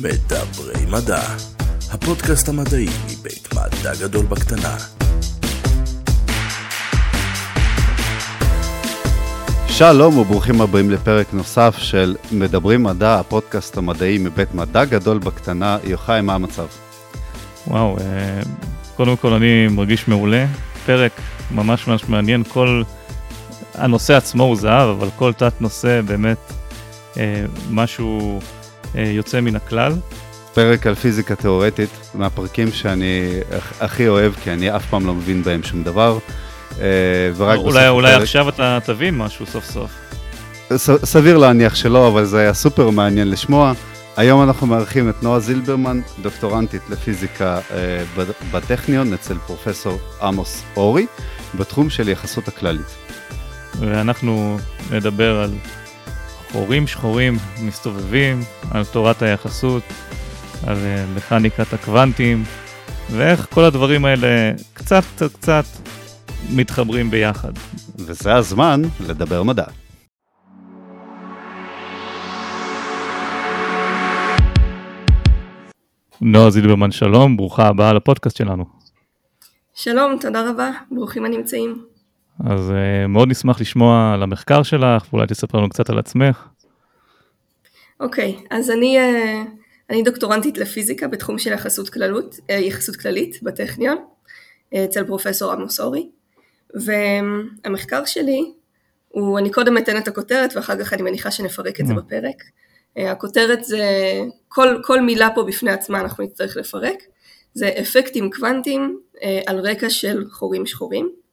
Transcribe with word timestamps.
מדברי 0.00 0.86
מדע, 0.90 1.22
הפודקאסט 1.92 2.48
המדעי 2.48 2.86
מבית 3.04 3.48
מדע 3.54 3.94
גדול 4.00 4.26
בקטנה. 4.26 4.76
שלום 9.68 10.18
וברוכים 10.18 10.60
הבאים 10.60 10.90
לפרק 10.90 11.26
נוסף 11.32 11.74
של 11.78 12.16
מדברים 12.32 12.82
מדע, 12.82 13.20
הפודקאסט 13.20 13.76
המדעי 13.76 14.18
מבית 14.18 14.54
מדע 14.54 14.84
גדול 14.84 15.18
בקטנה. 15.18 15.78
יוחאי, 15.84 16.20
מה 16.20 16.34
המצב? 16.34 16.66
וואו, 17.66 17.96
אה, 17.98 18.40
קודם 18.96 19.16
כל 19.16 19.32
אני 19.32 19.68
מרגיש 19.68 20.08
מעולה. 20.08 20.46
פרק 20.86 21.12
ממש 21.50 21.86
ממש 21.86 22.08
מעניין, 22.08 22.42
כל... 22.48 22.82
הנושא 23.74 24.14
עצמו 24.14 24.42
הוא 24.44 24.56
זהב, 24.56 24.88
אבל 24.88 25.08
כל 25.16 25.32
תת 25.32 25.60
נושא 25.60 26.00
באמת 26.00 26.38
אה, 27.16 27.44
משהו 27.70 28.40
יוצא 28.94 29.40
מן 29.40 29.56
הכלל. 29.56 29.92
פרק 30.54 30.86
על 30.86 30.94
פיזיקה 30.94 31.34
תיאורטית, 31.34 31.90
מהפרקים 32.14 32.72
שאני 32.72 33.40
הכי 33.80 34.08
אוהב, 34.08 34.32
כי 34.44 34.50
אני 34.50 34.76
אף 34.76 34.86
פעם 34.86 35.06
לא 35.06 35.14
מבין 35.14 35.42
בהם 35.42 35.62
שום 35.62 35.82
דבר. 35.82 36.18
אה, 36.80 36.86
ורק 37.36 37.58
אולי, 37.58 37.88
אולי 37.88 38.10
הפרק... 38.10 38.22
עכשיו 38.22 38.48
אתה 38.48 38.78
תבין 38.84 39.18
משהו 39.18 39.46
סוף 39.46 39.64
סוף. 39.64 39.90
ס, 40.76 40.90
סביר 41.04 41.38
להניח 41.38 41.74
שלא, 41.74 42.08
אבל 42.08 42.24
זה 42.24 42.40
היה 42.40 42.54
סופר 42.54 42.90
מעניין 42.90 43.30
לשמוע. 43.30 43.72
היום 44.16 44.42
אנחנו 44.42 44.66
מארחים 44.66 45.08
את 45.08 45.22
נועה 45.22 45.40
זילברמן, 45.40 46.00
דוקטורנטית 46.22 46.82
לפיזיקה 46.90 47.58
אה, 47.70 48.24
בטכניון, 48.52 49.12
אצל 49.12 49.34
פרופסור 49.46 49.98
עמוס 50.22 50.62
אורי, 50.76 51.06
בתחום 51.54 51.90
של 51.90 52.08
יחסות 52.08 52.48
הכללית. 52.48 52.94
ואנחנו 53.80 54.58
נדבר 54.90 55.40
על 55.40 55.50
חורים 56.54 56.86
שחורים 56.86 57.36
מסתובבים, 57.62 58.40
על 58.70 58.84
תורת 58.84 59.22
היחסות, 59.22 59.82
על 60.66 60.76
אה, 60.76 61.04
מכניקת 61.16 61.72
הקוונטים, 61.72 62.44
ואיך 63.10 63.46
כל 63.54 63.64
הדברים 63.64 64.04
האלה 64.04 64.52
קצת 64.74 65.02
קצת 65.14 65.32
קצת 65.32 65.64
מתחברים 66.50 67.10
ביחד. 67.10 67.52
וזה 67.96 68.34
הזמן 68.34 68.82
לדבר 69.08 69.42
מדע. 69.42 69.64
נועה 76.20 76.50
זילברמן, 76.50 76.90
שלום, 76.90 77.36
ברוכה 77.36 77.66
הבאה 77.68 77.92
לפודקאסט 77.92 78.36
שלנו. 78.36 78.64
שלום, 79.74 80.16
תודה 80.20 80.50
רבה, 80.50 80.70
ברוכים 80.90 81.24
הנמצאים. 81.24 81.93
אז 82.40 82.70
uh, 82.70 83.08
מאוד 83.08 83.28
נשמח 83.28 83.60
לשמוע 83.60 84.12
על 84.14 84.22
המחקר 84.22 84.62
שלך, 84.62 85.06
ואולי 85.12 85.26
תספר 85.26 85.58
לנו 85.58 85.68
קצת 85.68 85.90
על 85.90 85.98
עצמך. 85.98 86.48
אוקיי, 88.00 88.36
okay, 88.38 88.46
אז 88.50 88.70
אני, 88.70 88.98
uh, 88.98 89.48
אני 89.90 90.02
דוקטורנטית 90.02 90.58
לפיזיקה 90.58 91.08
בתחום 91.08 91.38
של 91.38 91.52
יחסות, 91.52 91.88
כללות, 91.88 92.34
uh, 92.34 92.52
יחסות 92.52 92.96
כללית 92.96 93.42
בטכניון, 93.42 93.96
uh, 94.74 94.78
אצל 94.84 95.04
פרופסור 95.04 95.52
עמוס 95.52 95.80
אורי, 95.80 96.08
והמחקר 96.74 98.04
שלי 98.04 98.52
הוא, 99.08 99.38
אני 99.38 99.50
קודם 99.50 99.78
אתן 99.78 99.96
את 99.96 100.08
הכותרת 100.08 100.56
ואחר 100.56 100.78
כך 100.78 100.92
אני 100.92 101.02
מניחה 101.02 101.30
שנפרק 101.30 101.80
את 101.80 101.86
זה 101.86 101.92
mm. 101.92 101.96
בפרק. 101.96 102.42
Uh, 102.98 103.02
הכותרת 103.02 103.64
זה, 103.64 104.12
כל, 104.48 104.76
כל 104.84 105.00
מילה 105.00 105.28
פה 105.34 105.42
בפני 105.42 105.70
עצמה 105.70 106.00
אנחנו 106.00 106.24
נצטרך 106.24 106.56
לפרק, 106.56 106.98
זה 107.54 107.68
אפקטים 107.80 108.30
קוונטיים 108.30 108.98
uh, 109.14 109.20
על 109.46 109.60
רקע 109.60 109.90
של 109.90 110.24
חורים 110.30 110.66
שחורים. 110.66 111.23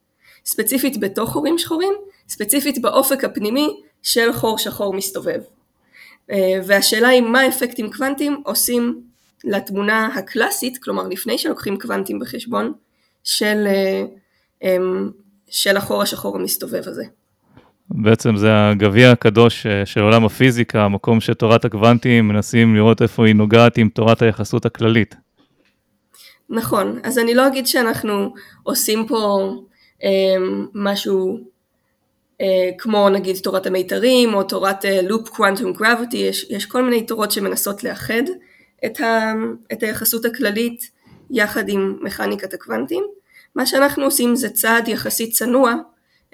ספציפית 0.44 1.00
בתוך 1.00 1.30
חורים 1.30 1.58
שחורים, 1.58 1.92
ספציפית 2.28 2.82
באופק 2.82 3.24
הפנימי 3.24 3.80
של 4.02 4.32
חור 4.32 4.58
שחור 4.58 4.94
מסתובב. 4.94 5.40
אה, 6.30 6.60
והשאלה 6.66 7.08
היא 7.08 7.20
מה 7.20 7.48
אפקטים 7.48 7.92
קוונטיים 7.92 8.42
עושים 8.44 9.00
לתמונה 9.44 10.06
הקלאסית, 10.06 10.78
כלומר 10.78 11.08
לפני 11.08 11.38
שלוקחים 11.38 11.78
קוונטים 11.78 12.18
בחשבון, 12.18 12.72
של, 13.24 13.66
אה, 13.66 14.04
אמ, 14.62 15.10
של 15.50 15.76
החור 15.76 16.02
השחור 16.02 16.36
המסתובב 16.36 16.82
הזה. 16.86 17.04
בעצם 17.90 18.36
זה 18.36 18.48
הגביע 18.52 19.10
הקדוש 19.10 19.66
אה, 19.66 19.86
של 19.86 20.00
עולם 20.00 20.24
הפיזיקה, 20.24 20.84
המקום 20.84 21.20
שתורת 21.20 21.64
הקוונטים 21.64 22.28
מנסים 22.28 22.74
לראות 22.74 23.02
איפה 23.02 23.26
היא 23.26 23.34
נוגעת 23.34 23.78
עם 23.78 23.88
תורת 23.88 24.22
היחסות 24.22 24.66
הכללית. 24.66 25.14
נכון, 26.50 26.98
אז 27.02 27.18
אני 27.18 27.34
לא 27.34 27.46
אגיד 27.46 27.66
שאנחנו 27.66 28.34
עושים 28.62 29.06
פה 29.06 29.52
משהו 30.74 31.38
אה, 32.40 32.70
כמו 32.78 33.08
נגיד 33.08 33.36
תורת 33.36 33.66
המיתרים 33.66 34.34
או 34.34 34.42
תורת 34.42 34.84
לופ 35.02 35.28
קוונטום 35.28 35.72
גרביטי, 35.72 36.16
יש 36.50 36.66
כל 36.66 36.82
מיני 36.82 37.06
תורות 37.06 37.30
שמנסות 37.30 37.84
לאחד 37.84 38.22
את, 38.84 39.00
ה, 39.00 39.32
את 39.72 39.82
היחסות 39.82 40.24
הכללית 40.24 40.90
יחד 41.30 41.68
עם 41.68 41.98
מכניקת 42.02 42.54
הקוונטים. 42.54 43.04
מה 43.54 43.66
שאנחנו 43.66 44.04
עושים 44.04 44.36
זה 44.36 44.48
צעד 44.48 44.88
יחסית 44.88 45.32
צנוע, 45.32 45.74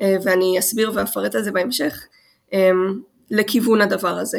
אה, 0.01 0.17
ואני 0.25 0.59
אסביר 0.59 0.93
ואפרט 0.95 1.35
על 1.35 1.43
זה 1.43 1.53
בהמשך, 1.53 2.07
אמ, 2.53 3.01
לכיוון 3.31 3.81
הדבר 3.81 4.19
הזה. 4.19 4.39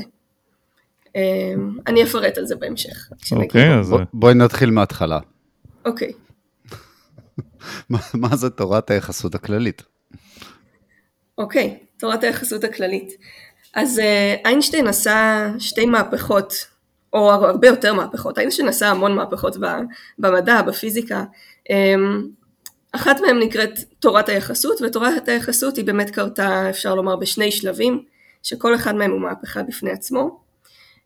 אמ, 1.15 1.77
אני 1.87 2.03
אפרט 2.03 2.37
על 2.37 2.45
זה 2.45 2.55
בהמשך. 2.55 3.09
אוקיי, 3.31 3.69
okay, 3.69 3.79
אז... 3.79 3.93
בואי 4.13 4.33
נתחיל 4.33 4.71
מההתחלה. 4.71 5.19
אוקיי. 5.85 6.09
Okay. 6.09 6.28
מה 8.13 8.35
זה 8.35 8.49
תורת 8.49 8.91
היחסות 8.91 9.35
הכללית? 9.35 9.81
אוקיי, 11.37 11.77
okay, 11.79 11.99
תורת 11.99 12.23
היחסות 12.23 12.63
הכללית. 12.63 13.13
אז 13.75 13.99
uh, 13.99 14.45
איינשטיין 14.45 14.87
עשה 14.87 15.47
שתי 15.59 15.85
מהפכות, 15.85 16.53
או 17.13 17.31
הרבה 17.31 17.67
יותר 17.67 17.93
מהפכות, 17.93 18.37
איינשטיין 18.39 18.67
עשה 18.67 18.89
המון 18.89 19.15
מהפכות 19.15 19.57
במדע, 20.19 20.61
בפיזיקה. 20.61 21.23
Um, 21.69 21.71
אחת 22.91 23.19
מהן 23.19 23.39
נקראת 23.39 23.79
תורת 23.99 24.29
היחסות, 24.29 24.81
ותורת 24.81 25.29
היחסות 25.29 25.77
היא 25.77 25.85
באמת 25.85 26.09
קרתה, 26.09 26.69
אפשר 26.69 26.95
לומר, 26.95 27.15
בשני 27.15 27.51
שלבים, 27.51 28.03
שכל 28.43 28.75
אחד 28.75 28.95
מהם 28.95 29.11
הוא 29.11 29.21
מהפכה 29.21 29.63
בפני 29.63 29.91
עצמו. 29.91 30.39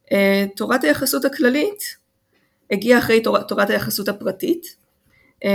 Uh, 0.06 0.10
תורת 0.56 0.84
היחסות 0.84 1.26
הכללית 1.26 1.84
הגיעה 2.72 3.00
אחרי 3.00 3.22
תור, 3.22 3.42
תורת 3.42 3.70
היחסות 3.70 4.10
הפרטית, 4.10 4.76
um, 5.44 5.48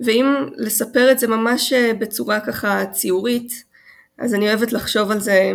ואם 0.00 0.26
לספר 0.56 1.10
את 1.10 1.18
זה 1.18 1.28
ממש 1.28 1.72
אה, 1.72 1.94
בצורה 1.98 2.40
ככה 2.40 2.86
ציורית, 2.86 3.64
אז 4.18 4.34
אני 4.34 4.48
אוהבת 4.48 4.72
לחשוב 4.72 5.10
על 5.10 5.20
זה 5.20 5.52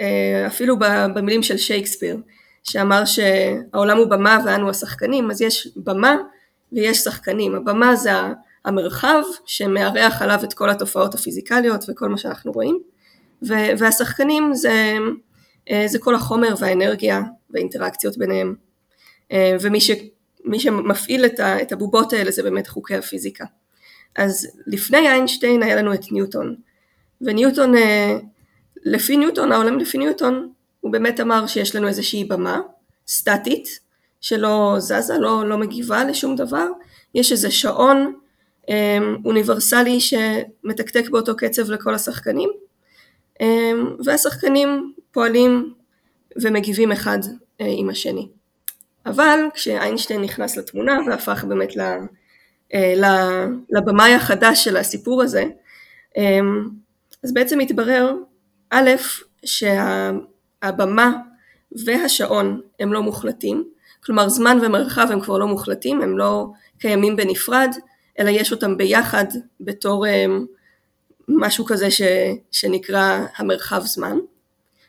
אה, 0.00 0.46
אפילו 0.46 0.78
במילים 1.14 1.42
של 1.42 1.56
שייקספיר, 1.56 2.16
שאמר 2.64 3.04
שהעולם 3.04 3.98
הוא 3.98 4.06
במה 4.06 4.38
ואנו 4.46 4.70
השחקנים, 4.70 5.30
אז 5.30 5.42
יש 5.42 5.68
במה 5.76 6.16
ויש 6.72 6.98
שחקנים. 6.98 7.54
הבמה 7.54 7.96
זה 7.96 8.10
המרחב 8.64 9.22
שמארח 9.46 10.22
עליו 10.22 10.40
את 10.44 10.54
כל 10.54 10.70
התופעות 10.70 11.14
הפיזיקליות 11.14 11.84
וכל 11.88 12.08
מה 12.08 12.18
שאנחנו 12.18 12.52
רואים, 12.52 12.78
והשחקנים 13.78 14.54
זה, 14.54 14.96
אה, 15.70 15.84
זה 15.86 15.98
כל 15.98 16.14
החומר 16.14 16.54
והאנרגיה 16.58 17.22
והאינטראקציות 17.50 18.18
ביניהם. 18.18 18.54
ומי 19.60 19.80
ש, 19.80 19.90
שמפעיל 20.58 21.24
את 21.40 21.72
הבובות 21.72 22.12
האלה 22.12 22.30
זה 22.30 22.42
באמת 22.42 22.68
חוקי 22.68 22.94
הפיזיקה. 22.94 23.44
אז 24.16 24.48
לפני 24.66 25.08
איינשטיין 25.08 25.62
היה 25.62 25.76
לנו 25.76 25.94
את 25.94 26.12
ניוטון, 26.12 26.56
וניוטון, 27.20 27.76
אה, 27.76 28.18
לפי 28.84 29.16
ניוטון, 29.16 29.52
העולם 29.52 29.78
לפי 29.78 29.98
ניוטון, 29.98 30.52
הוא 30.80 30.92
באמת 30.92 31.20
אמר 31.20 31.46
שיש 31.46 31.76
לנו 31.76 31.88
איזושהי 31.88 32.24
במה 32.24 32.60
סטטית, 33.08 33.80
שלא 34.20 34.74
זזה, 34.78 35.18
לא, 35.18 35.48
לא 35.48 35.58
מגיבה 35.58 36.04
לשום 36.04 36.36
דבר, 36.36 36.66
יש 37.14 37.32
איזה 37.32 37.50
שעון 37.50 38.14
אה, 38.70 38.98
אוניברסלי 39.24 39.98
שמתקתק 40.00 41.08
באותו 41.10 41.36
קצב 41.36 41.70
לכל 41.70 41.94
השחקנים, 41.94 42.50
אה, 43.40 43.72
והשחקנים 44.04 44.92
פועלים 45.12 45.74
ומגיבים 46.42 46.92
אחד 46.92 47.18
עם 47.58 47.90
השני. 47.90 48.28
אבל 49.06 49.40
כשאיינשטיין 49.54 50.20
נכנס 50.20 50.56
לתמונה 50.56 50.98
והפך 51.06 51.44
באמת 51.44 51.78
אה, 51.78 51.98
לבמאי 53.70 54.14
החדש 54.14 54.64
של 54.64 54.76
הסיפור 54.76 55.22
הזה, 55.22 55.44
אמ, 56.16 56.68
אז 57.24 57.34
בעצם 57.34 57.60
התברר, 57.60 58.14
א', 58.70 58.90
שהבמה 59.44 61.12
והשעון 61.84 62.60
הם 62.80 62.92
לא 62.92 63.02
מוחלטים, 63.02 63.64
כלומר 64.04 64.28
זמן 64.28 64.58
ומרחב 64.62 65.06
הם 65.10 65.20
כבר 65.20 65.38
לא 65.38 65.46
מוחלטים, 65.46 66.02
הם 66.02 66.18
לא 66.18 66.46
קיימים 66.78 67.16
בנפרד, 67.16 67.70
אלא 68.18 68.30
יש 68.30 68.52
אותם 68.52 68.76
ביחד 68.76 69.24
בתור 69.60 70.06
אמ, 70.08 70.46
משהו 71.28 71.64
כזה 71.64 71.90
ש, 71.90 72.02
שנקרא 72.50 73.26
המרחב 73.36 73.80
זמן. 73.84 74.16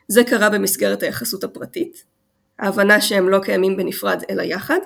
זה 0.07 0.24
קרה 0.24 0.50
במסגרת 0.50 1.03
היחסות 1.03 1.44
הפרטית, 1.44 2.03
ההבנה 2.59 3.01
שהם 3.01 3.29
לא 3.29 3.39
קיימים 3.39 3.77
בנפרד 3.77 4.24
אלא 4.29 4.41
יחד. 4.41 4.79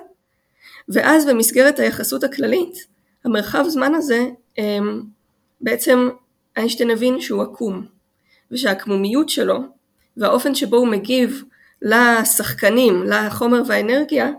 ואז 0.88 1.26
במסגרת 1.26 1.78
היחסות 1.78 2.24
הכללית, 2.24 2.86
המרחב 3.24 3.64
זמן 3.68 3.94
הזה 3.94 4.26
אמ, 4.58 5.02
בעצם 5.60 6.08
איינשטיין 6.56 6.90
הבין 6.90 7.20
שהוא 7.20 7.42
עקום, 7.42 7.86
ושהעקמומיות 8.50 9.28
שלו 9.28 9.58
והאופן 10.16 10.54
שבו 10.54 10.76
הוא 10.76 10.88
מגיב 10.88 11.42
לשחקנים, 11.82 13.02
לחומר 13.02 13.62
והאנרגיה, 13.66 14.30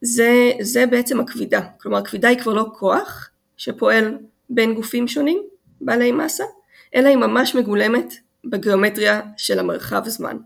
זה, 0.00 0.52
זה 0.60 0.86
בעצם 0.86 1.20
הכבידה. 1.20 1.60
כלומר, 1.80 1.98
הכבידה 1.98 2.28
היא 2.28 2.38
כבר 2.38 2.54
לא 2.54 2.66
כוח 2.78 3.30
שפועל 3.56 4.18
בין 4.50 4.74
גופים 4.74 5.08
שונים, 5.08 5.42
בעלי 5.80 6.12
מסה, 6.12 6.44
אלא 6.94 7.08
היא 7.08 7.16
ממש 7.16 7.54
מגולמת 7.54 8.14
בגיאומטריה 8.44 9.20
של 9.36 9.58
המרחב 9.58 10.08
זמן. 10.08 10.36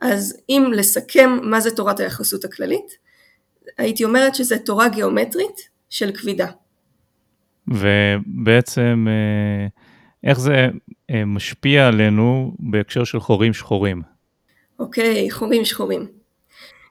אז 0.00 0.36
אם 0.48 0.66
לסכם 0.72 1.38
מה 1.42 1.60
זה 1.60 1.70
תורת 1.70 2.00
היחסות 2.00 2.44
הכללית, 2.44 2.96
הייתי 3.78 4.04
אומרת 4.04 4.34
שזה 4.34 4.58
תורה 4.58 4.88
גיאומטרית 4.88 5.68
של 5.90 6.12
כבידה. 6.12 6.46
ובעצם 7.68 9.06
אה, 9.08 9.66
איך 10.30 10.40
זה 10.40 10.66
אה, 11.10 11.24
משפיע 11.24 11.86
עלינו 11.86 12.54
בהקשר 12.58 13.04
של 13.04 13.20
חורים 13.20 13.52
שחורים? 13.52 14.02
אוקיי, 14.78 15.30
חורים 15.30 15.64
שחורים. 15.64 16.06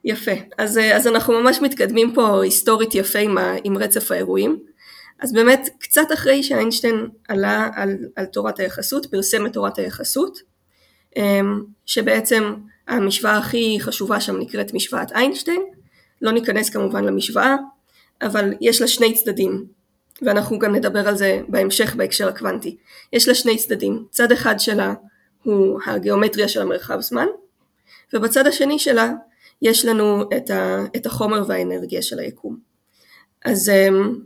יפה. 0.06 0.32
אז, 0.58 0.78
אה, 0.78 0.96
אז 0.96 1.08
אנחנו 1.08 1.42
ממש 1.42 1.62
מתקדמים 1.62 2.14
פה 2.14 2.44
היסטורית 2.44 2.96
יפה 2.96 3.20
עם, 3.20 3.38
ה, 3.38 3.56
עם 3.64 3.78
רצף 3.78 4.12
האירועים. 4.12 4.60
אז 5.20 5.34
באמת, 5.34 5.70
קצת 5.80 6.08
אחרי 6.14 6.44
שאיינשטיין 6.44 7.08
עלה 7.28 7.70
על, 7.76 7.98
על 8.16 8.26
תורת 8.26 8.60
היחסות, 8.60 9.06
פרסם 9.06 9.46
את 9.46 9.54
תורת 9.54 9.78
היחסות, 9.78 10.40
שבעצם 11.86 12.54
המשוואה 12.88 13.38
הכי 13.38 13.78
חשובה 13.82 14.22
שם 14.22 14.38
נקראת 14.40 14.74
משוואת 14.74 15.12
איינשטיין, 15.12 15.62
לא 16.22 16.32
ניכנס 16.32 16.70
כמובן 16.70 17.06
למשוואה, 17.06 17.56
אבל 18.22 18.54
יש 18.62 18.82
לה 18.82 18.88
שני 18.88 19.14
צדדים, 19.14 19.66
ואנחנו 20.22 20.60
גם 20.60 20.76
נדבר 20.76 21.08
על 21.08 21.18
זה 21.18 21.42
בהמשך 21.48 21.96
בהקשר 21.96 22.28
הקוונטי. 22.28 22.78
יש 23.14 23.28
לה 23.28 23.36
שני 23.36 23.58
צדדים, 23.58 24.06
צד 24.10 24.32
אחד 24.32 24.60
שלה 24.60 24.94
הוא 25.44 25.80
הגיאומטריה 25.86 26.48
של 26.48 26.62
המרחב 26.62 27.02
זמן, 27.02 27.28
ובצד 28.14 28.48
השני 28.48 28.80
שלה 28.80 29.12
יש 29.62 29.86
לנו 29.86 30.24
את, 30.38 30.50
ה, 30.50 30.86
את 30.96 31.06
החומר 31.06 31.44
והאנרגיה 31.48 32.02
של 32.02 32.20
היקום. 32.20 32.58
אז 33.46 33.70
אמ, 33.70 34.20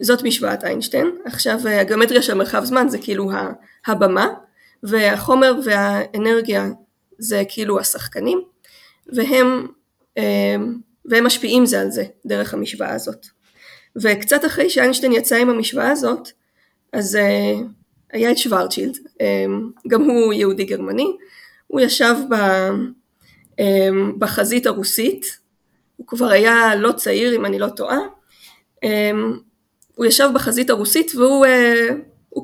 זאת 0.00 0.22
משוואת 0.22 0.64
איינשטיין. 0.64 1.10
עכשיו 1.24 1.68
הגיאומטריה 1.68 2.22
של 2.22 2.34
מרחב 2.34 2.64
זמן 2.64 2.88
זה 2.88 2.98
כאילו 2.98 3.30
הבמה, 3.86 4.28
והחומר 4.82 5.54
והאנרגיה 5.64 6.68
זה 7.18 7.42
כאילו 7.48 7.80
השחקנים, 7.80 8.42
והם, 9.12 9.66
אמ, 10.16 10.78
והם 11.10 11.26
משפיעים 11.26 11.66
זה 11.66 11.80
על 11.80 11.90
זה 11.90 12.04
דרך 12.26 12.54
המשוואה 12.54 12.94
הזאת. 12.94 13.26
וקצת 13.96 14.44
אחרי 14.44 14.70
שאיינשטיין 14.70 15.12
יצא 15.12 15.36
עם 15.36 15.50
המשוואה 15.50 15.90
הזאת, 15.90 16.28
אז 16.92 17.16
אה, 17.16 17.54
היה 18.12 18.30
את 18.30 18.38
שוורצ'ילד, 18.38 18.98
אמ, 19.20 19.70
גם 19.88 20.02
הוא 20.02 20.32
יהודי 20.32 20.64
גרמני, 20.64 21.16
הוא 21.66 21.80
ישב 21.80 22.14
ב, 22.30 22.34
אמ, 23.58 24.12
בחזית 24.18 24.66
הרוסית, 24.66 25.38
הוא 25.96 26.06
כבר 26.06 26.28
היה 26.28 26.74
לא 26.74 26.92
צעיר 26.92 27.36
אם 27.36 27.46
אני 27.46 27.58
לא 27.58 27.68
טועה, 27.68 27.98
הוא 29.94 30.06
ישב 30.06 30.28
בחזית 30.34 30.70
הרוסית 30.70 31.12
והוא 31.14 31.46
אה, 31.46 31.88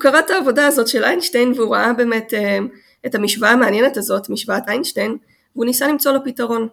קרא 0.01 0.19
את 0.19 0.31
העבודה 0.31 0.67
הזאת 0.67 0.89
של 0.89 1.05
איינשטיין 1.05 1.53
והוא 1.57 1.75
ראה 1.75 1.93
באמת 1.93 2.35
אה, 2.35 2.59
את 3.07 3.15
המשוואה 3.15 3.51
המעניינת 3.51 3.97
הזאת, 3.97 4.29
משוואת 4.29 4.69
איינשטיין, 4.69 5.17
והוא 5.55 5.65
ניסה 5.67 5.89
למצוא 5.89 6.13
לו 6.13 6.25
פתרון. 6.25 6.69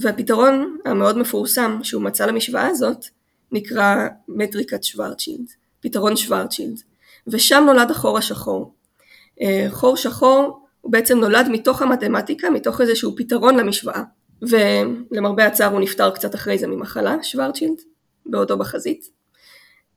והפתרון 0.00 0.78
המאוד 0.84 1.18
מפורסם 1.18 1.78
שהוא 1.82 2.02
מצא 2.02 2.26
למשוואה 2.26 2.66
הזאת 2.66 3.06
נקרא 3.52 3.96
מטריקת 4.28 4.84
שוורצ'ילד, 4.84 5.46
פתרון 5.80 6.16
שוורצ'ילד, 6.16 6.82
ושם 7.26 7.62
נולד 7.66 7.90
החור 7.90 8.18
השחור. 8.18 8.74
אה, 9.40 9.66
חור 9.70 9.96
שחור 9.96 10.60
הוא 10.80 10.92
בעצם 10.92 11.18
נולד 11.18 11.48
מתוך 11.48 11.82
המתמטיקה, 11.82 12.50
מתוך 12.50 12.80
איזשהו 12.80 13.16
פתרון 13.16 13.56
למשוואה, 13.56 14.02
ולמרבה 14.42 15.46
הצער 15.46 15.72
הוא 15.72 15.80
נפטר 15.80 16.10
קצת 16.10 16.34
אחרי 16.34 16.58
זה 16.58 16.66
ממחלה, 16.66 17.16
שוורצ'ילד, 17.22 17.80
בעודו 18.26 18.58
בחזית. 18.58 19.10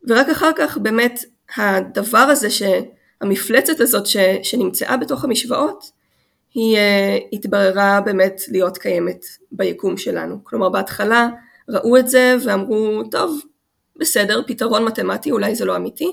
ורק 0.07 0.29
אחר 0.29 0.51
כך 0.55 0.77
באמת 0.77 1.23
הדבר 1.57 2.17
הזה, 2.17 2.47
שהמפלצת 2.49 3.79
הזאת 3.79 4.05
ש, 4.05 4.17
שנמצאה 4.43 4.97
בתוך 4.97 5.23
המשוואות, 5.23 5.91
היא 6.53 6.77
uh, 6.77 6.79
התבררה 7.33 8.01
באמת 8.05 8.41
להיות 8.51 8.77
קיימת 8.77 9.25
ביקום 9.51 9.97
שלנו. 9.97 10.43
כלומר 10.43 10.69
בהתחלה 10.69 11.29
ראו 11.69 11.97
את 11.97 12.07
זה 12.07 12.35
ואמרו, 12.45 13.03
טוב, 13.11 13.41
בסדר, 13.99 14.41
פתרון 14.47 14.85
מתמטי, 14.85 15.31
אולי 15.31 15.55
זה 15.55 15.65
לא 15.65 15.75
אמיתי, 15.75 16.11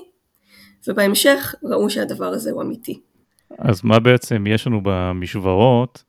ובהמשך 0.87 1.55
ראו 1.63 1.89
שהדבר 1.89 2.27
הזה 2.27 2.51
הוא 2.51 2.61
אמיתי. 2.61 2.99
אז 3.57 3.81
מה 3.83 3.99
בעצם 3.99 4.47
יש 4.47 4.67
לנו 4.67 4.81
במשוואות, 4.83 6.03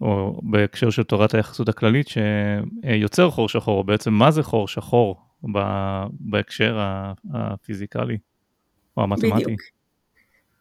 או 0.00 0.40
בהקשר 0.42 0.90
של 0.90 1.02
תורת 1.02 1.34
היחסות 1.34 1.68
הכללית, 1.68 2.06
שיוצר 2.08 3.30
חור 3.30 3.48
שחור, 3.48 3.84
בעצם 3.84 4.12
מה 4.12 4.30
זה 4.30 4.42
חור 4.42 4.68
שחור 4.68 5.16
בהקשר 6.20 6.78
הפיזיקלי 7.34 8.18
או 8.96 9.02
המתמטי? 9.02 9.44
בדיוק. 9.44 9.60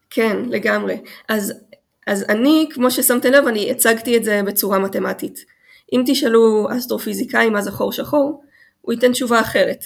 כן, 0.10 0.38
לגמרי. 0.50 0.98
אז, 1.30 1.54
אז 2.08 2.26
אני, 2.30 2.68
כמו 2.74 2.92
ששמת 2.92 3.26
לב, 3.26 3.48
אני 3.48 3.72
הצגתי 3.72 4.18
את 4.18 4.24
זה 4.24 4.42
בצורה 4.46 4.80
מתמטית. 4.80 5.46
אם 5.94 6.04
תשאלו 6.06 6.68
אסטרופיזיקאי 6.78 7.50
מה 7.50 7.62
זה 7.62 7.72
חור 7.72 7.92
שחור, 7.92 8.44
הוא 8.82 8.94
ייתן 8.94 9.12
תשובה 9.12 9.42
אחרת, 9.42 9.86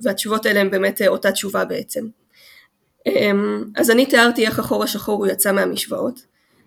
והתשובות 0.00 0.46
האלה 0.46 0.60
הן 0.60 0.70
באמת 0.70 1.02
אותה 1.06 1.32
תשובה 1.32 1.64
בעצם. 1.64 2.06
אמ, 3.06 3.64
אז 3.76 3.90
אני 3.90 4.06
תיארתי 4.06 4.46
איך 4.46 4.58
החור 4.58 4.84
השחור 4.84 5.18
הוא 5.18 5.26
יצא 5.26 5.52
מהמשוואות. 5.52 6.20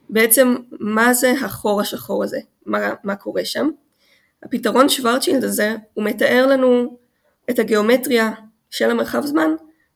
בעצם 0.10 0.56
מה 0.72 1.14
זה 1.14 1.34
החור 1.42 1.82
השחור 1.82 2.24
הזה? 2.24 2.40
מה, 2.66 2.94
מה 3.04 3.16
קורה 3.16 3.46
שם? 3.46 3.70
הפתרון 4.44 4.90
שוורצ'ילד 4.90 5.44
הזה 5.44 5.76
הוא 5.94 6.04
מתאר 6.06 6.48
לנו 6.48 6.98
את 7.50 7.60
הגיאומטריה 7.60 8.32
של 8.70 8.92
המרחב 8.92 9.26
זמן 9.26 9.52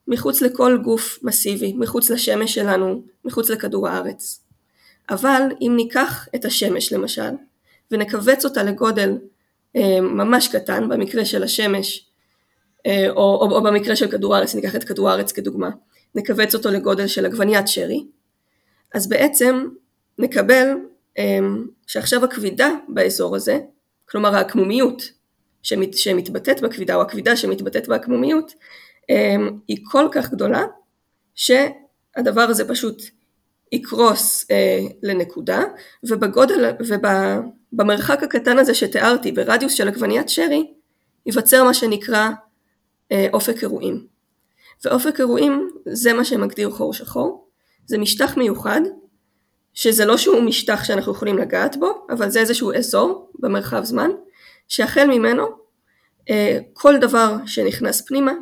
מחוץ 0.07 0.41
לכל 0.41 0.77
גוף 0.83 1.19
מסיבי, 1.23 1.73
מחוץ 1.73 2.09
לשמש 2.09 2.55
שלנו, 2.55 3.03
מחוץ 3.25 3.49
לכדור 3.49 3.87
הארץ. 3.87 4.44
אבל 5.09 5.41
אם 5.61 5.73
ניקח 5.75 6.27
את 6.35 6.45
השמש 6.45 6.93
למשל, 6.93 7.31
ונכווץ 7.91 8.45
אותה 8.45 8.63
לגודל 8.63 9.17
אה, 9.75 10.01
ממש 10.01 10.47
קטן, 10.47 10.89
במקרה 10.89 11.25
של 11.25 11.43
השמש, 11.43 12.09
אה, 12.85 13.09
או, 13.09 13.15
או, 13.15 13.51
או 13.51 13.63
במקרה 13.63 13.95
של 13.95 14.11
כדור 14.11 14.35
הארץ, 14.35 14.55
ניקח 14.55 14.75
את 14.75 14.83
כדור 14.83 15.09
הארץ 15.09 15.31
כדוגמה, 15.31 15.69
נכווץ 16.15 16.55
אותו 16.55 16.71
לגודל 16.71 17.07
של 17.07 17.25
עגבניית 17.25 17.67
שרי, 17.67 18.05
אז 18.93 19.09
בעצם 19.09 19.67
נקבל 20.19 20.67
אה, 21.17 21.39
שעכשיו 21.87 22.23
הכבידה 22.23 22.69
באזור 22.87 23.35
הזה, 23.35 23.59
כלומר 24.09 24.35
העקמומיות 24.35 25.03
שמת, 25.63 25.93
שמתבטאת 25.93 26.61
בכבידה, 26.61 26.95
או 26.95 27.01
הכבידה 27.01 27.35
שמתבטאת 27.35 27.87
בעקמומיות, 27.87 28.53
היא 29.67 29.77
כל 29.91 30.07
כך 30.11 30.31
גדולה, 30.31 30.63
שהדבר 31.35 32.41
הזה 32.41 32.67
פשוט 32.67 33.01
יקרוס 33.75 34.45
אה, 34.51 34.79
לנקודה, 35.03 35.63
ובגודל, 36.03 36.71
ובמרחק 36.79 38.23
הקטן 38.23 38.59
הזה 38.59 38.73
שתיארתי, 38.73 39.31
ברדיוס 39.31 39.73
של 39.73 39.87
עגבניית 39.87 40.29
שרי, 40.29 40.73
ייווצר 41.25 41.63
מה 41.63 41.73
שנקרא 41.73 42.29
אה, 43.11 43.27
אופק 43.33 43.61
אירועים. 43.61 44.07
ואופק 44.85 45.19
אירועים 45.19 45.69
זה 45.85 46.13
מה 46.13 46.25
שמגדיר 46.25 46.71
חור 46.71 46.93
שחור, 46.93 47.47
זה 47.85 47.97
משטח 47.97 48.37
מיוחד, 48.37 48.81
שזה 49.73 50.05
לא 50.05 50.17
שהוא 50.17 50.41
משטח 50.41 50.83
שאנחנו 50.83 51.11
יכולים 51.11 51.37
לגעת 51.37 51.77
בו, 51.77 52.07
אבל 52.09 52.29
זה 52.29 52.39
איזשהו 52.39 52.73
אזור 52.73 53.31
במרחב 53.39 53.83
זמן, 53.83 54.09
שהחל 54.67 55.07
ממנו 55.07 55.45
אה, 56.29 56.59
כל 56.73 56.97
דבר 56.97 57.35
שנכנס 57.45 58.01
פנימה 58.07 58.33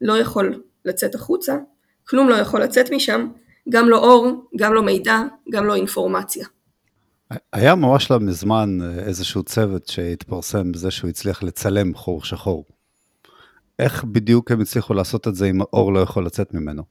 לא 0.00 0.18
יכול 0.18 0.62
לצאת 0.84 1.14
החוצה, 1.14 1.56
כלום 2.08 2.28
לא 2.28 2.34
יכול 2.34 2.62
לצאת 2.62 2.90
משם, 2.90 3.28
גם 3.68 3.88
לא 3.88 3.98
אור, 3.98 4.50
גם 4.56 4.74
לא 4.74 4.82
מידע, 4.82 5.20
גם 5.50 5.66
לא 5.66 5.74
אינפורמציה. 5.74 6.46
היה 7.52 7.74
ממש 7.74 8.10
לא 8.10 8.20
מזמן 8.20 8.78
איזשהו 8.98 9.42
צוות 9.42 9.86
שהתפרסם 9.86 10.72
בזה 10.72 10.90
שהוא 10.90 11.10
הצליח 11.10 11.42
לצלם 11.42 11.94
חור 11.94 12.24
שחור. 12.24 12.64
איך 13.78 14.04
בדיוק 14.04 14.50
הם 14.50 14.60
הצליחו 14.60 14.94
לעשות 14.94 15.28
את 15.28 15.34
זה 15.34 15.46
אם 15.46 15.60
האור 15.60 15.92
לא 15.92 16.00
יכול 16.00 16.26
לצאת 16.26 16.54
ממנו? 16.54 16.82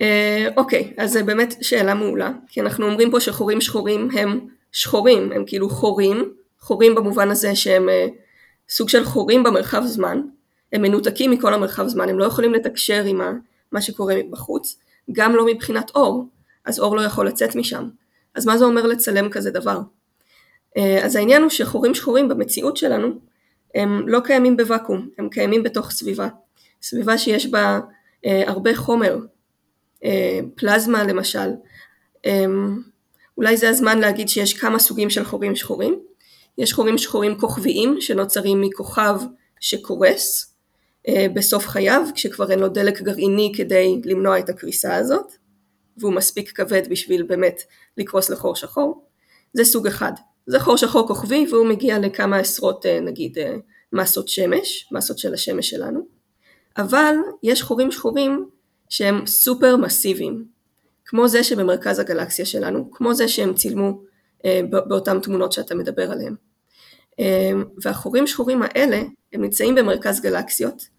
אה, 0.00 0.48
אוקיי, 0.56 0.92
אז 0.96 1.12
זה 1.12 1.22
באמת 1.22 1.54
שאלה 1.60 1.94
מעולה, 1.94 2.32
כי 2.48 2.60
אנחנו 2.60 2.86
אומרים 2.86 3.10
פה 3.10 3.20
שחורים 3.20 3.60
שחורים 3.60 4.08
הם 4.12 4.40
שחורים, 4.72 5.32
הם 5.32 5.44
כאילו 5.46 5.70
חורים, 5.70 6.32
חורים 6.60 6.94
במובן 6.94 7.30
הזה 7.30 7.56
שהם 7.56 7.88
אה, 7.88 8.06
סוג 8.68 8.88
של 8.88 9.04
חורים 9.04 9.42
במרחב 9.42 9.82
זמן, 9.84 10.20
הם 10.72 10.82
מנותקים 10.82 11.30
מכל 11.30 11.54
המרחב 11.54 11.88
זמן, 11.88 12.08
הם 12.08 12.18
לא 12.18 12.24
יכולים 12.24 12.54
לתקשר 12.54 13.04
עם 13.04 13.20
מה 13.72 13.80
שקורה 13.80 14.16
בחוץ, 14.30 14.78
גם 15.12 15.36
לא 15.36 15.46
מבחינת 15.46 15.90
אור, 15.94 16.28
אז 16.64 16.80
אור 16.80 16.96
לא 16.96 17.00
יכול 17.02 17.26
לצאת 17.26 17.56
משם. 17.56 17.88
אז 18.34 18.46
מה 18.46 18.58
זה 18.58 18.64
אומר 18.64 18.86
לצלם 18.86 19.30
כזה 19.30 19.50
דבר? 19.50 19.80
אה, 20.76 21.04
אז 21.04 21.16
העניין 21.16 21.42
הוא 21.42 21.50
שחורים 21.50 21.94
שחורים 21.94 22.28
במציאות 22.28 22.76
שלנו 22.76 23.08
הם 23.74 24.08
לא 24.08 24.20
קיימים 24.20 24.56
בוואקום, 24.56 25.08
הם 25.18 25.28
קיימים 25.28 25.62
בתוך 25.62 25.90
סביבה. 25.90 26.28
סביבה 26.82 27.18
שיש 27.18 27.46
בה 27.46 27.80
אה, 28.26 28.42
הרבה 28.46 28.76
חומר, 28.76 29.18
אה, 30.04 30.40
פלזמה 30.54 31.04
למשל, 31.04 31.50
אולי 33.36 33.56
זה 33.56 33.68
הזמן 33.68 33.98
להגיד 33.98 34.28
שיש 34.28 34.54
כמה 34.54 34.78
סוגים 34.78 35.10
של 35.10 35.24
חורים 35.24 35.56
שחורים. 35.56 35.98
יש 36.58 36.72
חורים 36.72 36.98
שחורים 36.98 37.38
כוכביים 37.38 38.00
שנוצרים 38.00 38.60
מכוכב 38.60 39.20
שקורס 39.60 40.46
אה, 40.46 40.53
בסוף 41.34 41.66
חייו, 41.66 42.06
כשכבר 42.14 42.50
אין 42.50 42.58
לו 42.58 42.68
דלק 42.68 43.02
גרעיני 43.02 43.52
כדי 43.56 44.00
למנוע 44.04 44.38
את 44.38 44.48
הקריסה 44.48 44.96
הזאת, 44.96 45.32
והוא 45.96 46.12
מספיק 46.12 46.52
כבד 46.52 46.82
בשביל 46.90 47.22
באמת 47.22 47.62
לקרוס 47.96 48.30
לחור 48.30 48.56
שחור. 48.56 49.04
זה 49.52 49.64
סוג 49.64 49.86
אחד. 49.86 50.12
זה 50.46 50.60
חור 50.60 50.76
שחור 50.76 51.08
כוכבי 51.08 51.46
והוא 51.50 51.66
מגיע 51.66 51.98
לכמה 51.98 52.36
עשרות 52.36 52.86
אה, 52.86 53.00
נגיד 53.00 53.38
אה, 53.38 53.56
מסות 53.92 54.28
שמש, 54.28 54.88
מסות 54.92 55.18
של 55.18 55.34
השמש 55.34 55.70
שלנו. 55.70 56.06
אבל 56.76 57.14
יש 57.42 57.62
חורים 57.62 57.92
שחורים 57.92 58.48
שהם 58.88 59.26
סופר 59.26 59.76
מסיביים, 59.76 60.44
כמו 61.04 61.28
זה 61.28 61.44
שבמרכז 61.44 61.98
הגלקסיה 61.98 62.44
שלנו, 62.44 62.90
כמו 62.92 63.14
זה 63.14 63.28
שהם 63.28 63.54
צילמו 63.54 64.00
אה, 64.44 64.60
באותן 64.88 65.20
תמונות 65.20 65.52
שאתה 65.52 65.74
מדבר 65.74 66.12
עליהן. 66.12 66.34
אה, 67.20 67.50
והחורים 67.82 68.26
שחורים 68.26 68.62
האלה, 68.62 69.02
הם 69.32 69.42
נמצאים 69.42 69.74
במרכז 69.74 70.20
גלקסיות, 70.20 70.82
אה, 70.82 70.93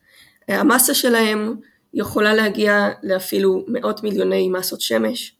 המסה 0.47 0.93
שלהם 0.93 1.55
יכולה 1.93 2.33
להגיע 2.33 2.89
לאפילו 3.03 3.65
מאות 3.67 4.03
מיליוני 4.03 4.49
מסות 4.49 4.81
שמש, 4.81 5.35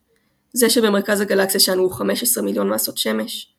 זה 0.54 0.70
שבמרכז 0.70 1.22
הגלקסיה 1.22 1.60
שלנו 1.60 1.82
הוא 1.82 1.92
15 1.92 2.44
מיליון 2.44 2.70
מסות 2.70 2.98
שמש, 2.98 3.54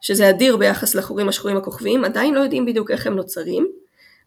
שזה 0.00 0.30
אדיר 0.30 0.56
ביחס 0.56 0.94
לחורים 0.94 1.28
השחורים 1.28 1.56
הכוכביים, 1.56 2.04
עדיין 2.04 2.34
לא 2.34 2.40
יודעים 2.40 2.66
בדיוק 2.66 2.90
איך 2.90 3.06
הם 3.06 3.16
נוצרים, 3.16 3.66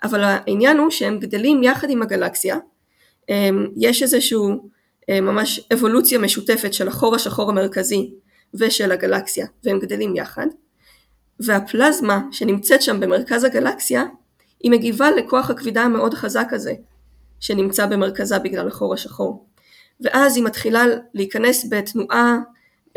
אבל 0.04 0.22
העניין 0.24 0.78
הוא 0.78 0.92
שהם 0.92 1.20
גדלים 1.20 1.64
יחד 1.64 1.90
עם 1.90 2.02
הגלקסיה, 2.02 2.58
יש 3.78 4.04
איזשהו 4.04 4.70
ממש 5.12 5.68
אבולוציה 5.74 6.20
משותפת 6.20 6.74
של 6.74 6.88
החור 6.88 7.16
השחור 7.16 7.50
המרכזי 7.50 8.14
ושל 8.54 8.92
הגלקסיה, 8.92 9.48
והם 9.64 9.80
גדלים 9.80 10.16
יחד, 10.16 10.48
והפלזמה 11.40 12.22
שנמצאת 12.32 12.82
שם 12.82 13.00
במרכז 13.00 13.44
הגלקסיה, 13.44 14.04
היא 14.64 14.72
מגיבה 14.72 15.12
לכוח 15.12 15.50
הכבידה 15.50 15.84
המאוד 15.84 16.14
חזק 16.14 16.48
הזה, 16.52 16.74
שנמצא 17.40 17.86
במרכזה 17.86 18.40
בגלל 18.40 18.68
החור 18.68 18.94
השחור. 18.94 19.46
ואז 20.02 20.36
היא 20.36 20.44
מתחילה 20.46 20.86
להיכנס 21.14 21.66
בתנועה 21.70 22.38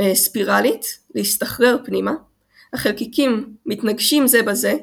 אה, 0.01 0.15
ספירלית, 0.15 0.99
להסתחרר 1.15 1.77
פנימה, 1.85 2.15
החלקיקים 2.73 3.55
מתנגשים 3.67 4.27
זה 4.27 4.43
בזה, 4.43 4.75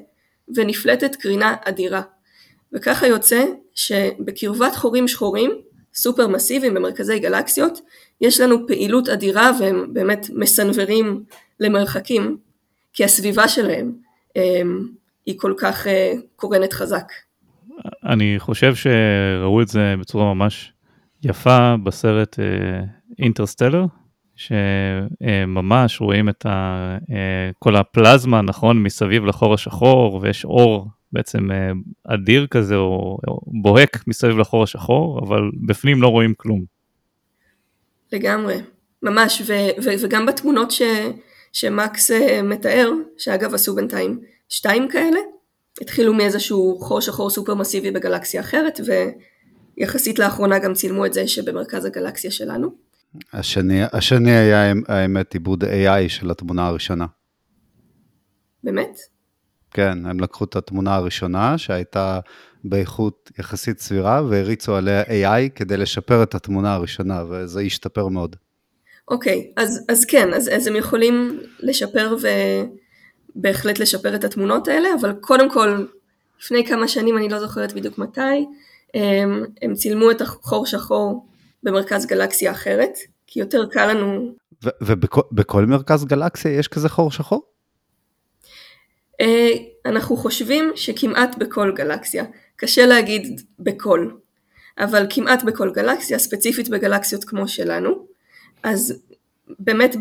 ונפלטת 0.55 1.15
קרינה 1.15 1.55
אדירה. 1.63 2.01
וככה 2.73 3.07
יוצא 3.07 3.45
שבקרבת 3.75 4.75
חורים 4.75 5.07
שחורים, 5.07 5.51
סופר 5.93 6.27
מסיביים 6.27 6.73
במרכזי 6.73 7.19
גלקסיות, 7.19 7.81
יש 8.21 8.39
לנו 8.39 8.67
פעילות 8.67 9.09
אדירה 9.09 9.51
והם 9.59 9.93
באמת 9.93 10.27
מסנוורים 10.33 11.23
למרחקים, 11.59 12.37
כי 12.93 13.03
הסביבה 13.03 13.47
שלהם 13.47 13.91
אה, 14.37 14.61
היא 15.25 15.35
כל 15.37 15.53
כך 15.57 15.87
אה, 15.87 16.13
קורנת 16.35 16.73
חזק. 16.73 17.11
אני 18.03 18.35
חושב 18.37 18.73
שראו 18.75 19.61
את 19.61 19.67
זה 19.67 19.95
בצורה 19.99 20.33
ממש 20.33 20.73
יפה 21.23 21.75
בסרט 21.83 22.39
אינטרסטלר, 23.19 23.83
uh, 23.83 23.87
שממש 24.35 26.01
רואים 26.01 26.29
את 26.29 26.45
ה, 26.45 26.97
uh, 27.01 27.11
כל 27.59 27.75
הפלזמה, 27.75 28.41
נכון, 28.41 28.83
מסביב 28.83 29.25
לחור 29.25 29.53
השחור, 29.53 30.19
ויש 30.23 30.45
אור 30.45 30.87
בעצם 31.11 31.47
אדיר 32.07 32.47
כזה, 32.47 32.75
או, 32.75 33.17
או 33.27 33.39
בוהק 33.61 34.07
מסביב 34.07 34.37
לחור 34.37 34.63
השחור, 34.63 35.19
אבל 35.27 35.41
בפנים 35.67 36.01
לא 36.01 36.07
רואים 36.07 36.33
כלום. 36.37 36.63
לגמרי, 38.13 38.55
ממש, 39.03 39.41
ו- 39.47 39.83
ו- 39.83 40.05
וגם 40.05 40.25
בתמונות 40.25 40.71
ש- 40.71 40.81
שמקס 41.53 42.11
מתאר, 42.43 42.91
שאגב 43.17 43.53
עשו 43.53 43.75
בינתיים 43.75 44.19
שתיים 44.49 44.87
כאלה, 44.87 45.19
התחילו 45.81 46.13
מאיזשהו 46.13 46.79
חור 46.79 47.01
שחור 47.01 47.29
סופר 47.29 47.55
מסיבי 47.55 47.91
בגלקסיה 47.91 48.41
אחרת, 48.41 48.79
ויחסית 49.77 50.19
לאחרונה 50.19 50.59
גם 50.59 50.73
צילמו 50.73 51.05
את 51.05 51.13
זה 51.13 51.27
שבמרכז 51.27 51.85
הגלקסיה 51.85 52.31
שלנו. 52.31 52.69
השני, 53.33 53.81
השני 53.93 54.31
היה 54.31 54.73
האמת 54.87 55.33
עיבוד 55.33 55.63
AI 55.63 56.09
של 56.09 56.31
התמונה 56.31 56.67
הראשונה. 56.67 57.05
באמת? 58.63 58.99
כן, 59.71 60.05
הם 60.05 60.19
לקחו 60.19 60.43
את 60.43 60.55
התמונה 60.55 60.95
הראשונה 60.95 61.57
שהייתה 61.57 62.19
באיכות 62.63 63.31
יחסית 63.39 63.79
סבירה 63.79 64.21
והריצו 64.29 64.75
עליה 64.75 65.03
AI 65.03 65.49
כדי 65.55 65.77
לשפר 65.77 66.23
את 66.23 66.35
התמונה 66.35 66.73
הראשונה 66.73 67.23
וזה 67.29 67.61
השתפר 67.61 68.07
מאוד. 68.07 68.35
אוקיי, 69.07 69.51
אז, 69.57 69.85
אז 69.89 70.05
כן, 70.05 70.33
אז, 70.33 70.49
אז 70.55 70.67
הם 70.67 70.75
יכולים 70.75 71.39
לשפר 71.59 72.15
ו... 72.21 72.27
בהחלט 73.35 73.79
לשפר 73.79 74.15
את 74.15 74.23
התמונות 74.23 74.67
האלה, 74.67 74.89
אבל 74.99 75.13
קודם 75.13 75.51
כל, 75.51 75.85
לפני 76.41 76.65
כמה 76.65 76.87
שנים, 76.87 77.17
אני 77.17 77.29
לא 77.29 77.39
זוכרת 77.39 77.73
בדיוק 77.73 77.97
מתי, 77.97 78.45
הם, 78.93 79.45
הם 79.61 79.73
צילמו 79.73 80.11
את 80.11 80.21
החור 80.21 80.65
שחור 80.65 81.25
במרכז 81.63 82.05
גלקסיה 82.05 82.51
אחרת, 82.51 82.97
כי 83.27 83.39
יותר 83.39 83.65
קל 83.71 83.93
לנו... 83.93 84.35
ובכל 84.81 85.65
מרכז 85.65 86.05
גלקסיה 86.05 86.51
יש 86.51 86.67
כזה 86.67 86.89
חור 86.89 87.11
שחור? 87.11 87.45
אה, 89.21 89.51
אנחנו 89.85 90.17
חושבים 90.17 90.71
שכמעט 90.75 91.37
בכל 91.37 91.71
גלקסיה, 91.75 92.23
קשה 92.55 92.85
להגיד 92.85 93.41
בכל, 93.59 94.09
אבל 94.77 95.07
כמעט 95.09 95.43
בכל 95.43 95.71
גלקסיה, 95.71 96.19
ספציפית 96.19 96.69
בגלקסיות 96.69 97.23
כמו 97.23 97.47
שלנו, 97.47 98.07
אז 98.63 99.03
באמת 99.59 99.95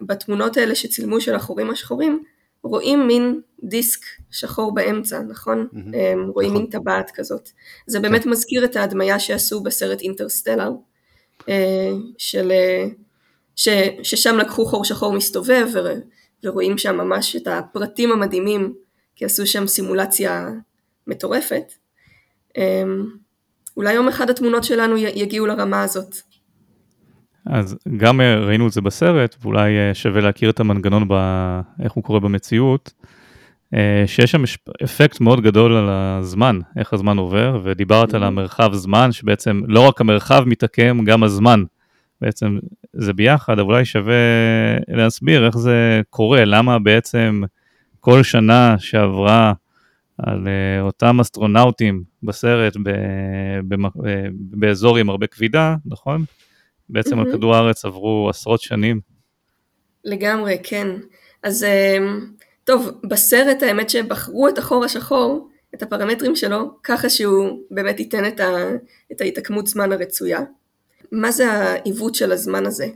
בתמונות 0.00 0.56
האלה 0.56 0.74
שצילמו 0.74 1.20
של 1.20 1.34
החורים 1.34 1.70
השחורים, 1.70 2.22
רואים 2.62 3.06
מין 3.06 3.40
דיסק 3.64 4.00
שחור 4.30 4.74
באמצע, 4.74 5.20
נכון? 5.22 5.68
Mm-hmm. 5.72 6.32
רואים 6.34 6.50
נכון. 6.50 6.62
מין 6.62 6.70
טבעת 6.70 7.10
כזאת. 7.10 7.50
זה 7.86 8.00
באמת 8.00 8.24
כן. 8.24 8.30
מזכיר 8.30 8.64
את 8.64 8.76
ההדמיה 8.76 9.18
שעשו 9.18 9.60
בסרט 9.62 10.00
אינטרסטלר, 10.00 10.70
אה, 11.48 11.90
של, 12.18 12.52
אה, 12.52 12.86
ש, 13.56 13.68
ששם 14.02 14.38
לקחו 14.38 14.66
חור 14.66 14.84
שחור 14.84 15.12
מסתובב 15.12 15.68
ורואים 16.44 16.78
שם 16.78 16.96
ממש 16.96 17.36
את 17.36 17.46
הפרטים 17.46 18.12
המדהימים, 18.12 18.74
כי 19.16 19.24
עשו 19.24 19.46
שם 19.46 19.66
סימולציה 19.66 20.48
מטורפת. 21.06 21.72
אולי 23.76 23.92
יום 23.92 24.08
אחד 24.08 24.30
התמונות 24.30 24.64
שלנו 24.64 24.96
יגיעו 24.96 25.46
לרמה 25.46 25.82
הזאת. 25.82 26.16
אז 27.48 27.76
גם 27.96 28.20
אה, 28.20 28.38
ראינו 28.38 28.66
את 28.66 28.72
זה 28.72 28.80
בסרט, 28.80 29.36
ואולי 29.42 29.78
אה, 29.78 29.94
שווה 29.94 30.20
להכיר 30.20 30.50
את 30.50 30.60
המנגנון, 30.60 31.04
ב... 31.08 31.14
איך 31.82 31.92
הוא 31.92 32.04
קורה 32.04 32.20
במציאות, 32.20 32.92
אה, 33.74 34.04
שיש 34.06 34.30
שם 34.30 34.42
אפקט 34.84 35.20
מאוד 35.20 35.40
גדול 35.40 35.76
על 35.76 35.88
הזמן, 35.90 36.58
איך 36.76 36.92
הזמן 36.92 37.18
עובר, 37.18 37.60
ודיברת 37.64 38.14
על 38.14 38.22
mm-hmm. 38.22 38.26
המרחב 38.26 38.74
זמן, 38.74 39.12
שבעצם 39.12 39.62
לא 39.66 39.80
רק 39.80 40.00
המרחב 40.00 40.44
מתעקם, 40.46 41.04
גם 41.04 41.22
הזמן. 41.22 41.62
בעצם 42.20 42.58
זה 42.92 43.12
ביחד, 43.12 43.58
אבל 43.58 43.72
אולי 43.72 43.84
שווה 43.84 44.14
להסביר 44.88 45.46
איך 45.46 45.58
זה 45.58 46.00
קורה, 46.10 46.44
למה 46.44 46.78
בעצם 46.78 47.42
כל 48.00 48.22
שנה 48.22 48.76
שעברה 48.78 49.52
על 50.18 50.48
אותם 50.80 51.20
אסטרונאוטים 51.20 52.02
בסרט 52.22 52.76
ב... 52.82 52.90
באזור 54.30 54.96
עם 54.96 55.10
הרבה 55.10 55.26
כבידה, 55.26 55.76
נכון? 55.86 56.24
בעצם 56.90 57.18
mm-hmm. 57.18 57.26
על 57.26 57.32
כדור 57.32 57.54
הארץ 57.54 57.84
עברו 57.84 58.28
עשרות 58.30 58.60
שנים. 58.60 59.00
לגמרי, 60.04 60.58
כן. 60.62 60.88
אז 61.42 61.64
אמ, 61.64 62.26
טוב, 62.64 62.90
בסרט 63.08 63.62
האמת 63.62 63.90
שבחרו 63.90 64.48
את 64.48 64.58
החור 64.58 64.84
השחור, 64.84 65.48
את 65.74 65.82
הפרמטרים 65.82 66.36
שלו, 66.36 66.70
ככה 66.84 67.08
שהוא 67.08 67.58
באמת 67.70 68.00
ייתן 68.00 68.28
את, 68.28 68.40
ה, 68.40 68.54
את 69.12 69.20
ההתעקמות 69.20 69.66
זמן 69.66 69.92
הרצויה. 69.92 70.40
מה 71.12 71.30
זה 71.30 71.52
העיוות 71.52 72.14
של 72.14 72.32
הזמן 72.32 72.66
הזה? 72.66 72.86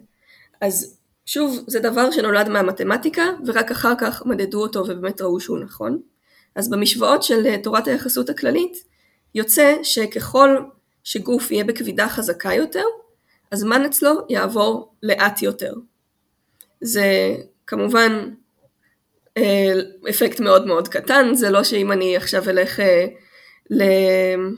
אז 0.60 0.98
שוב, 1.26 1.64
זה 1.66 1.80
דבר 1.80 2.10
שנולד 2.10 2.48
מהמתמטיקה, 2.48 3.22
ורק 3.46 3.70
אחר 3.70 3.92
כך 4.00 4.26
מדדו 4.26 4.62
אותו 4.62 4.80
ובאמת 4.80 5.20
ראו 5.20 5.40
שהוא 5.40 5.58
נכון. 5.58 6.00
אז 6.54 6.70
במשוואות 6.70 7.22
של 7.22 7.46
אה, 7.46 7.58
תורת 7.62 7.88
היחסות 7.88 8.30
הכללית, 8.30 8.76
יוצא 9.34 9.76
שככל 9.82 10.56
שגוף 11.04 11.50
יהיה 11.50 11.64
בכבידה 11.64 12.08
חזקה 12.08 12.54
יותר, 12.54 12.84
הזמן 13.52 13.84
אצלו 13.84 14.12
יעבור 14.28 14.94
לאט 15.02 15.42
יותר. 15.42 15.74
זה 16.80 17.36
כמובן 17.66 18.30
אה, 19.36 19.72
אפקט 20.10 20.40
מאוד 20.40 20.66
מאוד 20.66 20.88
קטן, 20.88 21.34
זה 21.34 21.50
לא 21.50 21.64
שאם 21.64 21.92
אני 21.92 22.16
עכשיו 22.16 22.50
אלך 22.50 22.80
אה, 22.80 23.06
לים 23.70 24.56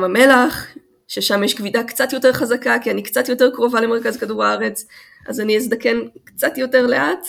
אה, 0.00 0.04
המלח, 0.04 0.66
ששם 1.08 1.44
יש 1.44 1.54
כבידה 1.54 1.84
קצת 1.84 2.12
יותר 2.12 2.32
חזקה, 2.32 2.76
כי 2.82 2.90
אני 2.90 3.02
קצת 3.02 3.28
יותר 3.28 3.50
קרובה 3.50 3.80
למרכז 3.80 4.16
כדור 4.16 4.44
הארץ, 4.44 4.86
אז 5.28 5.40
אני 5.40 5.56
אזדקן 5.56 5.96
קצת 6.24 6.58
יותר 6.58 6.86
לאט, 6.86 7.26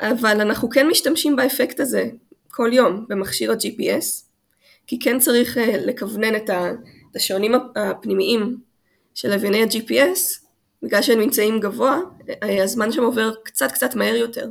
אבל 0.00 0.40
אנחנו 0.40 0.70
כן 0.70 0.88
משתמשים 0.88 1.36
באפקט 1.36 1.80
הזה 1.80 2.04
כל 2.50 2.70
יום 2.72 3.06
במכשיר 3.08 3.52
ה-GPS, 3.52 4.24
כי 4.86 4.98
כן 4.98 5.18
צריך 5.18 5.56
לכוונן 5.86 6.36
את 6.36 6.50
ה... 6.50 6.70
את 7.10 7.16
השעונים 7.16 7.54
הפנימיים 7.76 8.56
של 9.14 9.30
לווייני 9.30 9.62
ה-GPS 9.62 10.46
בגלל 10.82 11.02
שהם 11.02 11.20
נמצאים 11.20 11.60
גבוה, 11.60 12.00
הזמן 12.42 12.92
שם 12.92 13.02
עובר 13.02 13.32
קצת 13.44 13.72
קצת 13.72 13.94
מהר 13.94 14.14
יותר, 14.14 14.50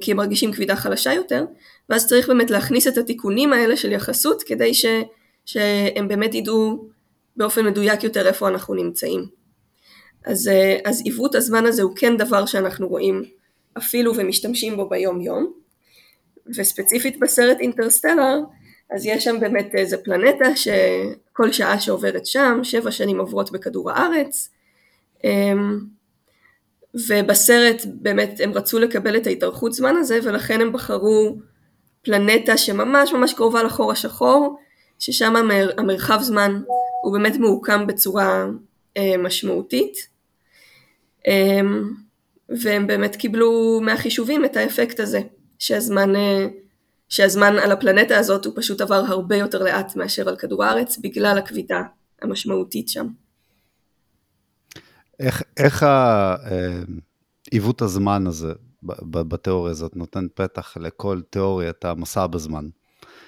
כי 0.00 0.10
הם 0.10 0.16
מרגישים 0.16 0.52
כבידה 0.52 0.76
חלשה 0.76 1.12
יותר, 1.12 1.44
ואז 1.88 2.08
צריך 2.08 2.28
באמת 2.28 2.50
להכניס 2.50 2.86
את 2.86 2.98
התיקונים 2.98 3.52
האלה 3.52 3.76
של 3.76 3.92
יחסות 3.92 4.42
כדי 4.42 4.74
ש, 4.74 4.86
שהם 5.44 6.08
באמת 6.08 6.34
ידעו 6.34 6.88
באופן 7.36 7.66
מדויק 7.66 8.04
יותר 8.04 8.26
איפה 8.28 8.48
אנחנו 8.48 8.74
נמצאים. 8.74 9.26
אז, 10.24 10.50
אז 10.84 11.02
עיוות 11.04 11.34
הזמן 11.34 11.66
הזה 11.66 11.82
הוא 11.82 11.92
כן 11.96 12.16
דבר 12.16 12.46
שאנחנו 12.46 12.88
רואים 12.88 13.22
אפילו 13.78 14.16
ומשתמשים 14.16 14.76
בו 14.76 14.88
ביום 14.88 15.20
יום, 15.20 15.52
וספציפית 16.56 17.20
בסרט 17.20 17.56
אינטרסטלר, 17.60 18.38
אז 18.90 19.06
יש 19.06 19.24
שם 19.24 19.40
באמת 19.40 19.74
איזה 19.74 19.96
פלנטה 19.96 20.56
שכל 20.56 21.52
שעה 21.52 21.80
שעוברת 21.80 22.26
שם, 22.26 22.60
שבע 22.62 22.90
שנים 22.90 23.20
עוברות 23.20 23.52
בכדור 23.52 23.90
הארץ, 23.90 24.50
אמ, 25.24 25.78
ובסרט 26.94 27.82
באמת 27.94 28.40
הם 28.44 28.52
רצו 28.52 28.78
לקבל 28.78 29.16
את 29.16 29.26
ההתארכות 29.26 29.72
זמן 29.72 29.96
הזה 29.96 30.18
ולכן 30.22 30.60
הם 30.60 30.72
בחרו 30.72 31.38
פלנטה 32.02 32.56
שממש 32.56 33.12
ממש 33.12 33.32
קרובה 33.32 33.62
לחור 33.62 33.92
השחור, 33.92 34.58
ששם 34.98 35.36
המר, 35.36 35.70
המרחב 35.78 36.18
זמן 36.22 36.60
הוא 37.02 37.12
באמת 37.12 37.36
מעוקם 37.36 37.86
בצורה 37.86 38.46
אה, 38.96 39.16
משמעותית. 39.18 40.08
אה, 41.28 41.60
והם 42.48 42.86
באמת 42.86 43.16
קיבלו 43.16 43.80
מהחישובים 43.82 44.44
את 44.44 44.56
האפקט 44.56 45.00
הזה, 45.00 45.20
שהזמן, 45.58 46.16
אה, 46.16 46.46
שהזמן 47.08 47.58
על 47.58 47.72
הפלנטה 47.72 48.18
הזאת 48.18 48.44
הוא 48.44 48.52
פשוט 48.56 48.80
עבר 48.80 48.94
הרבה 49.08 49.36
יותר 49.36 49.62
לאט 49.62 49.96
מאשר 49.96 50.28
על 50.28 50.36
כדור 50.36 50.64
הארץ, 50.64 50.98
בגלל 50.98 51.38
הכבידה 51.38 51.82
המשמעותית 52.22 52.88
שם. 52.88 53.06
איך, 55.20 55.42
איך 55.56 55.86
עיוות 57.50 57.82
הזמן 57.82 58.26
הזה 58.26 58.52
בתיאוריה 59.10 59.70
הזאת 59.70 59.96
נותן 59.96 60.26
פתח 60.34 60.76
לכל 60.76 61.20
תיאוריית 61.30 61.84
המסע 61.84 62.26
בזמן 62.26 62.68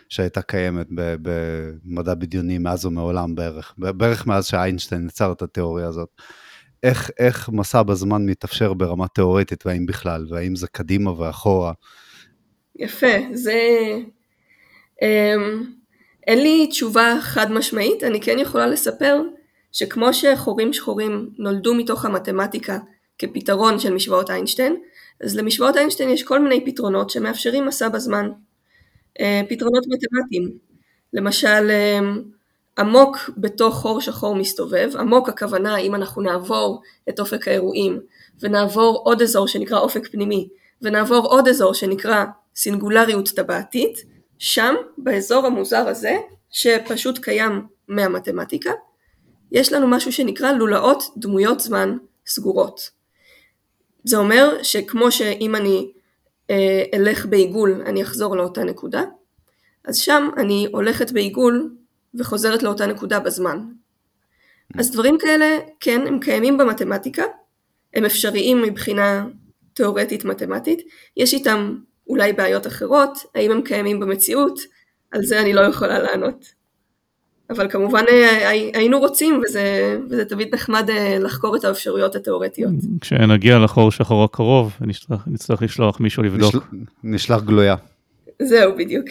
שהייתה 0.09 0.43
קיימת 0.43 0.87
במדע 0.93 2.15
בדיוני 2.15 2.59
מאז 2.59 2.85
ומעולם 2.85 3.35
בערך, 3.35 3.75
בערך 3.79 4.27
מאז 4.27 4.47
שאיינשטיין 4.47 5.07
יצר 5.07 5.33
את 5.33 5.43
התיאוריה 5.43 5.87
הזאת. 5.87 6.09
איך, 6.83 7.11
איך 7.19 7.49
מסע 7.49 7.83
בזמן 7.83 8.27
מתאפשר 8.27 8.75
ברמה 8.75 9.09
תיאורטית 9.09 9.67
והאם 9.67 9.87
בכלל, 9.87 10.27
והאם 10.31 10.57
זה 10.57 10.67
קדימה 10.67 11.21
ואחורה. 11.21 11.73
יפה, 12.81 13.17
זה... 13.33 13.55
אמ, 15.03 15.65
אין 16.27 16.43
לי 16.43 16.67
תשובה 16.67 17.15
חד 17.21 17.53
משמעית, 17.53 18.05
אני 18.05 18.21
כן 18.21 18.39
יכולה 18.39 18.67
לספר 18.67 19.23
שכמו 19.73 20.07
שחורים 20.13 20.73
שחורים 20.73 21.31
נולדו 21.39 21.75
מתוך 21.75 22.05
המתמטיקה 22.05 22.79
כפתרון 23.19 23.79
של 23.79 23.95
משוואות 23.95 24.31
איינשטיין, 24.31 24.77
אז 25.21 25.37
למשוואות 25.37 25.77
איינשטיין 25.77 26.11
יש 26.11 26.23
כל 26.23 26.39
מיני 26.39 26.65
פתרונות 26.65 27.11
שמאפשרים 27.11 27.67
מסע 27.67 27.89
בזמן. 27.89 28.31
אה, 29.21 29.41
פתרונות 29.49 29.85
מתמטיים, 29.89 30.59
למשל 31.13 31.71
אה, 31.71 31.99
עמוק 32.79 33.31
בתוך 33.37 33.75
חור 33.75 34.01
שחור 34.01 34.35
מסתובב, 34.35 34.91
עמוק 34.99 35.29
הכוונה 35.29 35.77
אם 35.77 35.95
אנחנו 35.95 36.23
נעבור 36.23 36.83
את 37.09 37.21
אופק 37.21 37.49
האירועים 37.49 38.01
ונעבור 38.41 39.03
עוד 39.05 39.23
אזור 39.23 39.49
שנקרא 39.49 39.79
אופק 39.79 40.09
פנימי 40.09 40.49
ונעבור 40.83 41.27
עוד 41.27 41.49
אזור 41.49 41.75
שנקרא 41.75 42.25
סינגולריות 42.57 43.29
טבעתית, 43.29 44.05
שם 44.39 44.75
באזור 44.99 45.47
המוזר 45.47 45.89
הזה 45.89 46.17
שפשוט 46.51 47.19
קיים 47.19 47.67
מהמתמטיקה, 47.89 48.71
יש 49.53 49.73
לנו 49.73 49.89
משהו 49.89 50.13
שנקרא 50.13 50.53
לולאות 50.53 51.03
דמויות 51.17 51.61
זמן 51.61 51.97
סגורות. 52.27 52.91
זה 54.05 54.17
אומר 54.17 54.63
שכמו 54.63 55.13
שאם 55.13 55.55
אני 55.57 55.93
אה, 56.51 56.83
אלך 56.95 57.27
בעיגול 57.27 57.83
אני 57.87 58.03
אחזור 58.03 58.37
לאותה 58.37 58.65
נקודה, 58.65 59.03
אז 59.85 59.97
שם 59.97 60.29
אני 60.37 60.67
הולכת 60.73 61.13
בעיגול 61.13 61.77
וחוזרת 62.15 62.63
לאותה 62.63 62.87
נקודה 62.87 63.21
בזמן. 63.21 63.61
אז 64.79 64.91
דברים 64.91 65.19
כאלה, 65.19 65.59
כן, 65.81 66.07
הם 66.07 66.21
קיימים 66.21 66.59
במתמטיקה, 66.59 67.25
הם 67.95 68.05
אפשריים 68.05 68.63
מבחינה 68.63 69.27
תאורטית 69.73 70.25
מתמטית, 70.25 70.83
יש 71.17 71.35
איתם 71.35 71.77
אולי 72.11 72.33
בעיות 72.33 72.67
אחרות, 72.67 73.19
האם 73.35 73.51
הם 73.51 73.63
קיימים 73.63 74.01
במציאות, 74.01 74.61
על 75.13 75.23
זה 75.23 75.41
אני 75.41 75.53
לא 75.53 75.61
יכולה 75.61 75.99
לענות. 75.99 76.61
אבל 77.51 77.71
כמובן 77.71 78.05
אה, 78.09 78.49
היינו 78.75 78.99
רוצים, 78.99 79.41
וזה, 79.45 79.97
וזה 80.11 80.25
תמיד 80.25 80.55
נחמד 80.55 80.91
אה, 80.91 81.19
לחקור 81.19 81.57
את 81.57 81.65
האפשרויות 81.65 82.15
התיאורטיות. 82.15 82.73
כשנגיע 83.01 83.59
לחור 83.59 83.91
שחור 83.91 84.25
הקרוב, 84.25 84.77
נצטרך, 84.81 85.29
נצטרך 85.29 85.63
לשלוח 85.63 86.01
מישהו 86.01 86.23
לבדוק. 86.23 86.55
נשל, 86.55 86.85
נשלח 87.05 87.43
גלויה. 87.43 87.77
זהו, 88.43 88.77
בדיוק. 88.77 89.07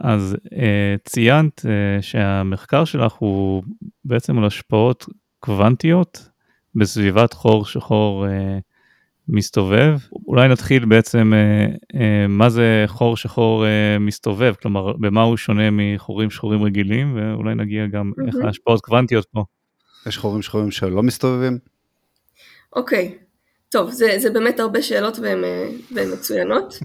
אז 0.00 0.36
אה, 0.52 0.94
ציינת 1.04 1.60
שהמחקר 2.00 2.84
שלך 2.84 3.12
הוא 3.12 3.62
בעצם 4.04 4.38
על 4.38 4.44
השפעות 4.44 5.06
קוונטיות 5.38 6.28
בסביבת 6.74 7.32
חור 7.32 7.64
שחור 7.64 8.26
מסתובב. 9.28 9.98
אולי 10.26 10.48
נתחיל 10.48 10.84
בעצם 10.84 11.32
אה, 11.34 11.66
אה, 12.00 12.26
מה 12.28 12.50
זה 12.50 12.84
חור 12.86 13.16
שחור 13.16 13.66
אה, 13.66 13.98
מסתובב, 14.00 14.54
כלומר 14.62 14.92
במה 14.92 15.22
הוא 15.22 15.36
שונה 15.36 15.68
מחורים 15.72 16.30
שחורים 16.30 16.62
רגילים, 16.62 17.16
ואולי 17.16 17.54
נגיע 17.54 17.86
גם 17.86 18.10
mm-hmm. 18.10 18.26
איך 18.26 18.36
ההשפעות 18.44 18.80
קוונטיות 18.80 19.26
פה. 19.32 19.44
יש 20.06 20.18
חורים 20.18 20.42
שחורים 20.42 20.70
שלא 20.70 21.02
מסתובבים? 21.02 21.58
אוקיי, 22.76 23.14
okay. 23.14 23.24
טוב, 23.68 23.90
זה, 23.90 24.14
זה 24.18 24.30
באמת 24.30 24.60
הרבה 24.60 24.82
שאלות 24.82 25.18
והן, 25.18 25.44
והן 25.94 26.12
מצוינות. 26.12 26.78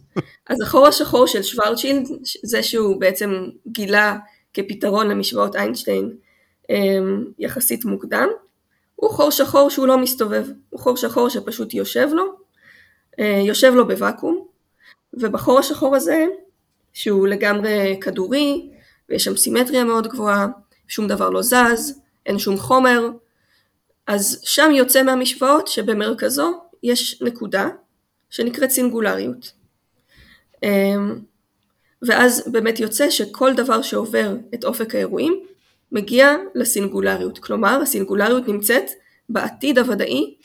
אז 0.50 0.62
החור 0.62 0.88
השחור 0.88 1.28
של 1.28 1.44
שוורצ'ילד, 1.44 2.08
זה 2.44 2.64
שהוא 2.64 3.00
בעצם 3.00 3.32
גילה 3.68 4.18
כפתרון 4.54 5.08
למשוואות 5.08 5.56
איינשטיין 5.56 6.10
יחסית 7.40 7.86
מוקדם, 7.86 8.28
הוא 9.02 9.10
חור 9.10 9.32
שחור 9.32 9.70
שהוא 9.70 9.88
לא 9.88 9.98
מסתובב, 9.98 10.46
הוא 10.70 10.80
חור 10.80 10.98
שחור 10.98 11.30
שפשוט 11.30 11.74
יושב 11.74 12.10
לו, 12.12 12.24
אה, 13.20 13.42
יושב 13.46 13.74
לו 13.76 13.88
בוואקום, 13.88 14.48
ובחור 15.14 15.60
השחור 15.60 15.96
הזה, 15.96 16.26
שהוא 16.94 17.28
לגמרי 17.28 17.98
כדורי, 18.02 18.70
ויש 19.10 19.24
שם 19.24 19.38
סימטריה 19.38 19.84
מאוד 19.84 20.08
גבוהה, 20.08 20.48
שום 20.88 21.08
דבר 21.08 21.30
לא 21.30 21.42
זז, 21.42 22.00
אין 22.26 22.40
שום 22.40 22.58
חומר, 22.58 23.10
אז 24.08 24.40
שם 24.44 24.72
יוצא 24.72 25.04
מהמשוואות 25.04 25.68
שבמרכזו 25.68 26.62
יש 26.84 27.22
נקודה 27.22 27.70
שנקראת 28.30 28.70
סינגולריות. 28.70 29.52
אה, 30.64 30.70
ואז 32.02 32.44
באמת 32.52 32.80
יוצא 32.80 33.10
שכל 33.10 33.54
דבר 33.54 33.82
שעובר 33.82 34.36
את 34.54 34.64
אופק 34.64 34.96
האירועים 34.96 35.44
מגיע 35.92 36.36
לסינגולריות, 36.56 37.40
כלומר 37.40 37.80
הסינגולריות 37.82 38.48
נמצאת 38.48 38.90
בעתיד 39.30 39.78
הוודאי 39.78 40.36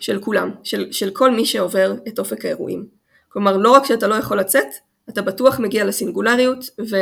של 0.00 0.20
כולם, 0.20 0.50
של, 0.64 0.92
של 0.92 1.10
כל 1.10 1.30
מי 1.30 1.44
שעובר 1.46 1.94
את 2.08 2.18
אופק 2.18 2.44
האירועים. 2.44 2.86
כלומר 3.28 3.56
לא 3.56 3.70
רק 3.70 3.84
שאתה 3.84 4.06
לא 4.06 4.14
יכול 4.14 4.40
לצאת, 4.40 4.66
אתה 5.08 5.22
בטוח 5.22 5.60
מגיע 5.60 5.84
לסינגולריות 5.84 6.64
ו, 6.90 6.96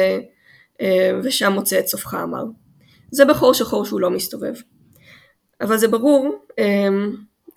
אה, 0.81 1.11
ושם 1.25 1.53
מוצא 1.53 1.79
את 1.79 1.87
סופך 1.87 2.15
אמר. 2.15 2.45
זה 3.11 3.25
בחור 3.25 3.55
שחור 3.55 3.85
שהוא 3.85 4.01
לא 4.01 4.11
מסתובב. 4.11 4.55
אבל 5.61 5.77
זה 5.77 5.89
ברור 5.89 6.45
אה, 6.59 6.89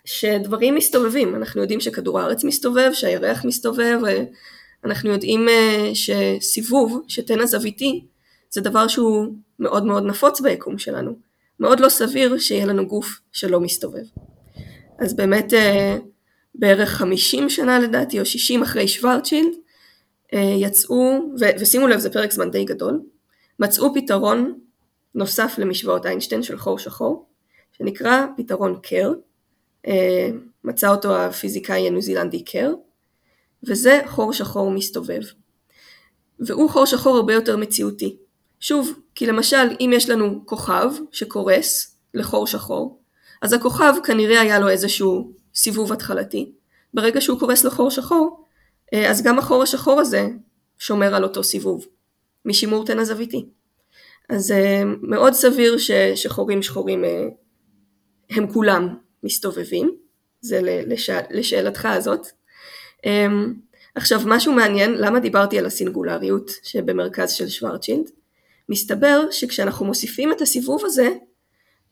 שדברים 0.06 0.76
מסתובבים, 0.76 1.36
אנחנו 1.36 1.62
יודעים 1.62 1.80
שכדור 1.80 2.20
הארץ 2.20 2.44
מסתובב, 2.44 2.92
שהירח 2.94 3.46
מסתובב, 3.46 4.00
אנחנו 4.86 5.12
יודעים 5.12 5.50
אה, 5.50 5.92
שסיבוב, 5.94 7.02
שתן 7.08 7.40
הזוויתי, 7.40 8.06
זה 8.52 8.62
דבר 8.62 8.88
שהוא 8.88 9.34
מאוד 9.60 9.86
מאוד 9.86 10.04
נפוץ 10.04 10.42
ביקום 10.42 10.78
שלנו. 10.78 11.16
מאוד 11.60 11.80
לא 11.80 11.90
סביר 11.90 12.38
שיהיה 12.38 12.66
לנו 12.66 12.88
גוף 12.88 13.20
שלא 13.32 13.60
מסתובב. 13.60 14.04
אז 15.00 15.16
באמת 15.16 15.54
אה, 15.54 15.98
בערך 16.56 16.90
50 16.90 17.50
שנה 17.50 17.80
לדעתי, 17.80 18.20
או 18.20 18.26
60 18.26 18.62
אחרי 18.62 18.88
שוורצ'ילד, 18.88 19.54
אה, 20.34 20.56
יצאו, 20.58 21.34
ו- 21.40 21.60
ושימו 21.60 21.88
לב 21.88 22.00
זה 22.00 22.10
פרק 22.10 22.32
זמן 22.32 22.52
די 22.52 22.66
גדול, 22.66 23.02
מצאו 23.60 23.94
פתרון 23.94 24.60
נוסף 25.16 25.56
למשוואות 25.58 26.06
איינשטיין 26.06 26.44
של 26.44 26.58
חור 26.58 26.80
שחור, 26.80 27.26
שנקרא 27.78 28.26
פתרון 28.38 28.80
קר, 28.84 29.14
אה, 29.88 30.30
מצא 30.64 30.90
אותו 30.90 31.16
הפיזיקאי 31.16 31.88
הניו 31.88 32.02
זילנדי 32.02 32.44
קר, 32.44 32.74
וזה 33.64 34.02
חור 34.06 34.34
שחור 34.34 34.72
מסתובב. 34.72 35.22
והוא 36.40 36.70
חור 36.70 36.86
שחור 36.86 37.18
הרבה 37.18 37.34
יותר 37.34 37.58
מציאותי. 37.58 38.18
שוב, 38.62 39.00
כי 39.16 39.26
למשל 39.26 39.76
אם 39.80 39.92
יש 39.94 40.10
לנו 40.10 40.46
כוכב 40.46 40.92
שקורס 41.12 41.98
לחור 42.14 42.48
שחור, 42.48 43.02
אז 43.42 43.54
הכוכב 43.54 43.94
כנראה 44.04 44.42
היה 44.42 44.60
לו 44.60 44.70
איזשהו 44.70 45.32
סיבוב 45.56 45.94
התחלתי. 45.94 46.52
ברגע 46.94 47.22
שהוא 47.22 47.40
קורס 47.40 47.64
לחור 47.64 47.92
שחור, 47.92 48.46
אה, 48.94 49.10
אז 49.10 49.24
גם 49.24 49.40
החור 49.40 49.64
השחור 49.64 50.00
הזה 50.00 50.28
שומר 50.80 51.16
על 51.16 51.24
אותו 51.24 51.44
סיבוב, 51.44 51.86
משימור 52.46 52.86
תן 52.86 53.00
הזוויתי. 53.00 53.46
אז 54.30 54.52
אה, 54.52 54.84
מאוד 55.02 55.34
סביר 55.34 55.78
ש, 55.78 55.92
שחורים 56.16 56.62
שחורים 56.62 57.06
אה, 57.06 57.28
הם 58.30 58.54
כולם 58.54 58.96
מסתובבים, 59.24 59.96
זה 60.42 60.60
לש... 60.64 61.10
לשאלתך 61.30 61.86
הזאת. 61.86 62.28
עכשיו 63.96 64.22
משהו 64.26 64.54
מעניין, 64.54 64.94
למה 64.98 65.20
דיברתי 65.20 65.60
על 65.60 65.66
הסינגולריות 65.66 66.52
שבמרכז 66.64 67.32
של 67.32 67.48
שוורצ'ילד? 67.48 68.10
מסתבר 68.72 69.32
שכשאנחנו 69.32 69.86
מוסיפים 69.86 70.32
את 70.32 70.42
הסיבוב 70.42 70.86
הזה, 70.86 71.10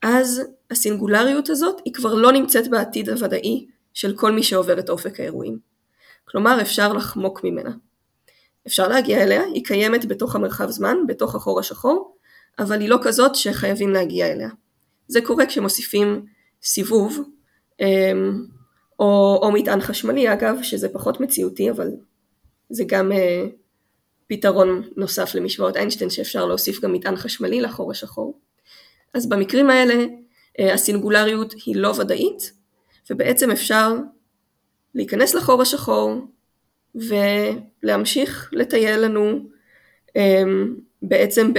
אז 0.02 0.42
הסינגולריות 0.72 1.50
הזאת 1.50 1.82
היא 1.86 1.94
כבר 1.94 2.13
לא 2.13 2.32
נמצאת 2.32 2.68
בעתיד 2.68 3.10
הוודאי 3.10 3.65
של 3.94 4.18
כל 4.18 4.32
מי 4.32 4.44
שעובר 4.44 4.80
את 4.80 4.89
אופק 4.89 5.20
האירועים. 5.20 5.60
כלומר 6.26 6.62
אפשר 6.62 6.94
לחמוק 6.94 7.44
ממנה. 7.44 7.72
אפשר 8.68 8.88
להגיע 8.88 9.24
אליה, 9.24 9.44
היא 9.44 9.65
קיימת 9.65 10.06
בתוך 10.06 10.36
המרחב 10.36 10.70
זמן, 10.70 10.98
בתוך 11.08 11.36
החור 11.36 11.60
השחור, 11.60 12.15
אבל 12.60 12.82
היא 12.82 12.89
לא 12.89 12.98
כזאת 13.04 13.36
שחייבים 13.36 13.89
להגיע 13.89 14.32
אליה. 14.32 14.50
זה 15.08 15.22
קורה 15.22 15.46
כשמוסיפים 15.46 16.26
סיבוב, 16.63 17.20
אמ, 17.80 18.46
או, 19.00 19.39
או 19.42 19.52
מטען 19.52 19.82
חשמלי 19.82 20.34
אגב, 20.34 20.58
שזה 20.62 20.89
פחות 20.89 21.20
מציאותי, 21.20 21.72
אבל 21.72 21.92
זה 22.70 22.84
גם 22.88 23.12
אה, 23.12 23.46
פתרון 24.30 24.82
נוסף 24.98 25.36
למשוואות 25.36 25.78
איינשטיין 25.78 26.10
שאפשר 26.10 26.46
להוסיף 26.46 26.82
גם 26.82 26.94
מטען 26.94 27.15
חשמלי 27.15 27.62
לחור 27.62 27.92
השחור. 27.92 28.39
אז 29.13 29.30
במקרים 29.30 29.70
האלה 29.70 30.06
אה, 30.60 30.74
הסינגולריות 30.74 31.54
היא 31.65 31.76
לא 31.76 31.94
ודאית, 32.00 32.54
ובעצם 33.10 33.52
אפשר 33.52 33.94
להיכנס 34.96 35.36
לחור 35.36 35.62
השחור 35.62 36.28
ולהמשיך 36.96 38.50
לטייל 38.54 39.00
לנו 39.00 39.50
אמ, 40.15 40.76
בעצם 41.02 41.52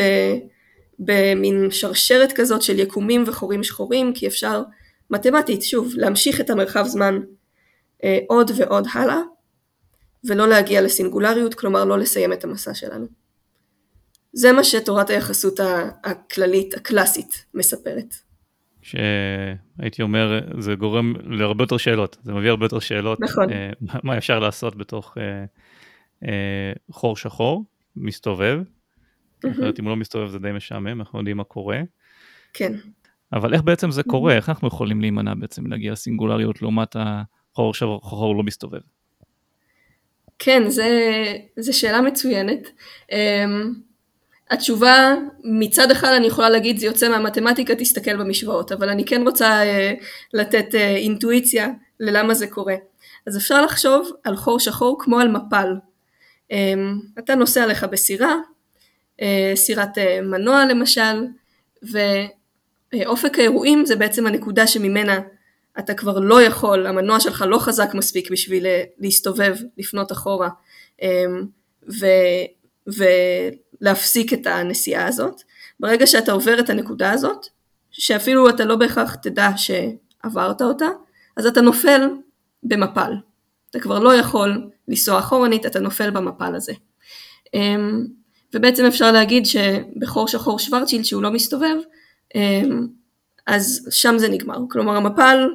במין 0.98 1.70
שרשרת 1.70 2.32
כזאת 2.32 2.62
של 2.62 2.78
יקומים 2.78 3.24
וחורים 3.26 3.64
שחורים, 3.64 4.12
כי 4.14 4.26
אפשר 4.26 4.62
מתמטית, 5.10 5.62
שוב, 5.62 5.92
להמשיך 5.96 6.40
את 6.40 6.50
המרחב 6.50 6.84
זמן 6.86 7.20
אה, 8.04 8.18
עוד 8.26 8.50
ועוד 8.56 8.86
הלאה, 8.92 9.20
ולא 10.24 10.48
להגיע 10.48 10.82
לסינגולריות, 10.82 11.54
כלומר 11.54 11.84
לא 11.84 11.98
לסיים 11.98 12.32
את 12.32 12.44
המסע 12.44 12.74
שלנו. 12.74 13.06
זה 14.32 14.52
מה 14.52 14.64
שתורת 14.64 15.10
היחסות 15.10 15.60
הכללית, 16.04 16.74
הקלאסית, 16.74 17.44
מספרת. 17.54 18.14
שהייתי 18.82 20.02
אומר, 20.02 20.40
זה 20.58 20.74
גורם 20.74 21.14
להרבה 21.22 21.64
יותר 21.64 21.76
שאלות, 21.76 22.16
זה 22.22 22.32
מביא 22.32 22.50
הרבה 22.50 22.64
יותר 22.64 22.78
שאלות. 22.78 23.20
נכון. 23.20 23.52
אה, 23.52 23.70
מה 24.04 24.18
אפשר 24.18 24.38
לעשות 24.38 24.76
בתוך 24.76 25.18
אה, 25.18 25.44
אה, 26.28 26.72
חור 26.90 27.16
שחור, 27.16 27.64
מסתובב. 27.96 28.60
אחרת 29.50 29.80
אם 29.80 29.84
הוא 29.84 29.90
לא 29.90 29.96
מסתובב 29.96 30.28
זה 30.28 30.38
די 30.38 30.52
משעמם, 30.52 31.00
אנחנו 31.00 31.18
יודעים 31.18 31.36
מה 31.36 31.44
קורה. 31.44 31.80
כן. 32.52 32.72
אבל 33.32 33.54
איך 33.54 33.62
בעצם 33.62 33.90
זה 33.90 34.02
קורה? 34.02 34.36
איך 34.36 34.48
אנחנו 34.48 34.68
יכולים 34.68 35.00
להימנע 35.00 35.34
בעצם 35.34 35.66
להגיע 35.66 35.92
לסינגולריות 35.92 36.62
לעומת 36.62 36.96
החור 36.98 37.74
שחור 37.74 38.36
לא 38.36 38.42
מסתובב? 38.42 38.80
כן, 40.42 40.62
זו 41.56 41.78
שאלה 41.78 42.00
מצוינת. 42.00 42.70
Um, 43.10 43.14
התשובה, 44.50 45.14
מצד 45.44 45.90
אחד 45.90 46.08
אני 46.08 46.26
יכולה 46.26 46.50
להגיד 46.50 46.78
זה 46.78 46.86
יוצא 46.86 47.08
מהמתמטיקה, 47.08 47.74
תסתכל 47.74 48.16
במשוואות, 48.16 48.72
אבל 48.72 48.88
אני 48.88 49.04
כן 49.04 49.22
רוצה 49.26 49.62
uh, 49.62 50.04
לתת 50.34 50.74
uh, 50.74 50.76
אינטואיציה 50.76 51.68
ללמה 52.00 52.34
זה 52.34 52.46
קורה. 52.46 52.74
אז 53.26 53.36
אפשר 53.36 53.62
לחשוב 53.62 54.10
על 54.24 54.36
חור 54.36 54.60
שחור 54.60 54.96
כמו 55.00 55.20
על 55.20 55.28
מפל. 55.28 55.74
Um, 56.52 56.54
אתה 57.18 57.34
נוסע 57.34 57.66
לך 57.66 57.84
בסירה, 57.84 58.34
uh, 59.20 59.24
סירת 59.54 59.98
uh, 59.98 60.22
מנוע 60.22 60.64
למשל, 60.66 61.26
ואופק 62.92 63.38
האירועים 63.38 63.86
זה 63.86 63.96
בעצם 63.96 64.26
הנקודה 64.26 64.66
שממנה 64.66 65.20
אתה 65.78 65.94
כבר 65.94 66.18
לא 66.18 66.42
יכול, 66.42 66.86
המנוע 66.86 67.20
שלך 67.20 67.44
לא 67.48 67.58
חזק 67.58 67.94
מספיק 67.94 68.30
בשביל 68.30 68.66
להסתובב, 68.98 69.56
לפנות 69.78 70.12
אחורה 70.12 70.48
ו, 72.00 72.06
ולהפסיק 72.86 74.32
את 74.32 74.46
הנסיעה 74.46 75.06
הזאת. 75.06 75.42
ברגע 75.80 76.06
שאתה 76.06 76.32
עובר 76.32 76.60
את 76.60 76.70
הנקודה 76.70 77.12
הזאת, 77.12 77.46
שאפילו 77.90 78.48
אתה 78.48 78.64
לא 78.64 78.76
בהכרח 78.76 79.14
תדע 79.14 79.48
שעברת 79.56 80.62
אותה, 80.62 80.86
אז 81.36 81.46
אתה 81.46 81.60
נופל 81.60 82.08
במפל. 82.62 83.12
אתה 83.70 83.80
כבר 83.80 83.98
לא 83.98 84.14
יכול 84.14 84.70
לנסוע 84.88 85.18
אחורנית, 85.18 85.66
אתה 85.66 85.80
נופל 85.80 86.10
במפל 86.10 86.54
הזה. 86.54 86.72
ובעצם 88.54 88.84
אפשר 88.84 89.12
להגיד 89.12 89.46
שבחור 89.46 90.28
שחור 90.28 90.58
שוורצ'ילד 90.58 91.04
שהוא 91.04 91.22
לא 91.22 91.30
מסתובב, 91.30 91.76
אז 93.50 93.88
שם 93.90 94.18
זה 94.18 94.28
נגמר. 94.28 94.58
כלומר 94.70 94.96
המפל 94.96 95.48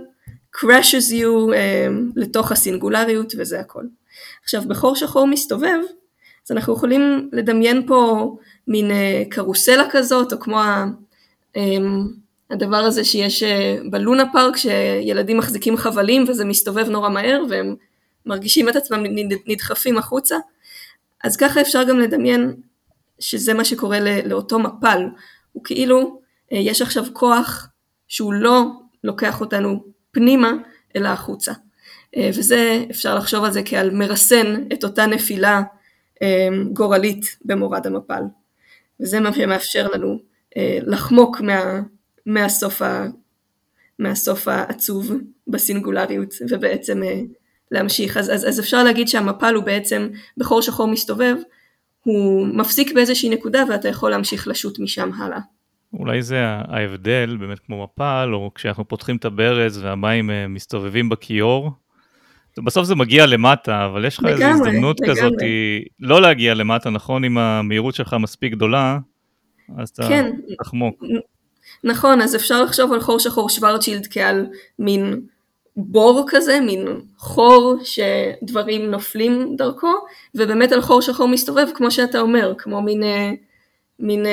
crashes 0.58 1.12
you 1.12 1.50
um, 1.50 2.12
לתוך 2.16 2.52
הסינגולריות 2.52 3.34
וזה 3.38 3.60
הכל. 3.60 3.84
עכשיו 4.44 4.62
בחור 4.68 4.96
שחור 4.96 5.28
מסתובב, 5.28 5.80
אז 6.46 6.52
אנחנו 6.52 6.74
יכולים 6.74 7.30
לדמיין 7.34 7.88
פה 7.88 8.32
מין 8.68 8.92
uh, 8.92 8.94
קרוסלה 9.30 9.84
כזאת, 9.90 10.34
או 10.34 10.40
כמו 10.40 10.60
ה, 10.60 10.86
um, 11.58 11.60
הדבר 12.50 12.78
הזה 12.78 13.04
שיש 13.04 13.44
uh, 13.44 13.48
בלונה 13.92 14.24
פארק, 14.32 14.58
שילדים 14.58 15.38
מחזיקים 15.38 15.78
חבלים 15.78 16.26
וזה 16.28 16.46
מסתובב 16.46 16.90
נורא 16.90 17.10
מהר 17.10 17.44
והם 17.50 17.76
מרגישים 18.26 18.70
את 18.70 18.76
עצמם 18.76 19.04
נדחפים 19.46 19.98
החוצה. 19.98 20.36
אז 21.24 21.38
ככה 21.38 21.62
אפשר 21.62 21.84
גם 21.84 22.00
לדמיין 22.00 22.54
שזה 23.20 23.54
מה 23.54 23.66
שקורה 23.66 24.00
לאותו 24.26 24.60
מפל, 24.60 25.04
הוא 25.52 25.64
כאילו, 25.64 26.20
uh, 26.52 26.56
יש 26.56 26.82
עכשיו 26.82 27.06
כוח 27.14 27.70
שהוא 28.08 28.34
לא 28.34 28.66
לוקח 29.04 29.42
אותנו 29.42 29.84
פנימה 30.12 30.52
אלא 30.96 31.08
החוצה. 31.08 31.54
אה, 32.16 32.30
וזה 32.38 32.86
אפשר 32.92 33.16
לחשוב 33.16 33.44
על 33.44 33.52
זה 33.52 33.62
כעל 33.66 33.92
מרסן 33.92 34.56
את 34.74 34.84
אותה 34.84 35.06
נפילה 35.06 35.62
אה, 36.22 36.48
גורלית 36.74 37.38
במורד 37.46 37.88
המפל. 37.88 38.22
וזה 39.00 39.20
מה 39.20 39.34
שמאפשר 39.34 39.88
לנו 39.88 40.20
אה, 40.58 40.78
לחמוק 40.82 41.42
מה, 41.42 41.82
מהסוף, 42.26 42.82
ה, 42.82 43.08
מהסוף 44.00 44.48
העצוב 44.48 45.12
בסינגולריות 45.48 46.34
ובעצם 46.50 47.02
להמשיך. 47.72 48.18
אז, 48.18 48.30
אז, 48.30 48.48
אז 48.48 48.60
אפשר 48.60 48.84
להגיד 48.84 49.08
שהמפל 49.08 49.56
הוא 49.56 49.64
בעצם 49.64 50.10
בחור 50.38 50.62
שחור 50.62 50.88
מסתובב, 50.88 51.36
הוא 52.04 52.48
מפסיק 52.48 52.94
באיזושהי 52.94 53.30
נקודה 53.30 53.64
ואתה 53.70 53.90
יכול 53.90 54.12
להמשיך 54.12 54.48
לשוט 54.48 54.80
משם 54.80 55.14
הלאה. 55.14 55.40
אולי 56.00 56.22
זה 56.22 56.46
ההבדל, 56.46 57.38
באמת 57.40 57.60
כמו 57.60 57.84
מפל, 57.84 58.30
או 58.34 58.52
כשאנחנו 58.56 58.88
פותחים 58.88 59.16
את 59.16 59.26
הברז 59.26 59.84
והמים 59.84 60.30
אה, 60.30 60.48
מסתובבים 60.48 61.10
בכיור. 61.10 61.72
בסוף 62.64 62.86
זה 62.86 62.96
מגיע 62.96 63.26
למטה, 63.26 63.86
אבל 63.86 64.06
יש 64.06 64.20
לך 64.20 64.26
איזו 64.26 64.44
הזדמנות 64.44 65.02
לגמרי. 65.02 65.16
כזאת 65.16 65.34
לא 66.00 66.22
להגיע 66.22 66.54
למטה, 66.54 66.90
נכון? 66.90 67.24
אם 67.24 67.38
המהירות 67.38 67.96
שלך 67.96 68.16
מספיק 68.20 68.52
גדולה, 68.52 68.98
אז 69.78 69.90
אתה 69.90 70.08
כן. 70.08 70.32
תחמוק. 70.64 71.04
נכון, 71.84 72.22
אז 72.22 72.36
אפשר 72.36 72.64
לחשוב 72.64 72.94
על 72.94 73.00
חור 73.00 73.20
שחור 73.20 73.50
שוורצ'ילד 73.50 74.08
כעל 74.10 74.48
מין 74.80 75.22
בור 75.78 76.26
כזה, 76.28 76.60
מין 76.60 76.88
חור 77.18 77.76
שדברים 77.84 78.92
נופלים 78.92 79.56
דרכו, 79.58 79.94
ובאמת 80.36 80.72
על 80.72 80.82
חור 80.82 81.02
שחור 81.02 81.28
מסתובב, 81.28 81.68
כמו 81.74 81.92
שאתה 81.92 82.20
אומר, 82.20 82.54
כמו 82.58 82.82
מין, 82.82 83.04
אה, 83.04 83.32
מין 84.00 84.26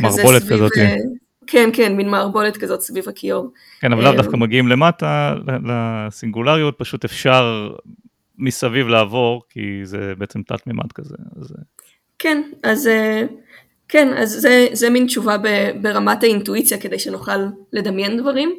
מערבולת 0.00 0.42
כזאת. 0.42 0.72
אה, 0.78 0.96
כן, 1.46 1.70
כן, 1.72 1.96
מין 1.96 2.08
מערבולת 2.08 2.56
כזאת 2.56 2.80
סביב 2.80 3.08
הכיור. 3.08 3.52
כן, 3.80 3.92
אבל 3.92 4.02
לאו 4.02 4.12
אה, 4.12 4.16
דווקא 4.16 4.36
מגיעים 4.36 4.68
למטה, 4.68 5.34
לסינגולריות, 5.64 6.74
פשוט 6.78 7.04
אפשר 7.04 7.70
מסביב 8.38 8.88
לעבור, 8.88 9.42
כי 9.50 9.80
זה 9.84 10.12
בעצם 10.18 10.42
תת 10.42 10.66
מימד 10.66 10.92
כזה. 10.92 11.14
אז... 11.40 11.52
אה. 11.58 11.62
כן, 12.18 12.42
אז 12.62 12.88
כן, 13.88 14.08
אז 14.16 14.30
זה, 14.30 14.66
זה 14.72 14.90
מין 14.90 15.06
תשובה 15.06 15.36
ברמת 15.82 16.22
האינטואיציה, 16.22 16.78
כדי 16.78 16.98
שנוכל 16.98 17.38
לדמיין 17.72 18.20
דברים. 18.20 18.50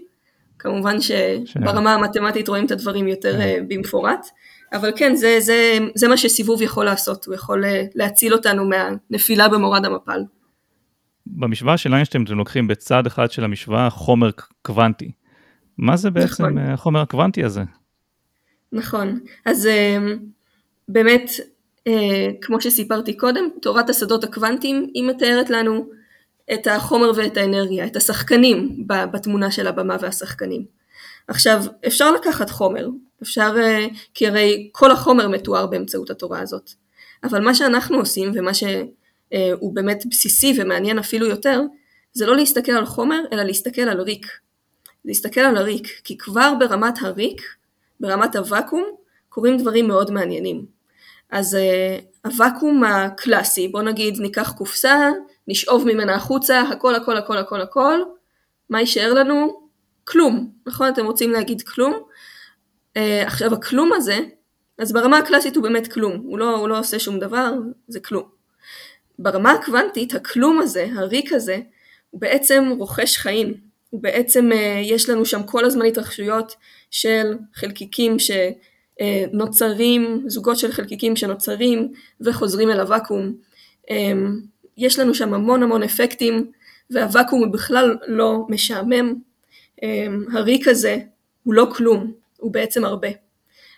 כמובן 0.59 1.01
שברמה 1.01 1.93
המתמטית 1.93 2.47
רואים 2.47 2.65
את 2.65 2.71
הדברים 2.71 3.07
יותר 3.07 3.37
כן. 3.37 3.65
במפורט, 3.67 4.27
אבל 4.73 4.91
כן, 4.95 5.15
זה, 5.15 5.39
זה, 5.39 5.77
זה 5.95 6.07
מה 6.07 6.17
שסיבוב 6.17 6.61
יכול 6.61 6.85
לעשות, 6.85 7.25
הוא 7.25 7.35
יכול 7.35 7.63
להציל 7.95 8.33
אותנו 8.33 8.65
מהנפילה 8.65 9.47
במורד 9.47 9.85
המפל. 9.85 10.21
במשוואה 11.31 11.77
של 11.77 11.93
איינשטיין 11.93 12.23
אתם 12.23 12.33
לוקחים 12.33 12.67
בצד 12.67 13.07
אחד 13.07 13.31
של 13.31 13.43
המשוואה 13.43 13.89
חומר 13.89 14.29
קוונטי. 14.61 15.11
מה 15.77 15.97
זה 15.97 16.09
בעצם 16.09 16.45
נכון. 16.45 16.57
החומר 16.57 17.01
הקוונטי 17.01 17.43
הזה? 17.43 17.61
נכון, 18.71 19.19
אז 19.45 19.67
אה, 19.67 19.97
באמת, 20.87 21.31
אה, 21.87 22.29
כמו 22.41 22.61
שסיפרתי 22.61 23.17
קודם, 23.17 23.43
תורת 23.61 23.89
השדות 23.89 24.23
הקוונטיים 24.23 24.87
היא 24.93 25.03
מתארת 25.03 25.49
לנו 25.49 25.89
את 26.53 26.67
החומר 26.67 27.11
ואת 27.15 27.37
האנרגיה, 27.37 27.85
את 27.85 27.95
השחקנים 27.95 28.87
בתמונה 28.87 29.51
של 29.51 29.67
הבמה 29.67 29.97
והשחקנים. 30.01 30.65
עכשיו, 31.27 31.63
אפשר 31.87 32.11
לקחת 32.11 32.49
חומר, 32.49 32.87
אפשר, 33.23 33.55
אה, 33.57 33.87
כי 34.13 34.27
הרי 34.27 34.69
כל 34.71 34.91
החומר 34.91 35.27
מתואר 35.27 35.67
באמצעות 35.67 36.09
התורה 36.09 36.39
הזאת, 36.39 36.71
אבל 37.23 37.41
מה 37.41 37.55
שאנחנו 37.55 37.97
עושים 37.97 38.31
ומה 38.35 38.53
ש... 38.53 38.63
אה, 39.33 39.51
הוא 39.59 39.75
באמת 39.75 40.05
בסיסי 40.09 40.53
ומעניין 40.57 40.99
אפילו 40.99 41.25
יותר, 41.25 41.61
זה 42.13 42.25
לא 42.25 42.35
להסתכל 42.35 42.71
על 42.71 42.85
חומר, 42.85 43.19
אלא 43.33 43.43
להסתכל 43.43 43.81
על 43.81 44.01
ריק. 44.01 44.27
להסתכל 45.05 45.41
על 45.41 45.57
הריק, 45.57 45.87
כי 46.03 46.17
כבר 46.17 46.53
ברמת 46.59 47.01
הריק, 47.01 47.41
ברמת 47.99 48.35
הוואקום, 48.35 48.83
קורים 49.29 49.57
דברים 49.57 49.87
מאוד 49.87 50.11
מעניינים. 50.11 50.65
אז 51.31 51.57
uh, 51.57 52.27
הוואקום 52.27 52.83
הקלאסי, 52.83 53.67
בוא 53.67 53.81
נגיד 53.81 54.19
ניקח 54.19 54.53
קופסה, 54.57 55.09
נשאוב 55.47 55.85
ממנה 55.85 56.15
החוצה, 56.15 56.61
הכל 56.61 56.95
הכל 56.95 57.17
הכל 57.17 57.37
הכל 57.37 57.61
הכל, 57.61 57.99
מה 58.69 58.79
יישאר 58.79 59.13
לנו? 59.13 59.61
כלום, 60.03 60.51
נכון? 60.67 60.87
אתם 60.87 61.05
רוצים 61.05 61.31
להגיד 61.31 61.61
כלום? 61.61 61.93
Uh, 62.97 62.99
עכשיו 63.25 63.53
הכלום 63.53 63.93
הזה, 63.93 64.19
אז 64.77 64.93
ברמה 64.93 65.17
הקלאסית 65.17 65.55
הוא 65.55 65.63
באמת 65.63 65.93
כלום, 65.93 66.21
הוא 66.23 66.39
לא, 66.39 66.55
הוא 66.55 66.69
לא 66.69 66.79
עושה 66.79 66.99
שום 66.99 67.19
דבר, 67.19 67.53
זה 67.87 67.99
כלום. 67.99 68.40
ברמה 69.19 69.51
הקוונטית, 69.51 70.13
הכלום 70.13 70.59
הזה, 70.61 70.87
הריק 70.95 71.33
הזה, 71.33 71.59
הוא 72.09 72.21
בעצם 72.21 72.73
רוכש 72.77 73.17
חיים. 73.17 73.53
הוא 73.89 74.03
בעצם, 74.03 74.51
אה, 74.51 74.81
יש 74.83 75.09
לנו 75.09 75.25
שם 75.25 75.43
כל 75.43 75.65
הזמן 75.65 75.85
התרחשויות 75.85 76.55
של 76.91 77.37
חלקיקים 77.53 78.17
שנוצרים, 78.99 80.23
זוגות 80.27 80.57
של 80.57 80.71
חלקיקים 80.71 81.15
שנוצרים 81.15 81.93
וחוזרים 82.21 82.69
אל 82.69 82.79
הוואקום. 82.79 83.33
אמ, 83.89 84.39
יש 84.77 84.99
לנו 84.99 85.15
שם 85.15 85.33
המון 85.33 85.63
המון 85.63 85.83
אפקטים, 85.83 86.51
והוואקום 86.89 87.39
הוא 87.39 87.53
בכלל 87.53 87.97
לא 88.07 88.45
משעמם. 88.49 89.15
הריק 90.33 90.67
הזה 90.67 90.97
הוא 91.43 91.53
לא 91.53 91.67
כלום, 91.75 92.11
הוא 92.37 92.51
בעצם 92.51 92.85
הרבה. 92.85 93.07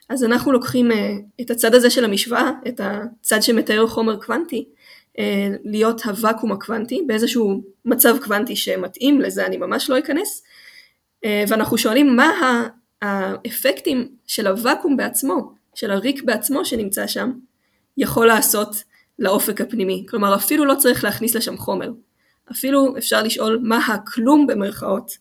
אז 0.09 0.23
אנחנו 0.23 0.51
לוקחים 0.51 0.91
אה, 0.91 1.15
את 1.41 1.51
הצד 1.51 1.75
הזה 1.75 1.89
של 1.89 2.05
המשוואה, 2.05 2.51
את 2.67 2.81
הצד 2.83 3.41
שמתאר 3.41 3.87
חומר 3.87 4.15
קוונטי, 4.21 4.65
אה, 4.67 4.82
להיות 5.63 6.01
הוואקום 6.05 6.51
הקוונטי, 6.51 7.03
באיזשהו 7.07 7.63
מצב 7.85 8.15
קוונטי 8.23 8.55
שמתאים, 8.55 9.21
לזה 9.21 9.45
אני 9.45 9.57
ממש 9.57 9.89
לא 9.89 9.99
אכנס, 9.99 10.43
אה, 11.25 11.43
ואנחנו 11.47 11.77
שואלים 11.77 12.15
מה 12.15 12.31
האפקטים 13.01 14.07
של 14.27 14.47
הוואקום 14.47 14.97
בעצמו, 14.97 15.53
של 15.75 15.91
הריק 15.91 16.23
בעצמו 16.23 16.65
שנמצא 16.65 17.07
שם, 17.07 17.31
יכול 17.97 18.27
לעשות 18.27 18.83
לאופק 19.19 19.61
הפנימי. 19.61 20.05
כלומר, 20.09 20.35
אפילו 20.35 20.65
לא 20.65 20.75
צריך 20.75 21.03
להכניס 21.03 21.35
לשם 21.35 21.57
חומר. 21.57 21.91
אפילו 22.51 22.97
אפשר 22.97 23.23
לשאול 23.23 23.59
מה 23.63 23.77
הכלום 23.77 24.47
במרכאות, 24.47 25.17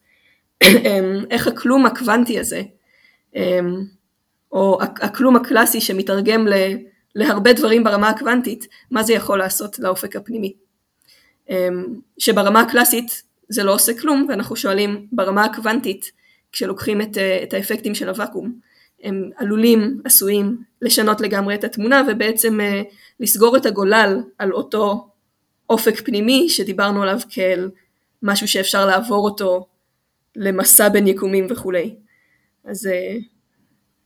איך 1.31 1.46
הכלום 1.46 1.87
הקוונטי 1.87 2.38
הזה, 2.38 2.62
או 4.52 4.78
הכלום 4.83 5.37
הקלאסי 5.37 5.81
שמתרגם 5.81 6.46
להרבה 7.14 7.53
דברים 7.53 7.85
ברמה 7.85 8.09
הקוונטית, 8.09 8.68
מה 8.90 9.03
זה 9.03 9.12
יכול 9.12 9.38
לעשות 9.38 9.79
לאופק 9.79 10.16
הפנימי. 10.16 10.53
אמ, 11.51 11.85
שברמה 12.18 12.61
הקלאסית 12.61 13.22
זה 13.48 13.64
לא 13.64 13.75
עושה 13.75 14.01
כלום, 14.01 14.27
ואנחנו 14.29 14.57
שואלים 14.57 15.07
ברמה 15.12 15.44
הקוונטית, 15.44 16.12
כשלוקחים 16.53 17.03
את, 17.03 17.18
אה, 17.18 17.42
את 17.42 17.55
האפקטים 17.55 17.94
של 17.94 18.09
הוואקום, 18.09 18.61
הם 19.03 19.31
עלולים, 19.37 20.01
עשויים, 20.05 20.62
לשנות 20.83 21.20
לגמרי 21.20 21.55
את 21.55 21.64
התמונה 21.64 22.03
ובעצם 22.09 22.61
אה, 22.61 22.83
לסגור 23.20 23.57
את 23.57 23.66
הגולל 23.66 24.22
על 24.38 24.53
אותו 24.53 25.09
אופק 25.70 26.01
פנימי 26.01 26.48
שדיברנו 26.48 27.03
עליו 27.03 27.18
כאל 27.31 27.70
משהו 28.22 28.48
שאפשר 28.48 28.87
לעבור 28.87 29.25
אותו 29.25 29.66
למסע 30.37 30.88
בין 30.88 31.07
יקומים 31.07 31.46
וכולי. 31.51 31.94
אז, 32.64 32.87
אה, 32.87 33.16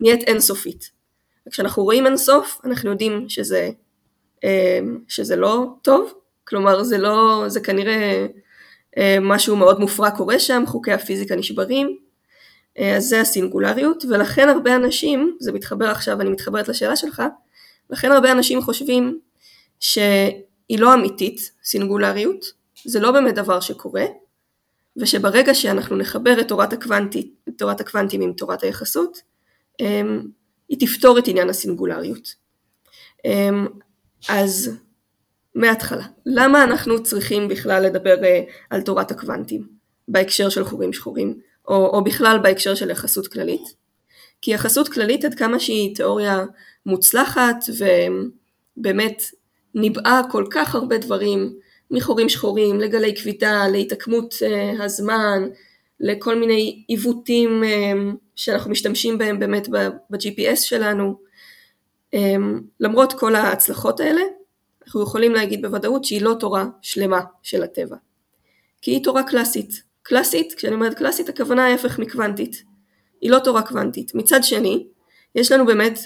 נהיית 0.00 0.22
אינסופית. 0.22 0.90
וכשאנחנו 1.48 1.82
רואים 1.82 2.06
אינסוף, 2.06 2.60
אנחנו 2.64 2.90
יודעים 2.90 3.28
שזה, 3.28 3.70
uh, 4.36 4.48
שזה 5.08 5.36
לא 5.36 5.66
טוב, 5.82 6.12
כלומר 6.44 6.82
זה 6.82 6.98
לא, 6.98 7.44
זה 7.46 7.60
כנראה 7.60 7.94
אה, 7.94 8.26
משהו 9.20 9.56
מאוד 9.56 9.80
מופרע 9.80 10.10
קורה 10.10 10.38
שם, 10.38 10.62
חוקי 10.66 10.92
הפיזיקה 10.92 11.36
נשברים, 11.36 11.98
אה, 12.78 12.96
אז 12.96 13.04
זה 13.04 13.20
הסינגולריות, 13.20 14.04
ולכן 14.08 14.48
הרבה 14.48 14.76
אנשים, 14.76 15.36
זה 15.40 15.52
מתחבר 15.52 15.90
עכשיו, 15.90 16.20
אני 16.20 16.30
מתחברת 16.30 16.68
לשאלה 16.68 16.96
שלך, 16.96 17.22
לכן 17.90 18.12
הרבה 18.12 18.32
אנשים 18.32 18.62
חושבים 18.62 19.18
שהיא 19.80 20.78
לא 20.78 20.94
אמיתית, 20.94 21.52
סינגולריות, 21.64 22.44
זה 22.84 23.00
לא 23.00 23.12
באמת 23.12 23.34
דבר 23.34 23.60
שקורה, 23.60 24.04
ושברגע 24.96 25.54
שאנחנו 25.54 25.96
נחבר 25.96 26.40
את 26.40 26.48
תורת, 26.48 26.72
הקוונטית, 26.72 27.34
את 27.48 27.54
תורת 27.58 27.80
הקוונטים 27.80 28.20
עם 28.20 28.32
תורת 28.32 28.62
היחסות, 28.62 29.22
אה, 29.80 30.02
היא 30.68 30.80
תפתור 30.80 31.18
את 31.18 31.28
עניין 31.28 31.50
הסינגולריות. 31.50 32.48
אז 34.28 34.70
מההתחלה. 35.58 36.04
למה 36.26 36.64
אנחנו 36.64 37.02
צריכים 37.02 37.48
בכלל 37.48 37.82
לדבר 37.82 38.14
uh, 38.20 38.50
על 38.70 38.80
תורת 38.80 39.10
הקוונטים 39.10 39.68
בהקשר 40.08 40.48
של 40.48 40.64
חורים 40.64 40.92
שחורים, 40.92 41.38
או, 41.68 41.86
או 41.86 42.04
בכלל 42.04 42.38
בהקשר 42.42 42.74
של 42.74 42.90
יחסות 42.90 43.26
כללית? 43.26 43.62
כי 44.42 44.50
יחסות 44.50 44.88
כללית 44.88 45.24
עד 45.24 45.34
כמה 45.34 45.58
שהיא 45.60 45.96
תיאוריה 45.96 46.44
מוצלחת 46.86 47.64
ובאמת 48.76 49.22
ניבאה 49.74 50.20
כל 50.30 50.44
כך 50.50 50.74
הרבה 50.74 50.98
דברים 50.98 51.54
מחורים 51.90 52.28
שחורים, 52.28 52.80
לגלי 52.80 53.16
כבידה, 53.16 53.68
להתעקמות 53.68 54.34
uh, 54.34 54.82
הזמן, 54.82 55.48
לכל 56.00 56.38
מיני 56.38 56.84
עיוותים 56.88 57.62
um, 57.62 58.16
שאנחנו 58.36 58.70
משתמשים 58.70 59.18
בהם 59.18 59.38
באמת 59.38 59.68
ב-GPS 60.10 60.56
שלנו. 60.56 61.20
Um, 62.14 62.18
למרות 62.80 63.12
כל 63.12 63.34
ההצלחות 63.34 64.00
האלה, 64.00 64.22
אנחנו 64.88 65.02
יכולים 65.02 65.34
להגיד 65.34 65.62
בוודאות 65.62 66.04
שהיא 66.04 66.22
לא 66.22 66.34
תורה 66.40 66.64
שלמה 66.82 67.20
של 67.42 67.62
הטבע. 67.62 67.96
כי 68.82 68.90
היא 68.90 69.04
תורה 69.04 69.22
קלאסית. 69.22 69.82
קלאסית, 70.02 70.54
כשאני 70.56 70.74
אומרת 70.74 70.94
קלאסית, 70.94 71.28
הכוונה 71.28 71.66
ההפך 71.66 71.98
מקוונטית. 71.98 72.62
היא 73.20 73.30
לא 73.30 73.38
תורה 73.38 73.62
קוונטית. 73.62 74.14
מצד 74.14 74.40
שני, 74.42 74.86
יש 75.34 75.52
לנו 75.52 75.66
באמת 75.66 75.98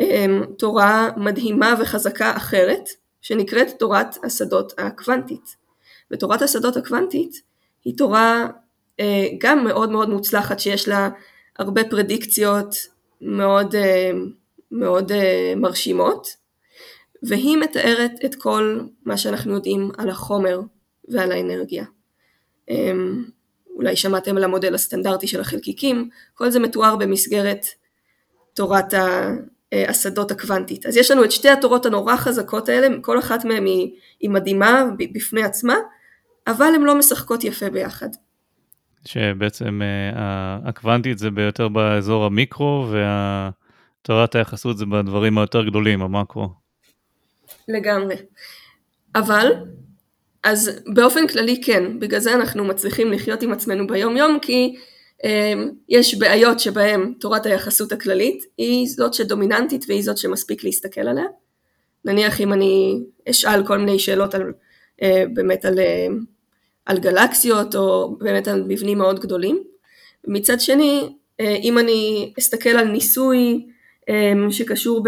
אמ, 0.00 0.44
תורה 0.58 1.10
מדהימה 1.16 1.74
וחזקה 1.80 2.36
אחרת, 2.36 2.88
שנקראת 3.22 3.68
תורת 3.78 4.24
השדות 4.24 4.72
הקוונטית. 4.78 5.56
ותורת 6.10 6.42
השדות 6.42 6.76
הקוונטית 6.76 7.42
היא 7.84 7.98
תורה 7.98 8.46
אה, 9.00 9.26
גם 9.38 9.64
מאוד 9.64 9.90
מאוד 9.90 10.10
מוצלחת, 10.10 10.60
שיש 10.60 10.88
לה 10.88 11.08
הרבה 11.58 11.84
פרדיקציות 11.84 12.76
מאוד, 13.20 13.74
אה, 13.74 14.10
מאוד 14.70 15.12
אה, 15.12 15.52
מרשימות, 15.56 16.43
והיא 17.28 17.56
מתארת 17.56 18.12
את 18.24 18.34
כל 18.34 18.80
מה 19.04 19.16
שאנחנו 19.16 19.54
יודעים 19.54 19.90
על 19.98 20.10
החומר 20.10 20.60
ועל 21.08 21.32
האנרגיה. 21.32 21.84
אמ, 22.70 23.24
אולי 23.76 23.96
שמעתם 23.96 24.36
על 24.36 24.44
המודל 24.44 24.74
הסטנדרטי 24.74 25.26
של 25.26 25.40
החלקיקים, 25.40 26.08
כל 26.34 26.50
זה 26.50 26.60
מתואר 26.60 26.96
במסגרת 26.96 27.66
תורת 28.54 28.94
אה, 28.94 29.34
השדות 29.88 30.30
הקוונטית. 30.30 30.86
אז 30.86 30.96
יש 30.96 31.10
לנו 31.10 31.24
את 31.24 31.32
שתי 31.32 31.48
התורות 31.48 31.86
הנורא 31.86 32.16
חזקות 32.16 32.68
האלה, 32.68 32.88
כל 33.02 33.18
אחת 33.18 33.44
מהן 33.44 33.66
היא, 33.66 34.30
מדהימה 34.30 34.84
בפני 35.14 35.42
עצמה, 35.42 35.74
אבל 36.46 36.72
הן 36.74 36.82
לא 36.82 36.98
משחקות 36.98 37.44
יפה 37.44 37.70
ביחד. 37.70 38.08
שבעצם 39.04 39.82
אה, 39.82 40.68
הקוונטית 40.68 41.18
זה 41.18 41.30
ביותר 41.30 41.68
באזור 41.68 42.24
המיקרו, 42.24 42.86
ותורת 44.02 44.34
היחסות 44.34 44.78
זה 44.78 44.86
בדברים 44.86 45.38
היותר 45.38 45.64
גדולים, 45.64 46.02
המקרו. 46.02 46.63
לגמרי. 47.68 48.14
אבל, 49.14 49.52
אז 50.42 50.70
באופן 50.94 51.26
כללי 51.26 51.60
כן, 51.64 51.98
בגלל 51.98 52.20
זה 52.20 52.34
אנחנו 52.34 52.64
מצליחים 52.64 53.12
לחיות 53.12 53.42
עם 53.42 53.52
עצמנו 53.52 53.86
ביום 53.86 54.16
יום, 54.16 54.38
כי 54.42 54.76
אמ, 55.24 55.70
יש 55.88 56.14
בעיות 56.14 56.60
שבהן 56.60 57.12
תורת 57.20 57.46
היחסות 57.46 57.92
הכללית 57.92 58.44
היא 58.58 58.86
זאת 58.88 59.14
שדומיננטית 59.14 59.84
והיא 59.88 60.02
זאת 60.02 60.18
שמספיק 60.18 60.64
להסתכל 60.64 61.00
עליה. 61.00 61.24
נניח 62.04 62.40
אם 62.40 62.52
אני 62.52 63.02
אשאל 63.30 63.66
כל 63.66 63.78
מיני 63.78 63.98
שאלות 63.98 64.34
על, 64.34 64.52
אה, 65.02 65.24
באמת 65.34 65.64
על, 65.64 65.78
אה, 65.78 66.06
על 66.86 66.98
גלקסיות 66.98 67.74
או 67.74 68.16
באמת 68.18 68.48
על 68.48 68.64
מבנים 68.68 68.98
מאוד 68.98 69.20
גדולים. 69.20 69.62
מצד 70.26 70.60
שני, 70.60 71.08
אה, 71.40 71.56
אם 71.62 71.78
אני 71.78 72.32
אסתכל 72.38 72.68
על 72.70 72.88
ניסוי 72.88 73.66
שקשור 74.50 75.04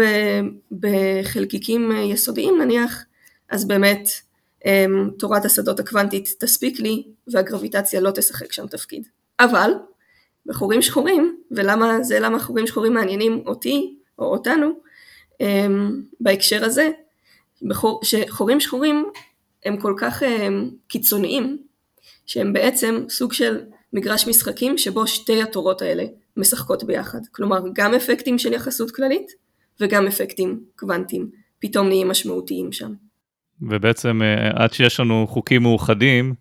בחלקיקים 0.71 1.91
יסודיים 1.91 2.61
נניח, 2.61 3.05
אז 3.49 3.67
באמת 3.67 4.09
אמ, 4.65 5.09
תורת 5.19 5.45
השדות 5.45 5.79
הקוונטית 5.79 6.35
תספיק 6.39 6.79
לי 6.79 7.03
והגרביטציה 7.27 8.01
לא 8.01 8.11
תשחק 8.11 8.51
שם 8.53 8.67
תפקיד. 8.67 9.07
אבל 9.39 9.71
בחורים 10.45 10.81
שחורים, 10.81 11.37
ולמה 11.51 12.03
זה 12.03 12.19
למה 12.19 12.39
חורים 12.39 12.67
שחורים 12.67 12.93
מעניינים 12.93 13.43
אותי 13.45 13.97
או 14.19 14.25
אותנו 14.25 14.71
אמ, 15.41 16.01
בהקשר 16.19 16.65
הזה, 16.65 16.89
שחורים 18.03 18.59
שחורים 18.59 19.05
הם 19.65 19.77
כל 19.77 19.93
כך 19.97 20.23
קיצוניים, 20.87 21.57
שהם 22.25 22.53
בעצם 22.53 23.05
סוג 23.09 23.33
של 23.33 23.61
מגרש 23.93 24.27
משחקים 24.27 24.77
שבו 24.77 25.07
שתי 25.07 25.41
התורות 25.41 25.81
האלה 25.81 26.05
משחקות 26.37 26.83
ביחד. 26.83 27.19
כלומר, 27.31 27.59
גם 27.73 27.93
אפקטים 27.93 28.37
של 28.37 28.53
יחסות 28.53 28.91
כללית 28.91 29.31
וגם 29.81 30.07
אפקטים 30.07 30.59
קוונטיים 30.75 31.29
פתאום 31.59 31.87
נהיים 31.87 32.07
משמעותיים 32.07 32.71
שם. 32.71 32.93
ובעצם 33.61 34.21
אה, 34.21 34.63
עד 34.63 34.73
שיש 34.73 34.99
לנו 34.99 35.27
חוקים 35.27 35.61
מאוחדים, 35.61 36.33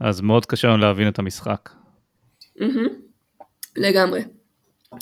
אז 0.00 0.20
מאוד 0.20 0.46
קשה 0.46 0.68
לנו 0.68 0.78
להבין 0.78 1.08
את 1.08 1.18
המשחק. 1.18 1.70
Mm-hmm. 2.58 2.88
לגמרי. 3.76 4.22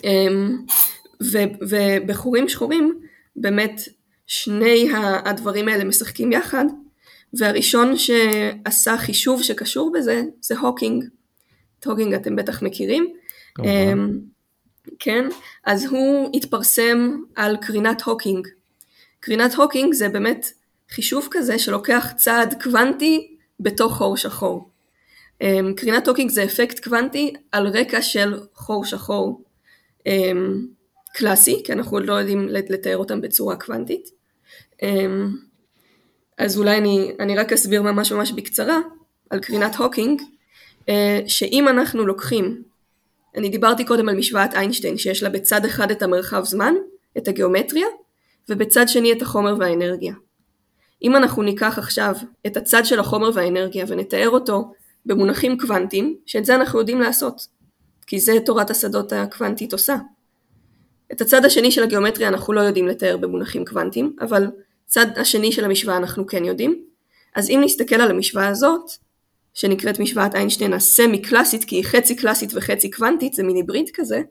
אמ, 0.05 0.59
ובחורים 1.71 2.49
שחורים, 2.49 3.01
באמת 3.37 3.81
שני 4.27 4.89
הדברים 5.25 5.69
האלה 5.69 5.85
משחקים 5.85 6.33
יחד, 6.33 6.65
והראשון 7.39 7.95
שעשה 7.97 8.97
חישוב 8.97 9.43
שקשור 9.43 9.93
בזה 9.95 10.23
זה 10.41 10.59
הוקינג. 10.59 11.05
את 11.79 11.87
הוקינג 11.87 12.15
אתם 12.15 12.37
בטח 12.37 12.63
מכירים. 12.63 13.13
כמובן. 13.55 14.19
כן, 14.99 15.29
אז 15.65 15.85
הוא 15.85 16.31
התפרסם 16.35 17.23
על 17.37 17.57
קרינת 17.57 18.03
הוקינג. 18.03 18.49
קרינת 19.21 19.55
הוקינג 19.55 19.95
זה 19.95 20.09
באמת 20.09 20.53
חישוב 20.91 21.29
כזה 21.31 21.59
שלוקח 21.59 22.13
צעד 22.17 22.63
קוונטי 22.63 23.37
בתוך 23.61 23.97
חור 23.97 24.17
שחור. 24.17 24.69
אמ, 25.41 25.75
קרינת 25.77 26.09
הוקינג 26.09 26.31
זה 26.31 26.45
אפקט 26.45 26.85
קוונטי 26.85 27.33
על 27.53 27.67
רקע 27.67 28.03
של 28.03 28.41
חור 28.55 28.85
שחור 28.85 29.43
אמ, 30.07 30.67
קלאסי, 31.15 31.63
כי 31.65 31.73
אנחנו 31.73 31.97
עוד 31.97 32.07
לא 32.07 32.13
יודעים 32.13 32.49
לתאר 32.49 32.97
אותם 32.97 33.21
בצורה 33.21 33.57
קוונטית. 33.57 34.11
אמ, 34.83 35.29
אז 36.39 36.59
אולי 36.59 36.79
אני, 36.79 37.13
אני 37.21 37.37
רק 37.37 37.53
אסביר 37.53 37.83
ממש 37.83 38.13
ממש 38.13 38.33
בקצרה 38.33 38.79
על 39.31 39.41
קרינת 39.41 39.77
הוקינג, 39.77 40.23
אה, 40.89 41.21
שאם 41.27 41.69
אנחנו 41.69 42.07
לוקחים, 42.07 42.63
אני 43.37 43.49
דיברתי 43.49 43.85
קודם 43.85 44.09
על 44.09 44.17
משוואת 44.17 44.55
איינשטיין, 44.55 44.99
שיש 44.99 45.23
לה 45.23 45.29
בצד 45.29 45.65
אחד 45.65 45.91
את 45.91 46.03
המרחב 46.03 46.45
זמן, 46.45 46.75
את 47.19 47.29
הגיאומטריה, 47.29 47.87
ובצד 48.49 48.89
שני 48.89 49.13
את 49.13 49.23
החומר 49.23 49.57
והאנרגיה. 49.59 50.15
אם 51.03 51.17
אנחנו 51.17 51.43
ניקח 51.43 51.79
עכשיו 51.79 52.15
את 52.47 52.57
הצד 52.57 52.85
של 52.85 53.01
החומר 53.01 53.31
והאנרגיה 53.35 53.85
ונתאר 53.89 54.29
אותו 54.29 54.73
במונחים 55.07 55.59
קוונטיים, 55.59 56.17
שאת 56.27 56.45
זה 56.45 56.55
אנחנו 56.55 56.79
יודעים 56.79 57.01
לעשות, 57.01 57.47
כי 58.07 58.21
זה 58.21 58.33
תורת 58.47 58.71
השדות 58.71 59.13
הקוונטית 59.13 59.73
עושה. 59.73 59.97
את 61.13 61.21
הצד 61.21 61.45
השני 61.45 61.71
של 61.71 61.83
הגיאומטריה 61.83 62.29
אנחנו 62.29 62.53
לא 62.53 62.61
יודעים 62.61 62.89
לתאר 62.89 63.17
במונחים 63.17 63.65
קוונטיים, 63.65 64.17
אבל 64.21 64.47
צד 64.87 65.07
השני 65.17 65.53
של 65.53 65.65
המשוואה 65.65 65.97
אנחנו 65.97 66.27
כן 66.27 66.45
יודעים. 66.45 66.85
אז 67.35 67.51
אם 67.51 67.61
נסתכל 67.65 67.95
על 67.95 68.11
המשוואה 68.11 68.49
הזאת, 68.49 68.91
שנקראת 69.55 70.01
משוואת 70.01 70.35
איינשטיין 70.35 70.73
הסמי 70.73 71.23
קלאסית, 71.23 71.65
כי 71.65 71.77
היא 71.77 71.85
חצי 71.85 72.17
קלאסית 72.17 72.51
וחצי 72.55 72.91
קוונטית, 72.91 73.33
זה 73.33 73.43
מין 73.43 73.57
היבריד 73.57 73.91
כזה, 73.95 74.23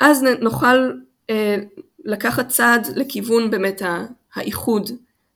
אז 0.00 0.22
נוכל 0.40 0.92
אה, 1.30 1.56
לקחת 2.04 2.48
צעד 2.48 2.86
לכיוון 2.96 3.50
באמת 3.50 3.82
האיחוד 4.34 4.90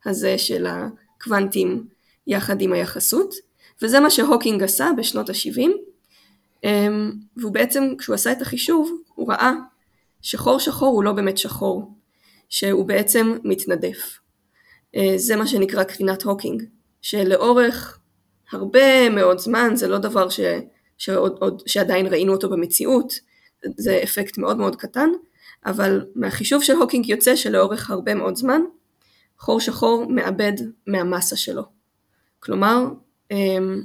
הזה 0.04 0.38
של 0.38 0.66
הקוונטים 0.66 1.86
יחד 2.26 2.60
עם 2.60 2.72
היחסות, 2.72 3.34
וזה 3.82 4.00
מה 4.00 4.10
שהוקינג 4.10 4.62
עשה 4.62 4.90
בשנות 4.96 5.30
ה-70, 5.30 5.70
אמ, 6.64 7.12
והוא 7.36 7.52
בעצם, 7.52 7.94
כשהוא 7.98 8.14
עשה 8.14 8.32
את 8.32 8.42
החישוב, 8.42 9.00
הוא 9.14 9.32
ראה 9.32 9.52
שחור 10.22 10.60
שחור 10.60 10.94
הוא 10.94 11.04
לא 11.04 11.12
באמת 11.12 11.38
שחור, 11.38 11.92
שהוא 12.48 12.86
בעצם 12.86 13.38
מתנדף. 13.44 14.18
אה, 14.96 15.14
זה 15.16 15.36
מה 15.36 15.46
שנקרא 15.46 15.84
קרינת 15.84 16.22
הוקינג, 16.22 16.62
שלאורך 17.02 17.98
הרבה 18.52 19.10
מאוד 19.10 19.38
זמן, 19.38 19.76
זה 19.76 19.88
לא 19.88 19.98
דבר 19.98 20.28
ש, 20.28 20.40
שעוד, 20.98 21.36
עוד, 21.40 21.62
שעדיין 21.66 22.06
ראינו 22.06 22.32
אותו 22.32 22.50
במציאות, 22.50 23.12
זה 23.76 24.00
אפקט 24.02 24.38
מאוד 24.38 24.56
מאוד 24.56 24.76
קטן, 24.76 25.08
אבל 25.66 26.06
מהחישוב 26.14 26.62
של 26.62 26.72
הוקינג 26.72 27.08
יוצא 27.08 27.36
שלאורך 27.36 27.90
הרבה 27.90 28.14
מאוד 28.14 28.36
זמן, 28.36 28.60
חור 29.38 29.60
שחור 29.60 30.06
מאבד 30.08 30.52
מהמסה 30.86 31.36
שלו. 31.36 31.62
כלומר, 32.40 32.84
אמ, 33.30 33.82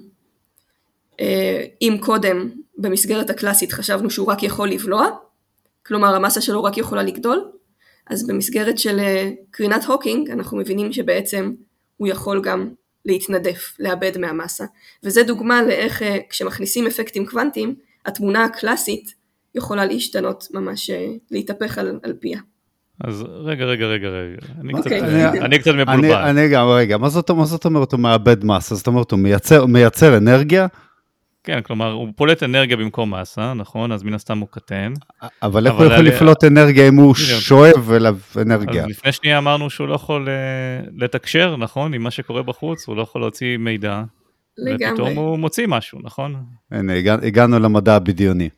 אה, 1.19 1.65
אם 1.82 1.97
קודם 2.02 2.50
במסגרת 2.78 3.30
הקלאסית 3.30 3.71
חשבנו 3.71 4.10
שהוא 4.10 4.28
רק 4.28 4.43
יכול 4.43 4.69
לבלוע, 4.69 5.08
כלומר 5.86 6.15
המסה 6.15 6.41
שלו 6.41 6.63
רק 6.63 6.78
יכולה 6.78 7.04
לגדול, 7.04 7.52
אז 8.08 8.28
במסגרת 8.28 8.80
של 8.80 9.00
אה, 9.00 9.32
קרינת 9.52 9.84
הוקינג 9.84 10.30
אנחנו 10.30 10.58
מבינים 10.58 10.93
שבעצם 10.93 11.54
הוא 11.97 12.08
יכול 12.08 12.41
גם 12.43 12.74
להתנדף, 13.06 13.76
לאבד 13.80 14.18
מהמסה. 14.18 14.66
וזה 15.04 15.24
דוגמה 15.24 15.64
לאיך 15.64 16.02
אה, 16.02 16.18
כשמכניסים 16.30 16.88
אפקטים 16.88 17.26
קוונטיים, 17.26 17.76
התמונה 18.06 18.46
הקלאסית 18.46 19.14
יכולה 19.56 19.86
להשתנות 19.86 20.48
ממש, 20.54 20.90
להתהפך 21.32 21.78
על, 21.78 22.00
על 22.04 22.14
פיה. 22.20 22.40
אז 23.04 23.26
רגע, 23.46 23.66
רגע, 23.66 23.86
רגע, 23.86 24.08
רגע, 24.08 24.38
אני, 24.62 24.74
okay. 24.74 24.80
קצת, 24.80 24.92
אני, 24.92 25.40
אני 25.40 25.60
קצת 25.60 25.72
מבולבל. 25.72 26.14
אני, 26.14 26.30
אני 26.30 26.50
גם, 26.50 26.68
רגע, 26.68 26.98
מה 26.98 27.10
זאת, 27.10 27.32
מה 27.32 27.46
זאת 27.46 27.66
אומרת 27.66 27.92
הוא 27.92 28.00
מאבד 28.00 28.46
מסה? 28.46 28.76
זאת 28.76 28.88
אומרת 28.88 29.12
הוא 29.12 29.20
מייצר, 29.20 29.66
מייצר 29.66 30.18
אנרגיה? 30.18 30.68
כן, 31.44 31.62
כלומר 31.62 31.92
הוא 31.92 32.08
פולט 32.16 32.44
אנרגיה 32.44 32.78
במקום 32.78 33.14
מסה, 33.14 33.54
נכון? 33.54 33.92
אז 33.92 34.04
מן 34.04 34.14
הסתם 34.14 34.38
הוא 34.38 34.48
קטן. 34.52 34.94
אבל 35.42 35.68
איך 35.68 35.76
הוא 35.76 35.86
יכול 35.86 36.06
לפלוט 36.06 36.44
אנרגיה 36.44 36.88
אם 36.88 36.96
הוא 36.96 37.16
שואב 37.16 37.92
אליו 37.92 38.18
אנרגיה? 38.42 38.84
אז 38.84 38.90
לפני 38.90 39.12
שנייה 39.12 39.38
אמרנו 39.38 39.70
שהוא 39.70 39.88
לא 39.88 39.96
יכול 39.96 40.28
uh, 40.28 40.90
לתקשר, 40.98 41.56
נכון? 41.58 41.94
עם 41.94 42.02
מה 42.02 42.12
שקורה 42.12 42.44
בחוץ, 42.44 42.88
הוא 42.88 42.96
לא 42.96 43.02
יכול 43.02 43.22
להוציא 43.22 43.58
מידע. 43.58 44.02
לגמרי. 44.58 44.92
ופתאום 44.92 45.16
הוא 45.16 45.40
מוציא 45.40 45.68
משהו, 45.68 46.00
נכון? 46.04 46.36
הנה, 46.72 46.94
הגענו 47.24 47.60
למדע 47.60 47.96
הבדיוני. 47.96 48.50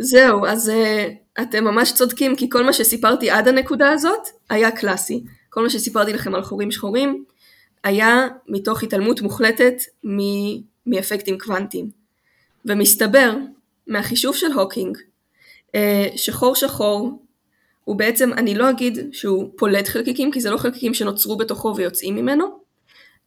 זהו, 0.00 0.46
אז 0.46 0.72
uh, 0.74 1.42
אתם 1.42 1.64
ממש 1.64 1.92
צודקים, 1.92 2.36
כי 2.36 2.50
כל 2.50 2.64
מה 2.64 2.72
שסיפרתי 2.72 3.30
עד 3.30 3.48
הנקודה 3.48 3.90
הזאת 3.90 4.26
היה 4.50 4.70
קלאסי. 4.70 5.24
כל 5.50 5.62
מה 5.62 5.70
שסיפרתי 5.70 6.12
לכם 6.12 6.34
על 6.34 6.42
חורים 6.42 6.70
שחורים 6.70 7.24
היה 7.84 8.26
מתוך 8.48 8.82
התעלמות 8.82 9.22
מוחלטת 9.22 9.74
מ- 10.04 10.72
מאפקטים 10.86 11.38
קוונטיים. 11.38 12.01
ומסתבר 12.64 13.34
מהחישוב 13.86 14.36
של 14.36 14.52
הוקינג 14.52 14.98
uh, 15.66 15.70
שחור 16.16 16.54
שחור 16.54 17.22
הוא 17.84 17.96
בעצם, 17.96 18.32
אני 18.32 18.54
לא 18.54 18.70
אגיד 18.70 18.98
שהוא 19.12 19.50
פולט 19.56 19.88
חלקיקים, 19.88 20.30
כי 20.30 20.40
זה 20.40 20.50
לא 20.50 20.56
חלקיקים 20.56 20.94
שנוצרו 20.94 21.36
בתוכו 21.36 21.74
ויוצאים 21.76 22.14
ממנו, 22.14 22.46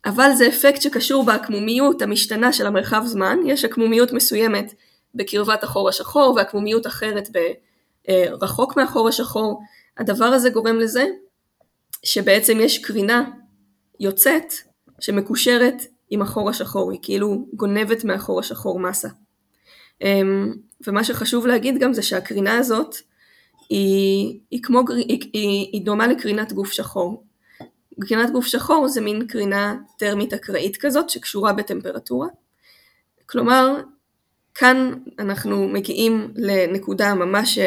אבל 0.06 0.32
זה 0.34 0.48
אפקט 0.48 0.82
שקשור 0.82 1.26
בעקמומיות 1.26 2.02
המשתנה 2.02 2.54
של 2.54 2.67
המרחב 2.67 3.04
זמן, 3.06 3.38
יש 3.45 3.65
עקמומיות 3.65 4.12
מסוימת 4.12 4.74
בקרבת 5.15 5.63
החור 5.63 5.89
השחור 5.89 6.34
והקמומיות 6.36 6.88
אחרת 6.88 7.30
רחוק 8.42 8.77
מהחור 8.77 9.08
השחור, 9.08 9.62
הדבר 9.98 10.25
הזה 10.25 10.50
גורם 10.50 10.79
לזה 10.79 11.06
שבעצם 12.04 12.58
יש 12.60 12.77
קרינה 12.77 13.23
יוצאת 14.00 14.54
שמקושרת 15.00 15.83
עם 16.10 16.21
החור 16.21 16.50
השחור, 16.50 16.92
היא 16.92 17.00
כאילו 17.02 17.48
גונבת 17.54 18.04
מהחור 18.04 18.40
השחור 18.40 18.79
מסה. 18.79 19.10
אמ, 20.02 20.54
ומה 20.87 21.04
שחשוב 21.04 21.48
להגיד 21.48 21.79
גם 21.79 21.93
זה 21.93 22.02
שהקרינה 22.02 22.58
הזאת 22.58 22.96
היא, 23.69 24.39
היא, 24.52 24.60
כמו, 24.63 24.81
היא, 24.89 25.29
היא, 25.33 25.69
היא 25.73 25.85
דומה 25.85 26.08
לקרינת 26.08 26.54
גוף 26.54 26.71
שחור. 26.71 27.23
קרינת 28.00 28.31
גוף 28.31 28.46
שחור 28.46 28.87
זה 28.87 29.02
מין 29.02 29.27
קרינה 29.27 29.75
טרמית 29.98 30.33
אקראית 30.33 30.77
כזאת 30.77 31.10
שקשורה 31.10 31.54
בטמפרטורה. 31.54 32.27
כלומר, 33.25 33.81
כאן 34.54 34.93
אנחנו 35.19 35.67
מגיעים 35.67 36.31
לנקודה 36.35 37.13
ממש, 37.13 37.60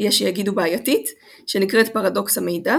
יש 0.00 0.18
שיגידו 0.18 0.52
בעייתית, 0.52 1.08
שנקראת 1.46 1.88
פרדוקס 1.88 2.38
המידע, 2.38 2.76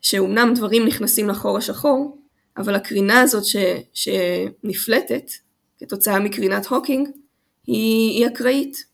שאומנם 0.00 0.54
דברים 0.54 0.86
נכנסים 0.86 1.28
לחור 1.28 1.58
השחור, 1.58 2.18
אבל 2.56 2.74
הקרינה 2.74 3.20
הזאת 3.20 3.44
ש, 3.44 3.56
שנפלטת 3.92 5.30
כתוצאה 5.78 6.20
מקרינת 6.20 6.66
הוקינג 6.66 7.08
היא, 7.68 8.18
היא 8.18 8.26
אקראית, 8.26 8.84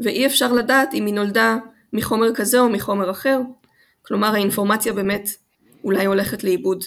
ואי 0.00 0.26
אפשר 0.26 0.52
לדעת 0.52 0.94
אם 0.94 1.06
היא 1.06 1.14
נולדה 1.14 1.56
מחומר 1.92 2.34
כזה 2.34 2.60
או 2.60 2.68
מחומר 2.68 3.10
אחר. 3.10 3.40
כלומר 4.02 4.34
האינפורמציה 4.34 4.92
באמת 4.92 5.28
אולי 5.84 6.04
הולכת 6.04 6.44
לאיבוד 6.44 6.84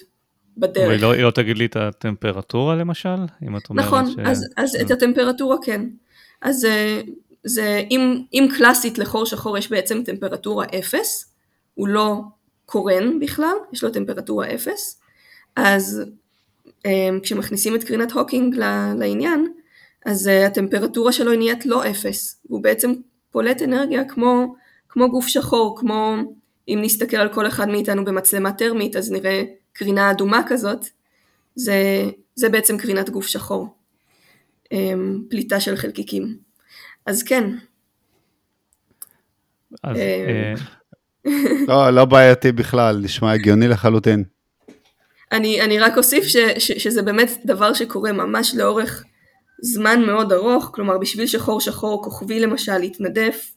בדרך. 0.58 0.90
היא 0.92 1.02
לא, 1.02 1.14
היא 1.14 1.24
לא 1.24 1.32
תגיד 1.32 1.58
לי 1.58 1.66
את 1.66 1.76
הטמפרטורה 1.76 2.76
למשל? 2.76 3.16
אם 3.48 3.58
את 3.58 3.70
אומרת 3.70 3.86
נכון, 3.86 4.12
ש... 4.12 4.16
אז, 4.26 4.50
אז 4.58 4.76
אה. 4.76 4.82
את 4.82 4.92
הטמפרטורה 4.92 5.58
כן. 5.64 5.90
אז 6.42 6.66
אה, 6.66 7.02
זה, 7.44 7.82
אם, 7.92 8.22
אם 8.34 8.48
קלאסית 8.58 8.98
לחור 8.98 9.26
שחור 9.26 9.58
יש 9.58 9.70
בעצם 9.70 10.04
טמפרטורה 10.04 10.66
0, 10.80 11.26
הוא 11.74 11.88
לא 11.88 12.22
קורן 12.66 13.20
בכלל, 13.20 13.56
יש 13.74 13.84
לו 13.84 13.90
טמפרטורה 13.90 14.48
0, 14.56 14.72
אז 15.56 16.02
אה, 16.86 17.10
כשמכניסים 17.24 17.76
את 17.76 17.84
קרינת 17.84 18.12
הוקינג 18.12 18.56
לעניין, 19.00 19.48
אז 20.08 20.28
הטמפרטורה 20.28 21.12
שלו 21.12 21.34
נהיית 21.34 21.66
לא 21.66 21.92
0, 21.92 22.36
הוא 22.44 22.64
בעצם 22.64 22.94
פולט 23.32 23.62
אנרגיה 23.62 24.06
כמו, 24.06 24.56
כמו 24.90 25.12
גוף 25.12 25.28
שחור, 25.28 25.80
כמו 25.80 26.16
אם 26.68 26.80
נסתכל 26.82 27.18
על 27.18 27.34
כל 27.34 27.48
אחד 27.48 27.70
מאיתנו 27.70 28.06
במצלמה 28.06 28.52
טרמית, 28.52 28.96
אז 28.96 29.12
נראה 29.12 29.44
קרינה 29.74 30.12
אדומה 30.12 30.42
כזאת, 30.48 30.86
זה, 31.56 32.06
זה 32.36 32.50
בעצם 32.50 32.78
קרינת 32.78 33.10
גוף 33.10 33.28
שחור, 33.28 33.68
אמ, 34.72 35.24
פליטה 35.30 35.60
של 35.60 35.76
חלקיקים. 35.76 36.38
אז 37.06 37.24
כן. 37.24 37.50
אז, 39.84 39.98
אה, 39.98 40.54
אה, 41.26 41.32
לא, 41.68 41.90
לא 41.90 42.06
בעייתי 42.06 42.52
בכלל, 42.52 42.98
נשמע 42.98 43.32
הגיוני 43.32 43.68
לחלוטין. 43.68 44.24
אני, 45.32 45.62
אני 45.62 45.80
רק 45.80 45.98
אוסיף 45.98 46.24
ש, 46.24 46.38
ש, 46.58 46.72
שזה 46.72 47.02
באמת 47.02 47.30
דבר 47.46 47.74
שקורה 47.74 48.12
ממש 48.12 48.56
לאורך 48.56 49.04
זמן 49.62 50.02
מאוד 50.06 50.34
ארוך, 50.34 50.70
כלומר 50.74 50.98
בשביל 50.98 51.28
שחור 51.28 51.62
שחור 51.62 52.04
כוכבי 52.04 52.40
למשל 52.40 52.84
יתנדף 52.84 53.54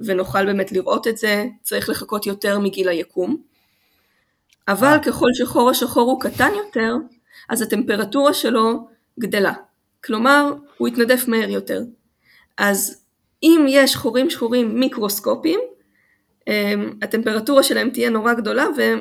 ונוכל 0.00 0.46
באמת 0.46 0.72
לראות 0.72 1.08
את 1.08 1.16
זה, 1.16 1.44
צריך 1.62 1.88
לחכות 1.88 2.26
יותר 2.26 2.58
מגיל 2.58 2.88
היקום. 2.88 3.36
אבל 4.68 4.96
ככל 5.04 5.28
שחור 5.34 5.70
השחור 5.70 6.10
הוא 6.10 6.20
קטן 6.20 6.50
יותר, 6.66 6.94
אז 7.48 7.62
הטמפרטורה 7.62 8.34
שלו 8.34 8.88
גדלה. 9.20 9.52
כלומר, 10.04 10.52
הוא 10.78 10.88
יתנדף 10.88 11.28
מהר 11.28 11.50
יותר. 11.50 11.82
אז 12.58 13.04
אם 13.42 13.66
יש 13.68 13.96
חורים 13.96 14.30
שחורים 14.30 14.80
מיקרוסקופיים, 14.80 15.60
אמ, 16.48 16.90
הטמפרטורה 17.02 17.62
שלהם 17.62 17.90
תהיה 17.90 18.10
נורא 18.10 18.34
גדולה 18.34 18.66
והם, 18.76 19.00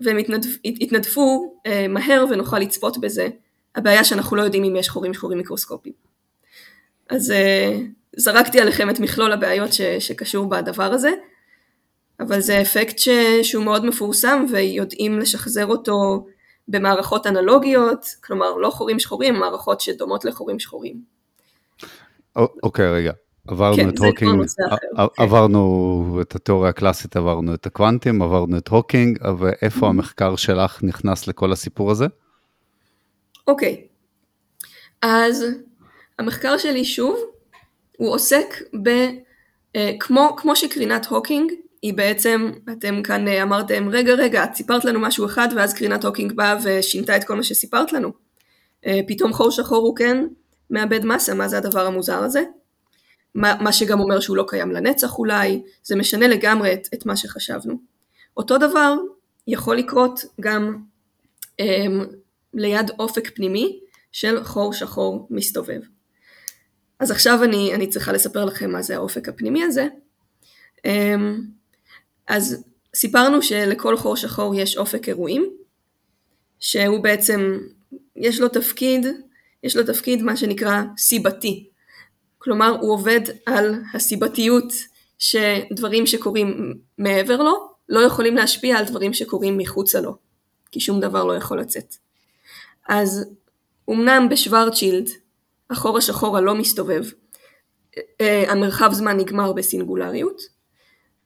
והם 0.00 0.18
יתנדפ, 0.18 0.48
יתנדפו 0.64 1.54
אה, 1.66 1.88
מהר 1.88 2.24
ונוכל 2.30 2.58
לצפות 2.58 2.98
בזה. 2.98 3.28
הבעיה 3.76 4.04
שאנחנו 4.04 4.36
לא 4.36 4.42
יודעים 4.42 4.64
אם 4.64 4.76
יש 4.76 4.88
חורים 4.88 5.14
שחורים 5.14 5.38
מיקרוסקופיים. 5.38 5.94
אז 7.10 7.30
אה, 7.30 7.78
זרקתי 8.16 8.60
עליכם 8.60 8.90
את 8.90 9.00
מכלול 9.00 9.32
הבעיות 9.32 9.72
ש, 9.72 9.80
שקשור 9.80 10.48
בדבר 10.48 10.92
הזה, 10.92 11.10
אבל 12.20 12.40
זה 12.40 12.60
אפקט 12.60 12.98
ש, 12.98 13.08
שהוא 13.42 13.64
מאוד 13.64 13.84
מפורסם 13.86 14.44
ויודעים 14.52 15.18
לשחזר 15.18 15.66
אותו 15.66 16.26
במערכות 16.68 17.26
אנלוגיות, 17.26 18.06
כלומר 18.24 18.56
לא 18.56 18.70
חורים 18.70 18.98
שחורים, 18.98 19.34
מערכות 19.34 19.80
שדומות 19.80 20.24
לחורים 20.24 20.58
שחורים. 20.58 21.00
אוקיי, 22.36 22.90
רגע. 22.90 23.12
עברנו 23.48 23.76
כן, 23.76 23.88
את 23.88 23.98
הוקינג, 23.98 24.44
כן. 24.46 25.22
עברנו 25.22 26.18
את 26.22 26.34
התיאוריה 26.34 26.70
הקלאסית, 26.70 27.16
עברנו 27.16 27.54
את 27.54 27.66
הקוונטים, 27.66 28.22
עברנו 28.22 28.58
את 28.58 28.68
הוקינג, 28.68 29.18
אבל 29.22 29.50
Mm-hmm. 29.50 29.86
המחקר 29.86 30.36
שלך 30.36 30.82
נכנס 30.82 31.28
לכל 31.28 31.52
הסיפור 31.52 31.90
הזה? 31.90 32.06
אוקיי, 33.46 33.86
אז 35.02 35.44
המחקר 36.18 36.58
שלי 36.58 36.84
שוב, 36.84 37.18
הוא 37.96 38.10
עוסק 38.14 38.62
ב... 38.82 38.88
אה, 39.76 39.92
כמו, 40.00 40.34
כמו 40.36 40.56
שקרינת 40.56 41.06
הוקינג, 41.06 41.52
היא 41.82 41.94
בעצם, 41.94 42.50
אתם 42.72 43.02
כאן 43.02 43.28
אה, 43.28 43.42
אמרתם, 43.42 43.88
רגע 43.88 44.14
רגע, 44.14 44.44
את 44.44 44.54
סיפרת 44.54 44.84
לנו 44.84 45.00
משהו 45.00 45.26
אחד 45.26 45.48
ואז 45.56 45.74
קרינת 45.74 46.04
הוקינג 46.04 46.32
באה 46.32 46.56
ושינתה 46.62 47.16
את 47.16 47.24
כל 47.24 47.34
מה 47.34 47.42
שסיפרת 47.42 47.92
לנו. 47.92 48.12
אה, 48.86 49.00
פתאום 49.08 49.32
חור 49.32 49.50
שחור 49.50 49.86
הוא 49.86 49.96
כן 49.96 50.26
מאבד 50.70 51.04
מסה, 51.04 51.34
מה 51.34 51.48
זה 51.48 51.58
הדבר 51.58 51.86
המוזר 51.86 52.18
הזה? 52.18 52.42
מה, 53.34 53.54
מה 53.60 53.72
שגם 53.72 54.00
אומר 54.00 54.20
שהוא 54.20 54.36
לא 54.36 54.44
קיים 54.48 54.72
לנצח 54.72 55.18
אולי, 55.18 55.62
זה 55.82 55.96
משנה 55.96 56.28
לגמרי 56.28 56.72
את, 56.72 56.88
את 56.94 57.06
מה 57.06 57.16
שחשבנו. 57.16 57.74
אותו 58.36 58.58
דבר 58.58 58.94
יכול 59.46 59.76
לקרות 59.76 60.20
גם 60.40 60.76
אה, 61.60 61.86
ליד 62.54 62.90
אופק 62.98 63.30
פנימי 63.34 63.80
של 64.12 64.44
חור 64.44 64.72
שחור 64.72 65.28
מסתובב. 65.30 65.80
אז 67.00 67.10
עכשיו 67.10 67.44
אני, 67.44 67.74
אני 67.74 67.86
צריכה 67.86 68.12
לספר 68.12 68.44
לכם 68.44 68.70
מה 68.70 68.82
זה 68.82 68.96
האופק 68.96 69.28
הפנימי 69.28 69.64
הזה. 69.64 69.86
אמ, 70.84 71.40
אז 72.28 72.64
סיפרנו 72.94 73.42
שלכל 73.42 73.96
חור 73.96 74.16
שחור 74.16 74.54
יש 74.54 74.76
אופק 74.76 75.08
אירועים, 75.08 75.50
שהוא 76.60 77.02
בעצם, 77.02 77.58
יש 78.16 78.40
לו 78.40 78.48
תפקיד, 78.48 79.06
יש 79.62 79.76
לו 79.76 79.82
תפקיד 79.84 80.22
מה 80.22 80.36
שנקרא 80.36 80.82
סיבתי. 80.98 81.68
כלומר, 82.38 82.78
הוא 82.80 82.92
עובד 82.92 83.20
על 83.46 83.74
הסיבתיות 83.94 84.72
שדברים 85.18 86.06
שקורים 86.06 86.74
מעבר 86.98 87.42
לו, 87.42 87.68
לא 87.88 88.00
יכולים 88.00 88.34
להשפיע 88.36 88.78
על 88.78 88.84
דברים 88.84 89.14
שקורים 89.14 89.58
מחוצה 89.58 90.00
לו, 90.00 90.16
כי 90.70 90.80
שום 90.80 91.00
דבר 91.00 91.24
לא 91.24 91.32
יכול 91.32 91.60
לצאת. 91.60 91.94
אז 92.88 93.26
אמנם 93.90 94.28
בשוורצ'ילד, 94.30 95.08
החור 95.70 95.98
השחור 95.98 96.36
הלא 96.36 96.54
מסתובב, 96.54 97.04
אה, 98.20 98.52
המרחב 98.52 98.92
זמן 98.92 99.16
נגמר 99.16 99.52
בסינגולריות, 99.52 100.40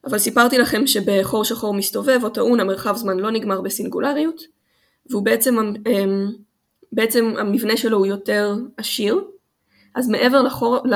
אבל 0.04 0.18
סיפרתי 0.18 0.58
לכם 0.58 0.86
שבחור 0.86 1.44
שחור 1.44 1.74
מסתובב 1.74 2.20
או 2.22 2.28
טעון 2.28 2.60
המרחב 2.60 2.96
זמן 2.96 3.18
לא 3.18 3.30
נגמר 3.30 3.60
בסינגולריות, 3.60 4.40
והוא 5.10 5.24
בעצם, 5.24 5.56
אה, 5.86 6.04
בעצם 6.92 7.34
המבנה 7.38 7.76
שלו 7.76 7.98
הוא 7.98 8.06
יותר 8.06 8.56
עשיר, 8.76 9.24
אז 9.94 10.08
מעבר 10.08 10.42
לחור, 10.42 10.78
ל, 10.84 10.94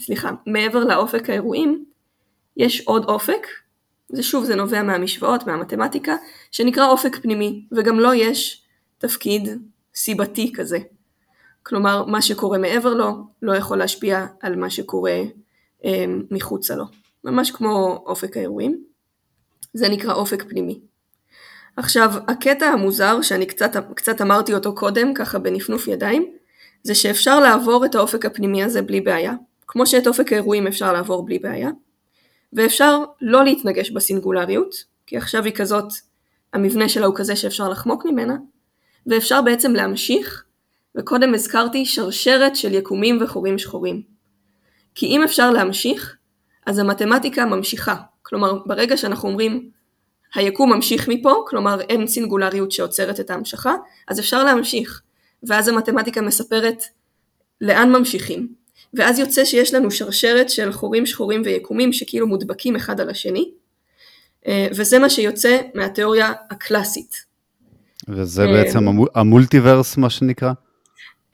סליחה, 0.00 0.30
מעבר 0.46 0.84
לאופק 0.84 1.30
האירועים, 1.30 1.84
יש 2.56 2.80
עוד 2.80 3.04
אופק, 3.04 3.46
זה 4.08 4.22
שוב 4.22 4.44
זה 4.44 4.54
נובע 4.54 4.82
מהמשוואות, 4.82 5.46
מהמתמטיקה, 5.46 6.16
שנקרא 6.50 6.88
אופק 6.88 7.16
פנימי, 7.22 7.64
וגם 7.72 8.00
לו 8.00 8.12
יש 8.12 8.62
תפקיד 8.98 9.48
סיבתי 9.94 10.52
כזה. 10.52 10.78
כלומר, 11.62 12.04
מה 12.04 12.22
שקורה 12.22 12.58
מעבר 12.58 12.94
לו 12.94 13.12
לא 13.42 13.56
יכול 13.56 13.78
להשפיע 13.78 14.26
על 14.40 14.56
מה 14.56 14.70
שקורה 14.70 15.20
אה, 15.84 16.04
מחוצה 16.30 16.76
לו. 16.76 16.84
ממש 17.24 17.50
כמו 17.50 18.02
אופק 18.06 18.36
האירועים. 18.36 18.84
זה 19.74 19.88
נקרא 19.88 20.14
אופק 20.14 20.44
פנימי. 20.48 20.80
עכשיו, 21.76 22.12
הקטע 22.28 22.66
המוזר, 22.66 23.22
שאני 23.22 23.46
קצת, 23.46 23.76
קצת 23.94 24.20
אמרתי 24.20 24.54
אותו 24.54 24.74
קודם, 24.74 25.14
ככה 25.14 25.38
בנפנוף 25.38 25.88
ידיים, 25.88 26.32
זה 26.82 26.94
שאפשר 26.94 27.40
לעבור 27.40 27.84
את 27.84 27.94
האופק 27.94 28.24
הפנימי 28.24 28.64
הזה 28.64 28.82
בלי 28.82 29.00
בעיה. 29.00 29.32
כמו 29.66 29.86
שאת 29.86 30.06
אופק 30.06 30.32
האירועים 30.32 30.66
אפשר 30.66 30.92
לעבור 30.92 31.24
בלי 31.24 31.38
בעיה. 31.38 31.70
ואפשר 32.52 33.04
לא 33.20 33.44
להתנגש 33.44 33.90
בסינגולריות, 33.90 34.74
כי 35.06 35.16
עכשיו 35.16 35.44
היא 35.44 35.52
כזאת, 35.52 35.92
המבנה 36.52 36.88
שלה 36.88 37.06
הוא 37.06 37.14
כזה 37.16 37.36
שאפשר 37.36 37.68
לחמוק 37.68 38.06
ממנה, 38.06 38.36
ואפשר 39.06 39.42
בעצם 39.42 39.72
להמשיך 39.72 40.44
וקודם 40.94 41.34
הזכרתי 41.34 41.86
שרשרת 41.86 42.56
של 42.56 42.74
יקומים 42.74 43.18
וחורים 43.22 43.58
שחורים. 43.58 44.02
כי 44.94 45.06
אם 45.06 45.22
אפשר 45.22 45.50
להמשיך, 45.50 46.16
אז 46.66 46.78
המתמטיקה 46.78 47.44
ממשיכה. 47.44 47.94
כלומר, 48.22 48.58
ברגע 48.66 48.96
שאנחנו 48.96 49.28
אומרים 49.28 49.70
היקום 50.34 50.72
ממשיך 50.72 51.08
מפה, 51.08 51.44
כלומר 51.46 51.80
אין 51.80 52.06
סינגולריות 52.06 52.72
שעוצרת 52.72 53.20
את 53.20 53.30
ההמשכה, 53.30 53.74
אז 54.08 54.20
אפשר 54.20 54.44
להמשיך. 54.44 55.02
ואז 55.42 55.68
המתמטיקה 55.68 56.20
מספרת 56.20 56.84
לאן 57.60 57.92
ממשיכים. 57.92 58.48
ואז 58.94 59.18
יוצא 59.18 59.44
שיש 59.44 59.74
לנו 59.74 59.90
שרשרת 59.90 60.50
של 60.50 60.72
חורים 60.72 61.06
שחורים 61.06 61.42
ויקומים 61.44 61.92
שכאילו 61.92 62.26
מודבקים 62.26 62.76
אחד 62.76 63.00
על 63.00 63.10
השני, 63.10 63.50
אה, 64.46 64.66
וזה 64.70 64.98
מה 64.98 65.10
שיוצא 65.10 65.60
מהתיאוריה 65.74 66.32
הקלאסית. 66.50 67.23
וזה 68.08 68.42
אה, 68.44 68.52
בעצם 68.52 68.88
המו- 68.88 69.06
המולטיברס, 69.14 69.96
מה 69.96 70.10
שנקרא? 70.10 70.52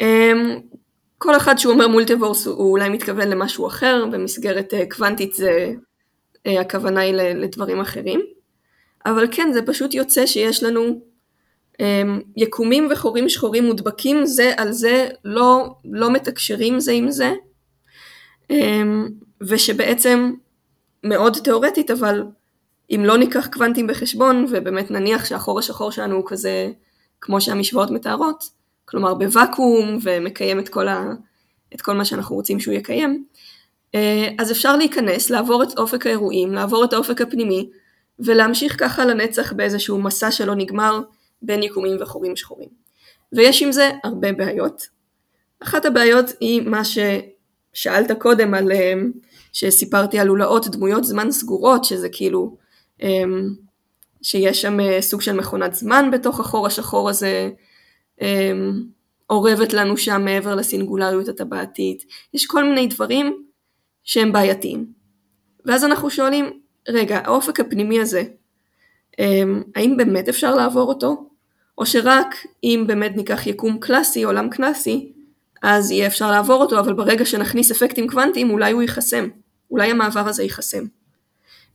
אמ, 0.00 0.58
כל 1.18 1.36
אחד 1.36 1.58
שהוא 1.58 1.72
אומר 1.72 1.88
מולטיברס 1.88 2.46
הוא 2.46 2.70
אולי 2.70 2.88
מתכוון 2.88 3.28
למשהו 3.28 3.66
אחר, 3.66 4.04
במסגרת 4.12 4.74
אה, 4.74 4.84
קוונטית 4.90 5.34
זה, 5.34 5.72
אה, 6.46 6.60
הכוונה 6.60 7.00
היא 7.00 7.12
לדברים 7.14 7.80
אחרים. 7.80 8.20
אבל 9.06 9.26
כן, 9.30 9.50
זה 9.52 9.62
פשוט 9.62 9.94
יוצא 9.94 10.26
שיש 10.26 10.62
לנו 10.62 11.00
אמ, 11.80 12.20
יקומים 12.36 12.88
וחורים 12.90 13.28
שחורים 13.28 13.64
מודבקים 13.64 14.26
זה 14.26 14.52
על 14.56 14.72
זה, 14.72 15.08
לא, 15.24 15.74
לא 15.84 16.10
מתקשרים 16.10 16.80
זה 16.80 16.92
עם 16.92 17.10
זה, 17.10 17.32
אמ, 18.50 19.08
ושבעצם 19.40 20.32
מאוד 21.04 21.36
תיאורטית, 21.44 21.90
אבל 21.90 22.22
אם 22.90 23.04
לא 23.04 23.16
ניקח 23.16 23.46
קוונטים 23.52 23.86
בחשבון, 23.86 24.46
ובאמת 24.50 24.90
נניח 24.90 25.24
שהחור 25.24 25.58
השחור 25.58 25.92
שלנו 25.92 26.16
הוא 26.16 26.24
כזה, 26.26 26.70
כמו 27.20 27.40
שהמשוואות 27.40 27.90
מתארות, 27.90 28.44
כלומר 28.84 29.14
בוואקום 29.14 29.98
ומקיים 30.02 30.58
את 30.58 30.68
כל, 30.68 30.88
ה, 30.88 31.12
את 31.74 31.80
כל 31.80 31.94
מה 31.94 32.04
שאנחנו 32.04 32.36
רוצים 32.36 32.60
שהוא 32.60 32.74
יקיים, 32.74 33.24
אז 34.38 34.52
אפשר 34.52 34.76
להיכנס, 34.76 35.30
לעבור 35.30 35.62
את 35.62 35.78
אופק 35.78 36.06
האירועים, 36.06 36.52
לעבור 36.52 36.84
את 36.84 36.92
האופק 36.92 37.20
הפנימי, 37.20 37.70
ולהמשיך 38.18 38.76
ככה 38.78 39.04
לנצח 39.04 39.52
באיזשהו 39.52 39.98
מסע 39.98 40.30
שלא 40.30 40.54
נגמר 40.54 41.00
בין 41.42 41.62
יקומים 41.62 41.96
וחורים 42.00 42.36
שחורים. 42.36 42.68
ויש 43.32 43.62
עם 43.62 43.72
זה 43.72 43.90
הרבה 44.04 44.32
בעיות. 44.32 44.86
אחת 45.60 45.84
הבעיות 45.84 46.26
היא 46.40 46.62
מה 46.62 46.82
ששאלת 46.84 48.12
קודם 48.18 48.54
על, 48.54 48.72
שסיפרתי 49.52 50.18
על 50.18 50.26
לולאות 50.26 50.68
דמויות 50.68 51.04
זמן 51.04 51.30
סגורות, 51.30 51.84
שזה 51.84 52.08
כאילו 52.12 52.56
שיש 54.22 54.62
שם 54.62 54.80
אה, 54.80 55.02
סוג 55.02 55.20
של 55.20 55.32
מכונת 55.32 55.74
זמן 55.74 56.10
בתוך 56.12 56.40
החור 56.40 56.66
השחור 56.66 57.10
הזה, 57.10 57.50
אמ, 58.20 58.82
אורבת 59.30 59.72
לנו 59.72 59.96
שם 59.96 60.24
מעבר 60.24 60.54
לסינגולריות 60.54 61.28
הטבעתית, 61.28 62.04
יש 62.34 62.46
כל 62.46 62.64
מיני 62.64 62.86
דברים 62.86 63.44
שהם 64.04 64.32
בעייתיים. 64.32 64.86
ואז 65.66 65.84
אנחנו 65.84 66.10
שואלים, 66.10 66.60
רגע, 66.88 67.20
האופק 67.24 67.60
הפנימי 67.60 68.00
הזה, 68.00 68.22
אמ, 69.18 69.62
האם 69.76 69.96
באמת 69.96 70.28
אפשר 70.28 70.54
לעבור 70.54 70.88
אותו? 70.88 71.26
או 71.78 71.86
שרק 71.86 72.34
אם 72.64 72.84
באמת 72.86 73.16
ניקח 73.16 73.46
יקום 73.46 73.78
קלאסי, 73.78 74.22
עולם 74.22 74.50
קלאסי, 74.50 75.12
אז 75.62 75.90
יהיה 75.90 76.06
אפשר 76.06 76.30
לעבור 76.30 76.62
אותו, 76.62 76.80
אבל 76.80 76.92
ברגע 76.92 77.24
שנכניס 77.24 77.70
אפקטים 77.70 78.08
קוונטיים 78.08 78.50
אולי 78.50 78.72
הוא 78.72 78.82
ייחסם, 78.82 79.28
אולי 79.70 79.90
המעבר 79.90 80.28
הזה 80.28 80.42
ייחסם. 80.42 80.84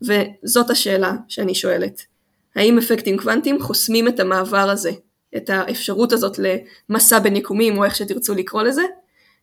וזאת 0.02 0.70
השאלה 0.70 1.14
שאני 1.28 1.56
שואלת. 1.56 2.02
האם 2.56 2.78
אפקטים 2.78 3.18
קוונטיים 3.18 3.62
חוסמים 3.62 4.08
את 4.08 4.20
המעבר 4.20 4.70
הזה, 4.70 4.92
את 5.38 5.50
האפשרות 5.50 6.12
הזאת 6.12 6.38
למסע 6.90 7.20
בין 7.20 7.36
יקומים 7.36 7.78
או 7.78 7.84
איך 7.84 7.96
שתרצו 7.96 8.36
לקרוא 8.36 8.64
לזה, 8.64 8.84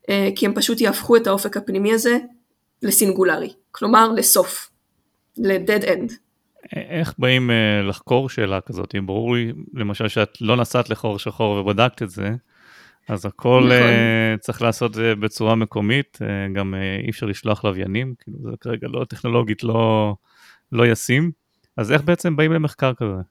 אה, 0.09 0.29
כי 0.35 0.45
הם 0.45 0.53
פשוט 0.55 0.81
יהפכו 0.81 1.15
את 1.15 1.27
האופק 1.27 1.57
הפנימי 1.57 1.93
הזה 1.93 2.17
לסינגולרי, 2.81 3.53
כלומר 3.71 4.11
לסוף, 4.11 4.69
ל-dead 5.37 5.83
end. 5.83 6.13
איך 6.75 7.13
באים 7.17 7.51
אה, 7.51 7.81
לחקור 7.89 8.29
שאלה 8.29 8.61
כזאת? 8.61 8.95
אם 8.97 9.05
ברור 9.05 9.35
לי 9.35 9.51
למשל 9.73 10.07
שאת 10.07 10.41
לא 10.41 10.57
נסעת 10.57 10.89
לחור 10.89 11.19
שחור 11.19 11.55
ובדקת 11.55 12.03
את 12.03 12.09
זה, 12.09 12.29
אז 13.09 13.25
הכל 13.25 13.59
נכון. 13.63 13.89
uh, 14.35 14.39
צריך 14.39 14.61
לעשות 14.61 14.91
בצורה 15.19 15.55
מקומית, 15.55 16.19
גם 16.55 16.75
אי 17.05 17.09
אפשר 17.09 17.25
לשלוח 17.25 17.65
לוויינים, 17.65 18.13
כאילו 18.19 18.37
זה 18.43 18.49
כרגע 18.61 18.87
לא 18.87 19.05
טכנולוגית 19.05 19.63
לא, 19.63 20.15
לא 20.73 20.87
ישים. 20.87 21.31
אז 21.77 21.91
איך 21.91 22.01
בעצם 22.01 22.35
באים 22.35 22.53
למחקר 22.53 22.93
כזה? 22.93 23.21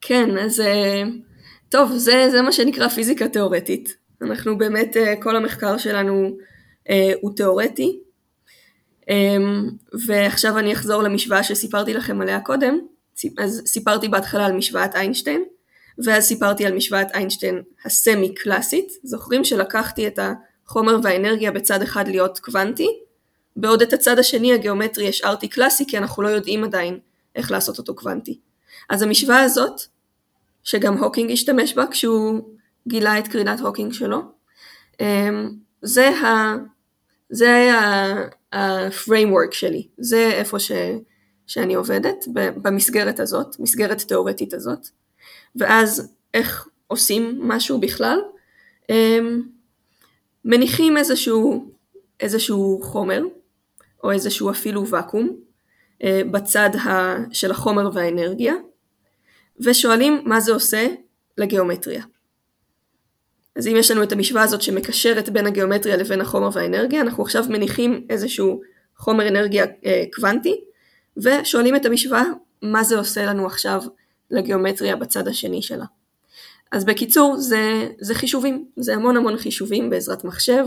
כן, 0.00 0.38
אז 0.38 0.60
אה, 0.60 1.02
טוב, 1.68 1.92
זה, 1.92 2.28
זה 2.30 2.42
מה 2.42 2.52
שנקרא 2.52 2.88
פיזיקה 2.88 3.28
תיאורטית. 3.28 3.96
אנחנו 4.22 4.58
באמת, 4.58 4.96
אה, 4.96 5.14
כל 5.22 5.36
המחקר 5.36 5.78
שלנו 5.78 6.36
אה, 6.88 7.12
הוא 7.20 7.36
תיאורטי. 7.36 7.98
ועכשיו 10.06 10.58
אני 10.58 10.72
אחזור 10.72 11.02
למשוואה 11.02 11.42
שסיפרתי 11.42 11.94
לכם 11.94 12.20
עליה 12.20 12.40
קודם. 12.40 12.78
אז 13.38 13.62
סיפרתי 13.66 14.08
בהתחלה 14.08 14.46
על 14.46 14.52
משוואת 14.52 14.94
איינשטיין, 14.94 15.44
ואז 16.04 16.24
סיפרתי 16.24 16.66
על 16.66 16.74
משוואת 16.74 17.06
איינשטיין 17.14 17.62
הסמי 17.84 18.34
קלאסית. 18.34 18.88
זוכרים 19.02 19.44
שלקחתי 19.44 20.06
את 20.06 20.18
החומר 20.18 20.96
והאנרגיה 21.02 21.50
בצד 21.50 21.82
אחד 21.82 22.08
להיות 22.08 22.38
קוונטי, 22.38 22.88
בעוד 23.60 23.82
את 23.82 23.92
הצד 23.92 24.18
השני 24.18 24.52
הגיאומטרי 24.52 25.08
השארתי 25.08 25.48
קלאסי 25.48 25.84
כי 25.86 25.98
אנחנו 25.98 26.22
לא 26.22 26.28
יודעים 26.28 26.64
עדיין 26.64 26.98
איך 27.36 27.50
לעשות 27.50 27.78
אותו 27.78 27.94
קוונטי. 27.94 28.38
אז 28.90 29.02
המשוואה 29.02 29.42
הזאת, 29.42 29.80
שגם 30.64 30.98
הוקינג 30.98 31.30
השתמש 31.30 31.74
בה 31.74 31.86
כשהוא 31.90 32.40
גילה 32.88 33.18
את 33.18 33.28
קרינת 33.28 33.60
הוקינג 33.60 33.92
שלו, 33.92 34.22
אמ, 35.00 35.50
זה 35.82 36.08
ה... 36.08 36.56
זה 37.30 37.70
ה-framework 38.52 39.52
שלי, 39.52 39.88
זה 39.98 40.30
איפה 40.32 40.58
ש, 40.58 40.72
שאני 41.46 41.74
עובדת, 41.74 42.24
במסגרת 42.32 43.20
הזאת, 43.20 43.56
מסגרת 43.58 44.00
תאורטית 44.00 44.54
הזאת, 44.54 44.88
ואז 45.56 46.14
איך 46.34 46.68
עושים 46.86 47.38
משהו 47.42 47.80
בכלל, 47.80 48.18
אמ, 48.90 49.42
מניחים 50.44 50.96
איזשהו, 50.96 51.70
איזשהו 52.20 52.80
חומר, 52.82 53.22
או 54.04 54.12
איזשהו 54.12 54.50
אפילו 54.50 54.86
ואקום 54.86 55.36
אה, 56.04 56.22
בצד 56.30 56.70
של 57.32 57.50
החומר 57.50 57.90
והאנרגיה, 57.92 58.54
ושואלים 59.60 60.22
מה 60.24 60.40
זה 60.40 60.52
עושה 60.52 60.86
לגיאומטריה. 61.38 62.04
אז 63.56 63.66
אם 63.66 63.76
יש 63.76 63.90
לנו 63.90 64.02
את 64.02 64.12
המשוואה 64.12 64.42
הזאת 64.42 64.62
שמקשרת 64.62 65.28
בין 65.28 65.46
הגיאומטריה 65.46 65.96
לבין 65.96 66.20
החומר 66.20 66.48
והאנרגיה, 66.52 67.00
אנחנו 67.00 67.22
עכשיו 67.22 67.44
מניחים 67.48 68.06
איזשהו 68.10 68.60
חומר 68.96 69.28
אנרגיה 69.28 69.66
אה, 69.86 70.04
קוונטי, 70.12 70.60
ושואלים 71.16 71.76
את 71.76 71.86
המשוואה 71.86 72.24
מה 72.62 72.84
זה 72.84 72.98
עושה 72.98 73.26
לנו 73.26 73.46
עכשיו 73.46 73.82
לגיאומטריה 74.30 74.96
בצד 74.96 75.28
השני 75.28 75.62
שלה. 75.62 75.84
אז 76.72 76.84
בקיצור, 76.84 77.36
זה, 77.36 77.88
זה 78.00 78.14
חישובים, 78.14 78.64
זה 78.76 78.94
המון 78.94 79.16
המון 79.16 79.36
חישובים 79.36 79.90
בעזרת 79.90 80.24
מחשב, 80.24 80.64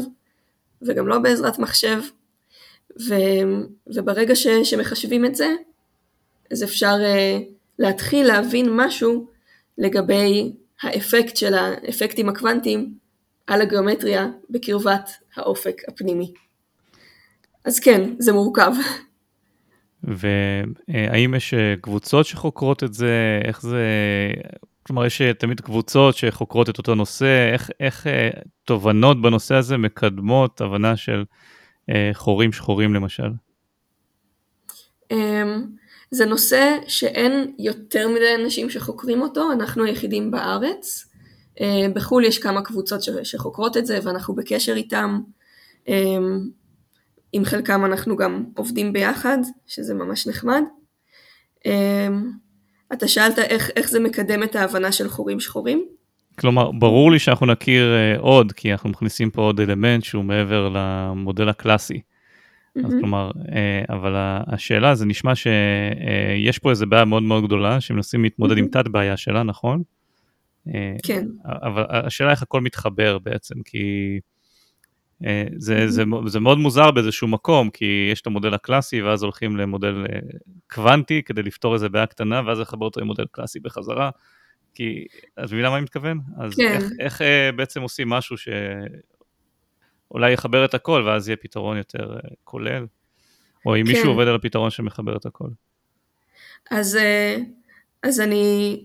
וגם 0.81 1.07
לא 1.07 1.19
בעזרת 1.19 1.59
מחשב, 1.59 2.01
ו, 3.07 3.15
וברגע 3.95 4.35
ש, 4.35 4.47
שמחשבים 4.63 5.25
את 5.25 5.35
זה, 5.35 5.47
אז 6.51 6.63
אפשר 6.63 6.95
uh, 6.95 7.43
להתחיל 7.79 8.27
להבין 8.27 8.69
משהו 8.71 9.27
לגבי 9.77 10.51
האפקט 10.81 11.37
של 11.37 11.53
האפקטים 11.53 12.29
הקוונטיים 12.29 12.93
על 13.47 13.61
הגיאומטריה 13.61 14.27
בקרבת 14.49 15.09
האופק 15.35 15.81
הפנימי. 15.87 16.33
אז 17.65 17.79
כן, 17.79 18.09
זה 18.19 18.33
מורכב. 18.33 18.71
והאם 20.03 21.35
יש 21.35 21.53
אה, 21.53 21.75
קבוצות 21.81 22.25
שחוקרות 22.25 22.83
את 22.83 22.93
זה? 22.93 23.41
איך 23.43 23.61
זה... 23.61 23.85
כלומר, 24.83 25.05
יש 25.05 25.21
אה, 25.21 25.33
תמיד 25.33 25.61
קבוצות 25.61 26.15
שחוקרות 26.15 26.69
את 26.69 26.77
אותו 26.77 26.95
נושא, 26.95 27.49
איך, 27.53 27.69
איך 27.79 28.07
תובנות 28.65 29.21
בנושא 29.21 29.55
הזה 29.55 29.77
מקדמות 29.77 30.61
הבנה 30.61 30.97
של 30.97 31.19
אה, 31.19 31.23
חורים 32.13 32.51
שחורים 32.51 32.93
למשל? 32.93 33.29
אמ, 35.11 35.65
זה 36.11 36.25
נושא 36.25 36.77
שאין 36.87 37.55
יותר 37.59 38.07
מדי 38.07 38.35
אנשים 38.43 38.69
שחוקרים 38.69 39.21
אותו, 39.21 39.51
אנחנו 39.51 39.83
היחידים 39.83 40.31
בארץ. 40.31 41.05
אה, 41.61 41.85
בחו"ל 41.93 42.25
יש 42.25 42.39
כמה 42.39 42.61
קבוצות 42.61 43.01
שחוקרות 43.23 43.77
את 43.77 43.85
זה 43.85 43.99
ואנחנו 44.03 44.35
בקשר 44.35 44.73
איתם. 44.73 45.21
אמ, 45.87 46.39
עם 47.33 47.45
חלקם 47.45 47.85
אנחנו 47.85 48.15
גם 48.15 48.45
עובדים 48.55 48.93
ביחד, 48.93 49.37
שזה 49.67 49.93
ממש 49.93 50.27
נחמד. 50.27 50.61
אמ, 51.65 52.31
אתה 52.93 53.07
שאלת 53.07 53.39
איך, 53.39 53.69
איך 53.75 53.89
זה 53.89 53.99
מקדם 53.99 54.43
את 54.43 54.55
ההבנה 54.55 54.91
של 54.91 55.09
חורים 55.09 55.39
שחורים? 55.39 55.85
כלומר, 56.39 56.71
ברור 56.71 57.11
לי 57.11 57.19
שאנחנו 57.19 57.45
נכיר 57.45 57.93
uh, 58.17 58.19
עוד, 58.19 58.51
כי 58.51 58.71
אנחנו 58.71 58.89
מכניסים 58.89 59.29
פה 59.29 59.41
עוד 59.41 59.59
אלמנט 59.59 60.03
שהוא 60.03 60.23
מעבר 60.23 60.69
למודל 60.73 61.49
הקלאסי. 61.49 62.01
Mm-hmm. 62.01 62.85
אז 62.85 62.93
כלומר, 62.99 63.31
uh, 63.35 63.93
אבל 63.93 64.13
השאלה, 64.47 64.95
זה 64.95 65.05
נשמע 65.05 65.35
שיש 65.35 66.57
uh, 66.57 66.61
פה 66.61 66.69
איזה 66.69 66.85
בעיה 66.85 67.05
מאוד 67.05 67.23
מאוד 67.23 67.45
גדולה, 67.45 67.81
שמנסים 67.81 68.23
להתמודד 68.23 68.55
mm-hmm. 68.55 68.59
עם 68.59 68.67
תת 68.67 68.87
בעיה 68.87 69.17
שלה, 69.17 69.43
נכון? 69.43 69.83
כן. 71.03 71.25
אבל 71.45 71.83
השאלה 71.89 72.31
איך 72.31 72.41
הכל 72.41 72.61
מתחבר 72.61 73.17
בעצם, 73.19 73.55
כי 73.65 74.19
זה, 75.55 75.83
mm-hmm. 75.83 75.87
זה, 75.87 76.03
זה 76.25 76.39
מאוד 76.39 76.57
מוזר 76.57 76.91
באיזשהו 76.91 77.27
מקום, 77.27 77.69
כי 77.69 78.09
יש 78.11 78.21
את 78.21 78.27
המודל 78.27 78.53
הקלאסי, 78.53 79.01
ואז 79.01 79.23
הולכים 79.23 79.57
למודל 79.57 80.05
קוונטי 80.71 81.21
כדי 81.23 81.43
לפתור 81.43 81.73
איזה 81.73 81.89
בעיה 81.89 82.05
קטנה, 82.05 82.41
ואז 82.45 82.59
לחבר 82.59 82.85
אותו 82.85 83.01
עם 83.01 83.07
מודל 83.07 83.25
קלאסי 83.31 83.59
בחזרה. 83.59 84.09
כי, 84.73 85.05
את 85.33 85.43
מבינה 85.43 85.69
מה 85.69 85.75
אני 85.75 85.83
מתכוון? 85.83 86.19
אז 86.39 86.55
כן. 86.55 86.75
איך, 86.75 86.83
איך 86.99 87.21
אה, 87.21 87.49
בעצם 87.55 87.81
עושים 87.81 88.09
משהו 88.09 88.35
שאולי 90.07 90.31
יחבר 90.31 90.65
את 90.65 90.73
הכל 90.73 91.03
ואז 91.07 91.27
יהיה 91.27 91.37
פתרון 91.37 91.77
יותר 91.77 92.13
אה, 92.13 92.19
כולל? 92.43 92.85
או 93.65 93.75
אם 93.75 93.85
כן. 93.85 93.91
מישהו 93.91 94.09
עובד 94.09 94.27
על 94.27 94.35
הפתרון 94.35 94.69
שמחבר 94.69 95.17
את 95.17 95.25
הכל? 95.25 95.47
אז, 96.71 96.95
אה, 96.95 97.37
אז 98.03 98.19
אני 98.19 98.77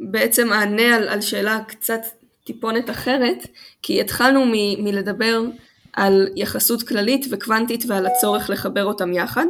בעצם 0.00 0.52
אענה 0.52 0.96
על, 0.96 1.08
על 1.08 1.20
שאלה 1.20 1.60
קצת 1.68 2.00
טיפונת 2.44 2.90
אחרת, 2.90 3.46
כי 3.82 4.00
התחלנו 4.00 4.46
מ, 4.46 4.84
מלדבר 4.84 5.42
על 5.92 6.28
יחסות 6.36 6.82
כללית 6.82 7.26
וקוונטית 7.30 7.84
ועל 7.88 8.06
הצורך 8.06 8.50
לחבר 8.50 8.84
אותם 8.84 9.12
יחד, 9.12 9.46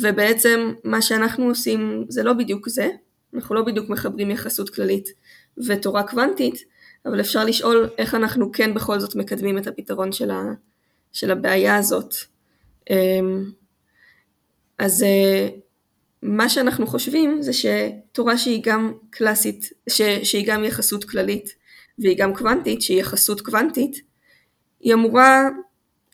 ובעצם 0.00 0.72
מה 0.84 1.02
שאנחנו 1.02 1.44
עושים 1.44 2.04
זה 2.08 2.22
לא 2.22 2.32
בדיוק 2.32 2.68
זה, 2.68 2.88
אנחנו 3.34 3.54
לא 3.54 3.62
בדיוק 3.62 3.88
מחברים 3.88 4.30
יחסות 4.30 4.70
כללית 4.70 5.08
ותורה 5.66 6.02
קוונטית, 6.02 6.64
אבל 7.06 7.20
אפשר 7.20 7.44
לשאול 7.44 7.88
איך 7.98 8.14
אנחנו 8.14 8.52
כן 8.52 8.74
בכל 8.74 9.00
זאת 9.00 9.16
מקדמים 9.16 9.58
את 9.58 9.66
הפתרון 9.66 10.12
של, 10.12 10.30
ה, 10.30 10.42
של 11.12 11.30
הבעיה 11.30 11.76
הזאת. 11.76 12.14
אמ, 12.90 13.44
אז 14.78 15.02
אה, 15.02 15.48
מה 16.22 16.48
שאנחנו 16.48 16.86
חושבים 16.86 17.42
זה 17.42 17.52
שתורה 17.52 18.38
שהיא 18.38 18.62
גם 18.64 18.92
קלאסית, 19.10 19.72
ש, 19.88 20.02
שהיא 20.02 20.46
גם 20.46 20.64
יחסות 20.64 21.04
כללית 21.04 21.54
והיא 21.98 22.18
גם 22.18 22.34
קוונטית, 22.34 22.82
שהיא 22.82 23.00
יחסות 23.00 23.40
קוונטית, 23.40 24.00
היא 24.80 24.94
אמורה 24.94 25.48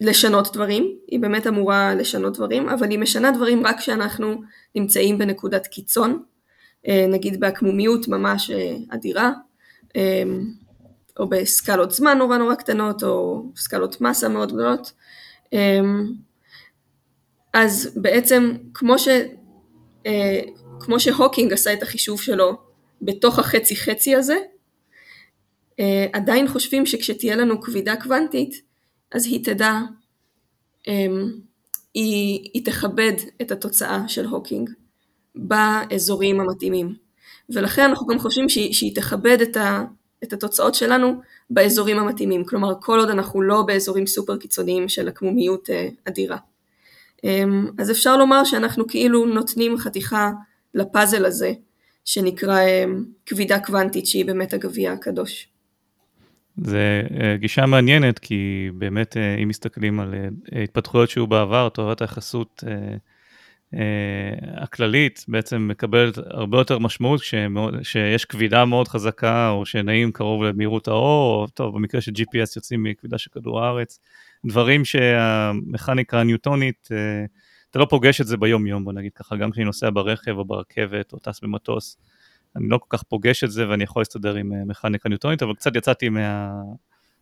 לשנות 0.01 0.53
דברים, 0.53 0.97
היא 1.09 1.21
באמת 1.21 1.47
אמורה 1.47 1.95
לשנות 1.95 2.37
דברים, 2.37 2.69
אבל 2.69 2.91
היא 2.91 2.99
משנה 2.99 3.31
דברים 3.31 3.67
רק 3.67 3.79
כשאנחנו 3.79 4.43
נמצאים 4.75 5.19
בנקודת 5.19 5.67
קיצון, 5.67 6.23
נגיד 6.89 7.41
בעקמומיות 7.41 8.09
ממש 8.09 8.51
אה, 8.51 8.77
אדירה, 8.91 9.33
אה, 9.97 10.23
או 11.19 11.29
בסקלות 11.29 11.91
זמן 11.91 12.19
נורא 12.19 12.39
נורא 12.39 12.55
קטנות, 12.55 13.03
או 13.03 13.45
סקלות 13.57 14.01
מסה 14.01 14.29
מאוד 14.29 14.53
גדולות. 14.53 14.93
אז 17.53 17.99
בעצם 18.03 18.53
כמו, 18.75 18.99
ש, 18.99 19.09
כמו 20.81 21.01
שהוקינג 21.01 21.53
עשה 21.53 21.73
את 21.73 21.83
החישוב 21.83 22.23
שלו 22.23 22.57
בתוך 23.03 23.39
החצי 23.39 23.77
חצי 23.77 24.15
הזה, 24.15 24.37
עדיין 26.13 26.49
חושבים 26.49 26.87
שכשתהיה 26.87 27.37
לנו 27.37 27.61
כבידה 27.61 27.97
קוונטית, 27.97 28.63
אז 29.13 29.27
היא 29.27 29.45
תדע, 29.45 29.81
היא, 31.95 32.51
היא 32.55 32.65
תכבד 32.65 33.13
את 33.43 33.53
התוצאה 33.53 34.09
של 34.09 34.27
הוקינג. 34.27 34.71
באזורים 35.35 36.41
המתאימים. 36.41 36.95
ולכן 37.51 37.83
אנחנו 37.83 38.07
גם 38.07 38.19
חושבים 38.19 38.49
שהיא, 38.49 38.73
שהיא 38.73 38.97
תכבד 38.97 39.41
את, 39.41 39.57
ה, 39.57 39.85
את 40.25 40.33
התוצאות 40.33 40.75
שלנו 40.75 41.21
באזורים 41.51 41.99
המתאימים. 41.99 42.45
כלומר, 42.45 42.73
כל 42.81 42.99
עוד 42.99 43.11
אנחנו 43.11 43.43
לא 43.43 43.63
באזורים 43.63 44.07
סופר 44.07 44.37
קיצוניים 44.37 44.89
של 44.89 45.09
עקמומיות 45.09 45.71
אה, 45.71 45.89
אדירה. 46.09 46.37
אמ, 47.25 47.71
אז 47.79 47.91
אפשר 47.91 48.17
לומר 48.17 48.45
שאנחנו 48.45 48.87
כאילו 48.87 49.27
נותנים 49.27 49.79
חתיכה 49.79 50.31
לפאזל 50.75 51.25
הזה, 51.25 51.53
שנקרא 52.05 52.61
אמ, 52.61 53.05
כבידה 53.27 53.59
קוונטית, 53.59 54.07
שהיא 54.07 54.25
באמת 54.25 54.53
הגביע 54.53 54.93
הקדוש. 54.93 55.49
זה 56.57 57.03
אה, 57.21 57.37
גישה 57.37 57.67
מעניינת, 57.67 58.19
כי 58.19 58.71
באמת 58.75 59.17
אה, 59.17 59.35
אם 59.43 59.49
מסתכלים 59.49 60.01
על 60.01 60.15
התפתחויות 60.65 61.11
שהיו 61.11 61.27
בעבר, 61.27 61.69
תורת 61.69 62.01
היחסות 62.01 62.65
אה, 62.67 62.97
הכללית 64.57 65.25
בעצם 65.29 65.69
מקבלת 65.69 66.19
הרבה 66.31 66.59
יותר 66.59 66.79
משמעות 66.79 67.21
כשמאוד, 67.21 67.75
שיש 67.83 68.25
כבידה 68.25 68.65
מאוד 68.65 68.89
חזקה 68.89 69.51
או 69.51 69.67
שנעים 69.67 70.13
קרוב 70.13 70.43
למהירות 70.43 70.89
האור, 70.89 71.43
או 71.43 71.47
טוב, 71.47 71.75
במקרה 71.75 72.01
של 72.01 72.13
GPS 72.13 72.53
יוצאים 72.57 72.83
מכבידה 72.83 73.19
של 73.19 73.31
כדור 73.31 73.65
הארץ, 73.65 73.99
דברים 74.47 74.85
שהמכניקה 74.85 76.21
הניוטונית, 76.21 76.89
אה, 76.93 77.25
אתה 77.71 77.79
לא 77.79 77.87
פוגש 77.91 78.21
את 78.21 78.27
זה 78.27 78.37
ביום 78.37 78.67
יום, 78.67 78.85
בוא 78.85 78.93
נגיד 78.93 79.13
ככה, 79.15 79.37
גם 79.37 79.51
כשאני 79.51 79.65
נוסע 79.65 79.91
ברכב 79.91 80.39
או 80.39 80.45
ברכבת 80.45 81.13
או 81.13 81.19
טס 81.19 81.41
במטוס, 81.41 81.99
אני 82.57 82.69
לא 82.69 82.79
כל 82.79 82.97
כך 82.97 83.03
פוגש 83.03 83.45
את 83.45 83.51
זה 83.51 83.69
ואני 83.69 83.85
יכול 83.85 84.01
להסתדר 84.01 84.35
עם 84.35 84.53
אה, 84.53 84.65
מכניקה 84.65 85.09
ניוטונית, 85.09 85.43
אבל 85.43 85.55
קצת 85.55 85.77
יצאתי 85.77 86.09
מה... 86.09 86.51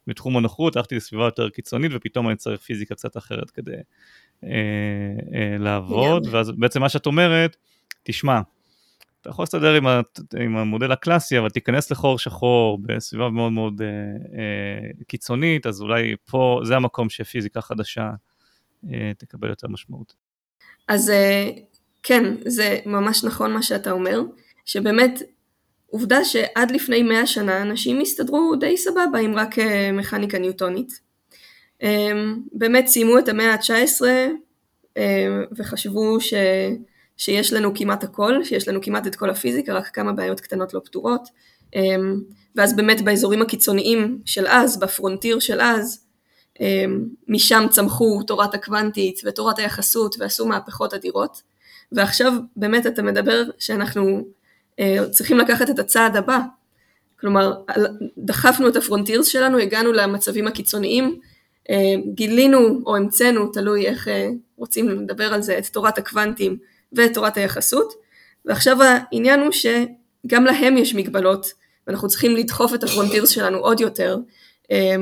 מתחום 0.07 0.36
הנוחות, 0.36 0.76
הלכתי 0.76 0.96
לסביבה 0.96 1.24
יותר 1.24 1.50
קיצונית 1.50 1.92
ופתאום 1.94 2.28
אני 2.28 2.36
צריך 2.36 2.61
פיזיקה 2.61 2.94
קצת 2.94 3.16
אחרת 3.16 3.50
כדי 3.50 3.72
אה, 3.72 3.76
אה, 3.76 3.82
לעבוד, 5.59 6.26
ואז 6.30 6.51
בעצם 6.51 6.80
מה 6.80 6.88
שאת 6.88 7.07
אומרת, 7.07 7.57
תשמע, 8.03 8.40
אתה 9.20 9.30
יכול 9.30 9.43
להסתדר 9.43 9.74
עם, 9.74 9.86
עם 10.40 10.57
המודל 10.57 10.93
הקלאסי, 10.93 11.38
אבל 11.38 11.51
תיכנס 11.51 11.90
לחור 11.90 12.18
שחור 12.18 12.78
בסביבה 12.82 13.28
מאוד 13.28 13.53
מאוד 13.53 13.82
אה, 13.82 13.86
אה, 14.38 15.05
קיצונית, 15.07 15.66
אז 15.66 15.82
אולי 15.82 16.14
פה, 16.30 16.61
זה 16.64 16.76
המקום 16.76 17.11
שפיזיקה 17.11 17.61
חדשה 17.61 18.11
אה, 18.93 19.12
תקבל 19.18 19.49
יותר 19.49 19.68
משמעות. 19.68 20.14
אז 20.88 21.11
אה, 21.11 21.51
כן, 22.03 22.34
זה 22.47 22.78
ממש 22.86 23.24
נכון 23.24 23.53
מה 23.53 23.62
שאתה 23.62 23.90
אומר, 23.90 24.20
שבאמת 24.64 25.22
עובדה 25.86 26.24
שעד 26.24 26.70
לפני 26.70 27.03
100 27.03 27.26
שנה 27.26 27.62
אנשים 27.62 28.01
הסתדרו 28.01 28.57
די 28.61 28.76
סבבה 28.76 29.18
עם 29.22 29.34
רק 29.34 29.59
אה, 29.59 29.93
מכניקה 29.93 30.38
ניוטונית. 30.38 31.01
אמ, 31.83 32.41
באמת 32.53 32.87
סיימו 32.87 33.18
את 33.18 33.28
המאה 33.28 33.55
ה-19 33.55 34.03
אמ, 34.97 35.03
וחשבו 35.57 36.20
ש... 36.20 36.35
שיש 37.16 37.53
לנו 37.53 37.74
כמעט 37.74 38.05
הכל, 38.05 38.45
שיש 38.45 38.68
לנו 38.68 38.80
כמעט 38.83 39.07
את 39.07 39.16
כל 39.16 39.30
הפיזיקה, 39.30 39.72
רק 39.72 39.87
כמה 39.87 40.12
בעיות 40.12 40.41
קטנות 40.41 40.74
לא 40.74 40.80
פתורות. 40.85 41.28
אמ, 41.74 42.20
ואז 42.57 42.76
באמת 42.76 43.01
באזורים 43.01 43.43
הקיצוניים 43.43 44.18
של 44.24 44.47
אז, 44.47 44.78
בפרונטיר 44.78 45.39
של 45.39 45.61
אז, 45.61 46.05
משם 47.28 47.66
צמחו 47.70 48.22
תורת 48.22 48.55
הקוונטית 48.55 49.20
ותורת 49.24 49.59
היחסות 49.59 50.16
ועשו 50.18 50.47
מהפכות 50.47 50.95
אדירות. 50.95 51.43
ועכשיו 51.93 52.33
באמת 52.57 52.87
אתה 52.87 53.03
מדבר 53.03 53.43
שאנחנו 53.59 54.26
אה, 54.80 55.09
צריכים 55.11 55.39
לקחת 55.39 55.70
את 55.70 55.78
הצעד 55.78 56.16
הבא. 56.16 56.39
כלומר, 57.20 57.53
דחפנו 58.18 58.68
את 58.68 58.76
ה 58.76 58.82
frontiers 58.82 59.26
שלנו, 59.26 59.59
הגענו 59.59 59.93
למצבים 59.93 60.47
הקיצוניים, 60.47 61.20
גילינו 62.14 62.80
או 62.86 62.96
המצאנו, 62.96 63.52
תלוי 63.52 63.86
איך 63.86 64.08
אה, 64.08 64.28
רוצים 64.56 64.88
לדבר 64.88 65.34
על 65.34 65.42
זה, 65.42 65.58
את 65.58 65.66
תורת 65.66 65.98
הקוונטים 65.98 66.56
ואת 66.92 67.14
תורת 67.14 67.36
היחסות, 67.36 67.92
ועכשיו 68.44 68.76
העניין 68.82 69.40
הוא 69.40 69.50
שגם 69.52 70.44
להם 70.44 70.76
יש 70.76 70.94
מגבלות, 70.94 71.46
ואנחנו 71.86 72.08
צריכים 72.08 72.36
לדחוף 72.36 72.74
את 72.74 72.84
ה 72.84 72.89
frontiers 72.89 73.28
שלנו 73.28 73.58
עוד 73.58 73.80
יותר, 73.80 74.18
אה, 74.70 74.96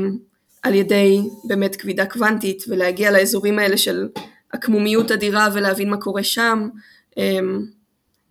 על 0.62 0.74
ידי 0.74 1.20
באמת 1.44 1.76
כבידה 1.76 2.06
קוונטית, 2.06 2.64
ולהגיע 2.68 3.10
לאזורים 3.10 3.58
האלה 3.58 3.76
של 3.76 4.08
עקמומיות 4.52 5.10
אדירה 5.10 5.48
ולהבין 5.52 5.90
מה 5.90 5.96
קורה 5.96 6.22
שם. 6.22 6.68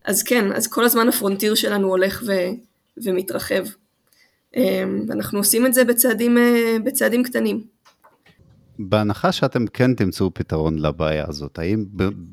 אז 0.05 0.23
כן, 0.23 0.51
אז 0.51 0.67
כל 0.67 0.84
הזמן 0.84 1.09
הפרונטיר 1.09 1.55
שלנו 1.55 1.88
הולך 1.88 2.23
ו, 2.25 2.32
ומתרחב. 2.97 3.63
ואנחנו 5.07 5.39
עושים 5.39 5.65
את 5.65 5.73
זה 5.73 5.84
בצעדים, 5.84 6.38
בצעדים 6.84 7.23
קטנים. 7.23 7.63
בהנחה 8.80 9.32
שאתם 9.32 9.67
כן 9.67 9.93
תמצאו 9.93 10.34
פתרון 10.34 10.80
לבעיה 10.80 11.25
הזאת, 11.27 11.59
האם 11.59 11.86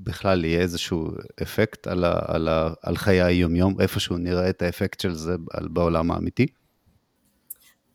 בכלל 0.02 0.44
יהיה 0.44 0.60
איזשהו 0.60 1.08
אפקט 1.42 1.86
על, 1.86 2.04
ה, 2.04 2.18
על, 2.26 2.48
ה, 2.48 2.70
על 2.82 2.96
חיי 2.96 3.22
היומיום, 3.22 3.80
איפשהו 3.80 4.16
נראה 4.16 4.50
את 4.50 4.62
האפקט 4.62 5.00
של 5.00 5.14
זה 5.14 5.34
בעולם 5.52 6.10
האמיתי? 6.10 6.46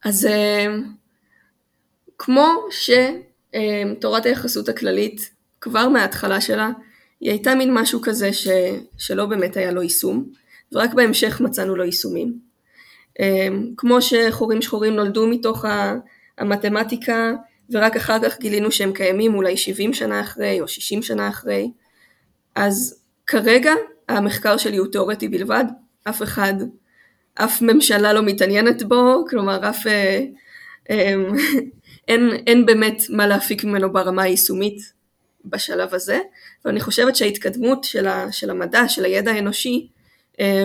אז 0.06 0.26
אה, 0.26 0.76
כמו 2.18 2.48
שתורת 2.72 4.26
היחסות 4.26 4.70
הכללית, 4.70 5.30
כבר 5.62 5.90
מההתחלה 5.90 6.42
שלה, 6.42 6.70
היא 7.20 7.30
הייתה 7.30 7.56
מין 7.56 7.74
משהו 7.74 8.02
כזה 8.02 8.34
ש, 8.34 8.48
שלא 8.98 9.26
באמת 9.26 9.58
היה 9.58 9.72
לו 9.72 9.82
יישום, 9.82 10.26
ורק 10.72 10.94
בהמשך 10.94 11.42
מצאנו 11.42 11.76
לו 11.76 11.84
יישומים. 11.84 12.40
אה, 13.20 13.48
כמו 13.78 14.02
שחורים 14.02 14.62
שחורים 14.62 14.96
נולדו 14.96 15.28
מתוך 15.28 15.66
המתמטיקה, 16.38 17.34
ורק 17.72 17.96
אחר 17.96 18.18
כך 18.24 18.40
גילינו 18.40 18.72
שהם 18.72 18.94
קיימים 18.94 19.36
אולי 19.36 19.58
70 19.58 19.94
שנה 19.94 20.22
אחרי 20.22 20.62
או 20.62 20.68
60 20.68 21.02
שנה 21.02 21.30
אחרי. 21.30 21.72
אז 22.56 23.02
כרגע 23.28 23.74
המחקר 24.10 24.58
שלי 24.58 24.78
הוא 24.78 24.88
תיאורטי 24.88 25.28
בלבד, 25.28 25.66
אף 26.04 26.22
אחד, 26.22 26.54
אף 27.36 27.62
ממשלה 27.62 28.14
לא 28.14 28.22
מתעניינת 28.24 28.84
בו, 28.84 29.26
כלומר 29.30 29.70
אף, 29.70 29.88
אה, 29.88 30.26
אה, 30.90 31.16
אין, 32.08 32.30
אין 32.48 32.66
באמת 32.66 33.04
מה 33.10 33.28
להפיק 33.28 33.64
ממנו 33.64 33.94
ברמה 33.94 34.24
היישומית 34.24 34.94
בשלב 35.46 35.94
הזה, 35.94 36.20
ואני 36.66 36.80
חושבת 36.80 37.16
שההתקדמות 37.16 37.84
של, 37.84 38.08
ה, 38.08 38.32
של 38.32 38.50
המדע, 38.50 38.88
של 38.88 39.06
הידע 39.06 39.32
האנושי, 39.32 39.88
אה, 40.40 40.64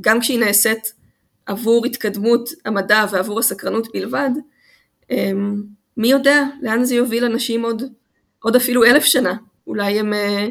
גם 0.00 0.20
כשהיא 0.20 0.40
נעשית 0.40 0.92
עבור 1.46 1.86
התקדמות 1.86 2.48
המדע 2.64 3.04
ועבור 3.10 3.38
הסקרנות 3.38 3.88
בלבד, 3.94 4.30
אה, 5.10 5.30
מי 5.96 6.08
יודע 6.08 6.44
לאן 6.62 6.84
זה 6.84 6.94
יוביל 6.94 7.24
אנשים 7.24 7.62
עוד, 7.62 7.82
עוד 8.42 8.56
אפילו 8.56 8.84
אלף 8.84 9.04
שנה. 9.04 9.34
אולי 9.66 9.98
הם, 9.98 10.12
אה, 10.12 10.46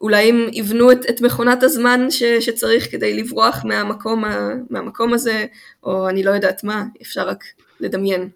אולי 0.00 0.28
הם 0.28 0.46
יבנו 0.52 0.92
את, 0.92 0.98
את 1.10 1.20
מכונת 1.20 1.62
הזמן 1.62 2.10
ש, 2.10 2.22
שצריך 2.22 2.90
כדי 2.90 3.22
לברוח 3.22 3.64
מהמקום, 3.64 4.24
ה, 4.24 4.50
מהמקום 4.70 5.12
הזה, 5.12 5.46
או 5.82 6.08
אני 6.08 6.22
לא 6.22 6.30
יודעת 6.30 6.64
מה, 6.64 6.84
אפשר 7.02 7.28
רק 7.28 7.44
לדמיין. 7.80 8.28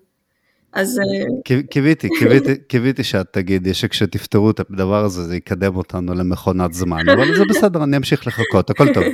אז... 0.73 0.99
אה, 0.99 1.63
קיוויתי, 1.71 2.09
קיוויתי, 2.19 2.57
קיוויתי 2.69 3.05
שאת 3.05 3.27
תגידי 3.31 3.75
שכשתפתרו 3.75 4.51
את 4.51 4.61
הדבר 4.61 5.05
הזה 5.05 5.23
זה 5.23 5.37
יקדם 5.37 5.77
אותנו 5.77 6.15
למכונת 6.15 6.73
זמן, 6.73 7.09
אבל 7.17 7.37
זה 7.37 7.45
בסדר, 7.49 7.85
אני 7.85 7.97
אמשיך 7.97 8.27
לחכות, 8.27 8.71
הכל 8.71 8.95
טוב. 8.95 9.05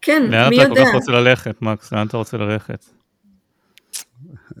כן, 0.00 0.22
מי 0.30 0.36
יודע. 0.36 0.50
לאן 0.50 0.72
אתה 0.72 0.74
כל 0.74 0.86
כך 0.86 0.94
רוצה 0.94 1.12
ללכת, 1.12 1.62
מקס? 1.62 1.92
לאן 1.92 2.06
אתה 2.06 2.16
רוצה 2.16 2.36
ללכת? 2.36 2.97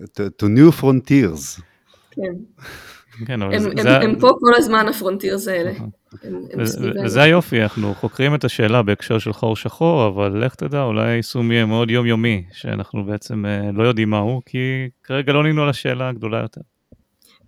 To, 0.04 0.42
to 0.42 0.46
new 0.46 0.80
frontiers. 0.80 1.62
כן. 2.10 2.32
כן, 3.26 3.42
אבל 3.42 3.54
הם, 3.54 3.60
זה... 3.82 3.96
הם, 3.96 4.02
הם 4.02 4.20
פה 4.20 4.28
כל 4.40 4.54
הזמן 4.56 4.88
הפרונטירס 4.88 5.48
האלה. 5.48 5.70
נכון. 5.70 5.90
וזה 7.04 7.22
היופי, 7.22 7.62
אנחנו 7.62 7.94
חוקרים 7.94 8.34
את 8.34 8.44
השאלה 8.44 8.82
בהקשר 8.82 9.18
של 9.18 9.32
חור 9.32 9.56
שחור, 9.56 10.06
אבל 10.06 10.44
לך 10.44 10.54
תדע, 10.54 10.82
אולי 10.82 11.10
היישום 11.10 11.52
יהיה 11.52 11.66
מאוד 11.66 11.90
יומיומי, 11.90 12.44
שאנחנו 12.52 13.04
בעצם 13.04 13.46
אה, 13.46 13.70
לא 13.74 13.82
יודעים 13.82 14.10
מהו, 14.10 14.40
כי 14.46 14.88
כרגע 15.04 15.32
לא 15.32 15.42
נינו 15.42 15.62
על 15.62 15.68
השאלה 15.68 16.08
הגדולה 16.08 16.40
יותר. 16.42 16.60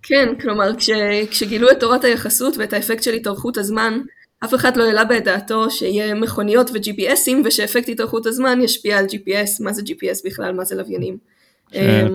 כן, 0.03 0.29
כלומר, 0.41 0.77
כש, 0.77 0.91
כשגילו 1.31 1.71
את 1.71 1.81
תורת 1.81 2.05
היחסות 2.05 2.57
ואת 2.59 2.73
האפקט 2.73 3.03
של 3.03 3.13
התארכות 3.13 3.59
הזמן, 3.59 4.01
אף 4.45 4.55
אחד 4.55 4.77
לא 4.77 4.85
העלה 4.85 5.05
בדעתו 5.05 5.71
שיהיה 5.71 6.15
מכוניות 6.15 6.71
ו-GPSים, 6.71 7.37
ושאפקט 7.45 7.89
התארכות 7.89 8.27
הזמן 8.27 8.61
ישפיע 8.63 8.99
על 8.99 9.05
GPS, 9.05 9.65
מה 9.65 9.73
זה 9.73 9.83
GPS 9.83 10.21
בכלל, 10.25 10.53
מה 10.53 10.65
זה 10.65 10.77
לוויינים. 10.77 11.17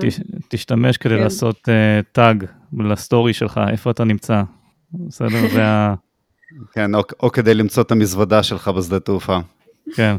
שתשתמש 0.09 0.97
כדי 0.97 1.15
כן. 1.15 1.23
לעשות 1.23 1.69
טאג 2.11 2.45
לסטורי 2.79 3.33
שלך, 3.33 3.61
איפה 3.71 3.91
אתה 3.91 4.03
נמצא. 4.03 4.43
בסדר? 4.93 5.47
זה 5.53 5.65
ה... 5.65 5.95
כן, 6.73 6.95
או, 6.95 7.01
או 7.23 7.31
כדי 7.31 7.53
למצוא 7.53 7.83
את 7.83 7.91
המזוודה 7.91 8.43
שלך 8.43 8.67
בשדה 8.67 8.99
תעופה. 8.99 9.39
כן, 9.95 10.15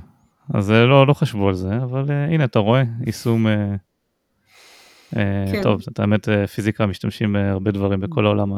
אז 0.54 0.70
לא, 0.70 1.06
לא 1.06 1.14
חשבו 1.14 1.48
על 1.48 1.54
זה, 1.54 1.76
אבל 1.76 2.04
uh, 2.04 2.32
הנה, 2.32 2.44
אתה 2.44 2.58
רואה, 2.58 2.82
יישום... 3.06 3.46
Uh, 3.46 3.50
כן. 5.52 5.62
טוב, 5.62 5.82
את 5.92 6.00
האמת, 6.00 6.28
פיזיקה 6.54 6.86
משתמשים 6.86 7.32
בהרבה 7.32 7.70
דברים 7.70 8.00
בכל 8.00 8.26
העולם 8.26 8.52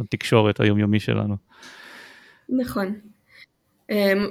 התקשורת 0.00 0.60
היומיומי 0.60 1.00
שלנו. 1.00 1.36
נכון. 2.48 2.94
אמ, 3.90 4.26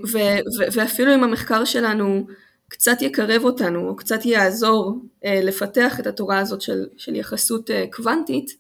ואפילו 0.74 1.16
אם 1.16 1.24
המחקר 1.24 1.66
שלנו 1.66 2.28
קצת 2.70 3.02
יקרב 3.02 3.44
אותנו, 3.44 3.90
או 3.90 3.96
קצת 3.96 4.26
יעזור 4.26 5.00
לפתח 5.26 6.00
את 6.00 6.08
התורה 6.08 6.40
הזאת 6.40 6.62
של, 6.62 6.86
של 6.98 7.16
יחסות 7.16 7.70
קוונטית, 7.92 8.58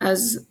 אז 0.00 0.48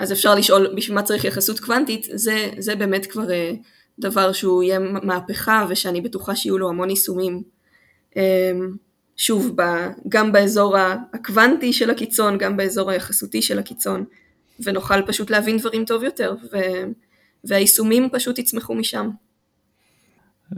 אז 0.00 0.12
אפשר 0.12 0.34
לשאול 0.34 0.74
בשביל 0.76 0.94
מה 0.94 1.02
צריך 1.02 1.24
יחסות 1.24 1.60
קוונטית, 1.60 2.06
זה, 2.12 2.50
זה 2.58 2.76
באמת 2.76 3.06
כבר 3.06 3.26
uh, 3.26 3.56
דבר 3.98 4.32
שהוא 4.32 4.62
יהיה 4.62 4.78
מהפכה 4.78 5.66
ושאני 5.68 6.00
בטוחה 6.00 6.36
שיהיו 6.36 6.58
לו 6.58 6.68
המון 6.68 6.90
יישומים. 6.90 7.42
Um, 8.10 8.16
שוב, 9.16 9.52
ב, 9.56 9.62
גם 10.08 10.32
באזור 10.32 10.76
הקוונטי 11.12 11.72
של 11.72 11.90
הקיצון, 11.90 12.38
גם 12.38 12.56
באזור 12.56 12.90
היחסותי 12.90 13.42
של 13.42 13.58
הקיצון, 13.58 14.04
ונוכל 14.60 15.02
פשוט 15.06 15.30
להבין 15.30 15.58
דברים 15.58 15.84
טוב 15.84 16.04
יותר, 16.04 16.34
ו, 16.52 16.56
והיישומים 17.44 18.08
פשוט 18.12 18.38
יצמחו 18.38 18.74
משם. 18.74 19.10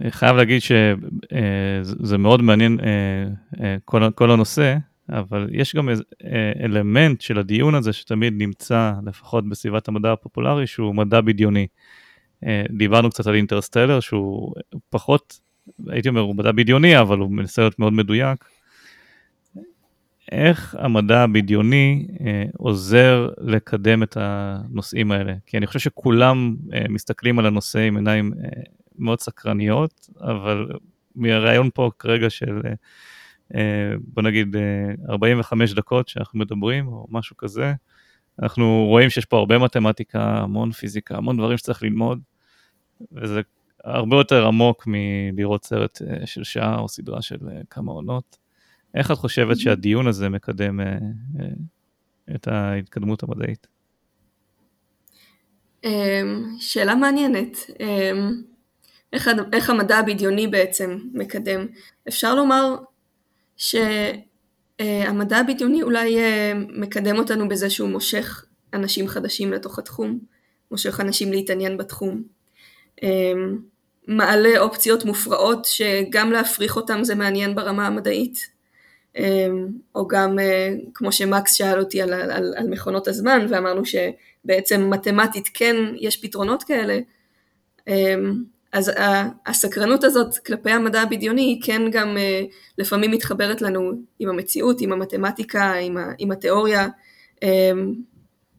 אני 0.00 0.10
חייב 0.10 0.36
להגיד 0.36 0.60
שזה 0.60 2.14
אה, 2.14 2.18
מאוד 2.18 2.42
מעניין 2.42 2.78
כל, 3.84 4.10
כל 4.14 4.30
הנושא, 4.30 4.76
אבל 5.10 5.48
יש 5.52 5.76
גם 5.76 5.88
אה, 5.88 5.94
אלמנט 6.64 7.20
של 7.20 7.38
הדיון 7.38 7.74
הזה 7.74 7.92
שתמיד 7.92 8.34
נמצא, 8.36 8.92
לפחות 9.06 9.48
בסביבת 9.48 9.88
המדע 9.88 10.12
הפופולרי, 10.12 10.66
שהוא 10.66 10.94
מדע 10.94 11.20
בדיוני. 11.20 11.66
אה, 12.46 12.64
דיברנו 12.70 13.10
קצת 13.10 13.26
על 13.26 13.34
אינטרסטלר, 13.34 14.00
שהוא 14.00 14.54
פחות, 14.90 15.40
הייתי 15.88 16.08
אומר, 16.08 16.20
הוא 16.20 16.36
מדע 16.36 16.52
בדיוני, 16.52 17.00
אבל 17.00 17.18
הוא 17.18 17.30
מנסה 17.30 17.62
להיות 17.62 17.78
מאוד 17.78 17.92
מדויק. 17.92 18.44
איך 20.30 20.76
המדע 20.78 21.20
הבדיוני 21.20 22.06
אה, 22.20 22.44
עוזר 22.56 23.28
לקדם 23.38 24.02
את 24.02 24.16
הנושאים 24.20 25.12
האלה? 25.12 25.34
כי 25.46 25.56
אני 25.58 25.66
חושב 25.66 25.80
שכולם 25.80 26.56
אה, 26.72 26.84
מסתכלים 26.88 27.38
על 27.38 27.46
הנושא 27.46 27.78
עם 27.78 27.96
עיניים 27.96 28.32
אה, 28.44 28.48
מאוד 28.98 29.20
סקרניות, 29.20 30.08
אבל 30.20 30.68
מהרעיון 31.14 31.70
פה 31.74 31.90
כרגע 31.98 32.30
של 32.30 32.60
אה, 32.64 32.72
אה, 33.54 33.94
בוא 34.04 34.22
נגיד 34.22 34.56
45 35.08 35.70
אה, 35.70 35.76
דקות 35.76 36.08
שאנחנו 36.08 36.38
מדברים 36.38 36.88
או 36.88 37.06
משהו 37.10 37.36
כזה. 37.36 37.74
אנחנו 38.42 38.84
רואים 38.88 39.10
שיש 39.10 39.24
פה 39.24 39.38
הרבה 39.38 39.58
מתמטיקה, 39.58 40.38
המון 40.38 40.72
פיזיקה, 40.72 41.16
המון 41.16 41.36
דברים 41.36 41.58
שצריך 41.58 41.82
ללמוד, 41.82 42.20
וזה 43.12 43.40
הרבה 43.84 44.16
יותר 44.16 44.46
עמוק 44.46 44.84
מלראות 44.86 45.64
סרט 45.64 46.02
אה, 46.02 46.26
של 46.26 46.44
שעה 46.44 46.78
או 46.78 46.88
סדרה 46.88 47.22
של 47.22 47.38
כמה 47.70 47.92
עונות. 47.92 48.41
איך 48.94 49.10
את 49.10 49.16
חושבת 49.16 49.58
שהדיון 49.58 50.06
הזה 50.06 50.28
מקדם 50.28 50.80
את 52.34 52.48
ההתקדמות 52.48 53.22
המדעית? 53.22 53.66
שאלה 56.60 56.94
מעניינת. 56.94 57.56
איך, 59.12 59.30
איך 59.52 59.70
המדע 59.70 59.98
הבדיוני 59.98 60.46
בעצם 60.46 60.98
מקדם? 61.12 61.66
אפשר 62.08 62.34
לומר 62.34 62.74
שהמדע 63.56 65.36
הבדיוני 65.36 65.82
אולי 65.82 66.18
אה, 66.18 66.52
מקדם 66.68 67.18
אותנו 67.18 67.48
בזה 67.48 67.70
שהוא 67.70 67.88
מושך 67.88 68.44
אנשים 68.74 69.08
חדשים 69.08 69.52
לתוך 69.52 69.78
התחום, 69.78 70.18
מושך 70.70 71.00
אנשים 71.00 71.32
להתעניין 71.32 71.76
בתחום. 71.76 72.22
אה, 73.02 73.32
מעלה 74.08 74.58
אופציות 74.58 75.04
מופרעות 75.04 75.64
שגם 75.64 76.32
להפריך 76.32 76.76
אותם 76.76 77.04
זה 77.04 77.14
מעניין 77.14 77.54
ברמה 77.54 77.86
המדעית, 77.86 78.36
אה, 78.36 78.52
או 79.94 80.08
גם 80.08 80.38
כמו 80.94 81.12
שמקס 81.12 81.54
שאל 81.54 81.78
אותי 81.78 82.02
על, 82.02 82.12
על, 82.12 82.54
על 82.56 82.66
מכונות 82.68 83.08
הזמן 83.08 83.46
ואמרנו 83.48 83.82
שבעצם 83.84 84.90
מתמטית 84.90 85.48
כן 85.54 85.76
יש 86.00 86.16
פתרונות 86.16 86.62
כאלה, 86.62 86.98
אז 88.72 88.92
הסקרנות 89.46 90.04
הזאת 90.04 90.38
כלפי 90.38 90.70
המדע 90.70 91.02
הבדיוני 91.02 91.42
היא 91.42 91.62
כן 91.62 91.82
גם 91.90 92.16
אה, 92.16 92.42
לפעמים 92.78 93.10
מתחברת 93.10 93.62
לנו 93.62 93.92
עם 94.18 94.28
המציאות, 94.28 94.80
עם 94.80 94.92
המתמטיקה, 94.92 95.72
עם, 95.72 95.96
ה, 95.96 96.12
עם 96.18 96.30
התיאוריה, 96.30 96.88
אמ, 97.42 97.94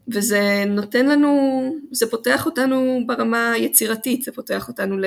וזה 0.08 0.64
נותן 0.68 1.06
לנו, 1.06 1.62
זה 1.92 2.10
פותח 2.10 2.46
אותנו 2.46 3.00
ברמה 3.08 3.52
היצירתית, 3.52 4.22
זה 4.22 4.32
פותח 4.32 4.68
אותנו 4.68 4.98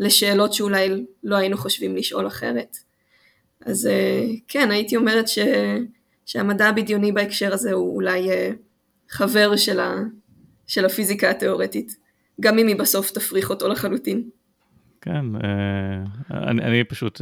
לשאלות 0.00 0.54
שאולי 0.54 1.04
לא 1.24 1.36
היינו 1.36 1.56
חושבים 1.56 1.96
לשאול 1.96 2.26
אחרת. 2.26 2.76
אז 3.68 3.86
אה, 3.86 4.24
כן, 4.48 4.70
הייתי 4.70 4.96
אומרת 4.96 5.28
ש, 5.28 5.38
שהמדע 6.26 6.68
הבדיוני 6.68 7.12
בהקשר 7.12 7.52
הזה 7.52 7.72
הוא 7.72 7.94
אולי 7.94 8.30
אה, 8.30 8.50
חבר 9.08 9.56
של, 9.56 9.80
ה, 9.80 9.94
של 10.66 10.84
הפיזיקה 10.84 11.30
התיאורטית. 11.30 11.96
גם 12.40 12.58
אם 12.58 12.66
היא 12.66 12.76
בסוף 12.76 13.10
תפריך 13.10 13.50
אותו 13.50 13.68
לחלוטין. 13.68 14.28
כן, 15.00 15.24
אה, 15.44 16.04
אני, 16.30 16.62
אני 16.62 16.84
פשוט 16.84 17.20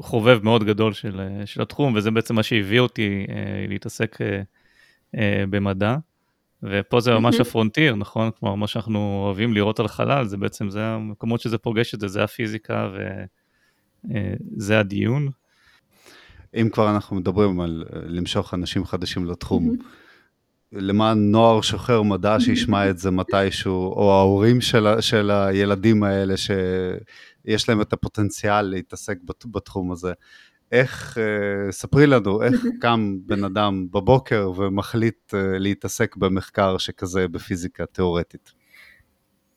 חובב 0.00 0.40
מאוד 0.42 0.64
גדול 0.64 0.92
של, 0.92 1.20
של 1.44 1.62
התחום, 1.62 1.94
וזה 1.96 2.10
בעצם 2.10 2.34
מה 2.34 2.42
שהביא 2.42 2.80
אותי 2.80 3.26
להתעסק 3.68 4.18
במדע. 5.50 5.96
ופה 6.62 7.00
זה 7.00 7.14
ממש 7.14 7.40
הפרונטיר, 7.40 7.94
נכון? 7.94 8.30
כלומר, 8.40 8.54
מה 8.54 8.66
שאנחנו 8.66 9.22
אוהבים 9.24 9.54
לראות 9.54 9.80
על 9.80 9.88
חלל, 9.88 10.24
זה 10.24 10.36
בעצם, 10.36 10.70
זה 10.70 10.84
המקומות 10.84 11.40
שזה 11.40 11.58
פוגש 11.58 11.94
את 11.94 12.00
זה, 12.00 12.08
זה 12.08 12.24
הפיזיקה 12.24 12.90
וזה 14.04 14.78
הדיון. 14.78 15.28
אם 16.54 16.68
כבר 16.72 16.90
אנחנו 16.90 17.16
מדברים 17.16 17.60
על 17.60 17.84
למשוך 18.06 18.54
אנשים 18.54 18.84
חדשים 18.84 19.26
לתחום. 19.26 19.76
למען 20.72 21.30
נוער 21.30 21.60
שוחר 21.60 22.02
מדע 22.02 22.40
שישמע 22.40 22.90
את 22.90 22.98
זה 22.98 23.10
מתישהו, 23.10 23.92
או 23.92 24.12
ההורים 24.12 24.60
של, 24.60 24.86
של 25.00 25.30
הילדים 25.30 26.02
האלה 26.02 26.34
שיש 26.36 27.68
להם 27.68 27.80
את 27.80 27.92
הפוטנציאל 27.92 28.62
להתעסק 28.62 29.18
בתחום 29.46 29.92
הזה. 29.92 30.12
איך, 30.72 31.18
אה, 31.18 31.72
ספרי 31.72 32.06
לנו, 32.06 32.42
איך 32.42 32.54
קם 32.80 33.16
בן 33.26 33.44
אדם 33.44 33.86
בבוקר 33.90 34.50
ומחליט 34.56 35.34
אה, 35.34 35.58
להתעסק 35.58 36.16
במחקר 36.16 36.78
שכזה 36.78 37.28
בפיזיקה 37.28 37.86
תיאורטית? 37.86 38.52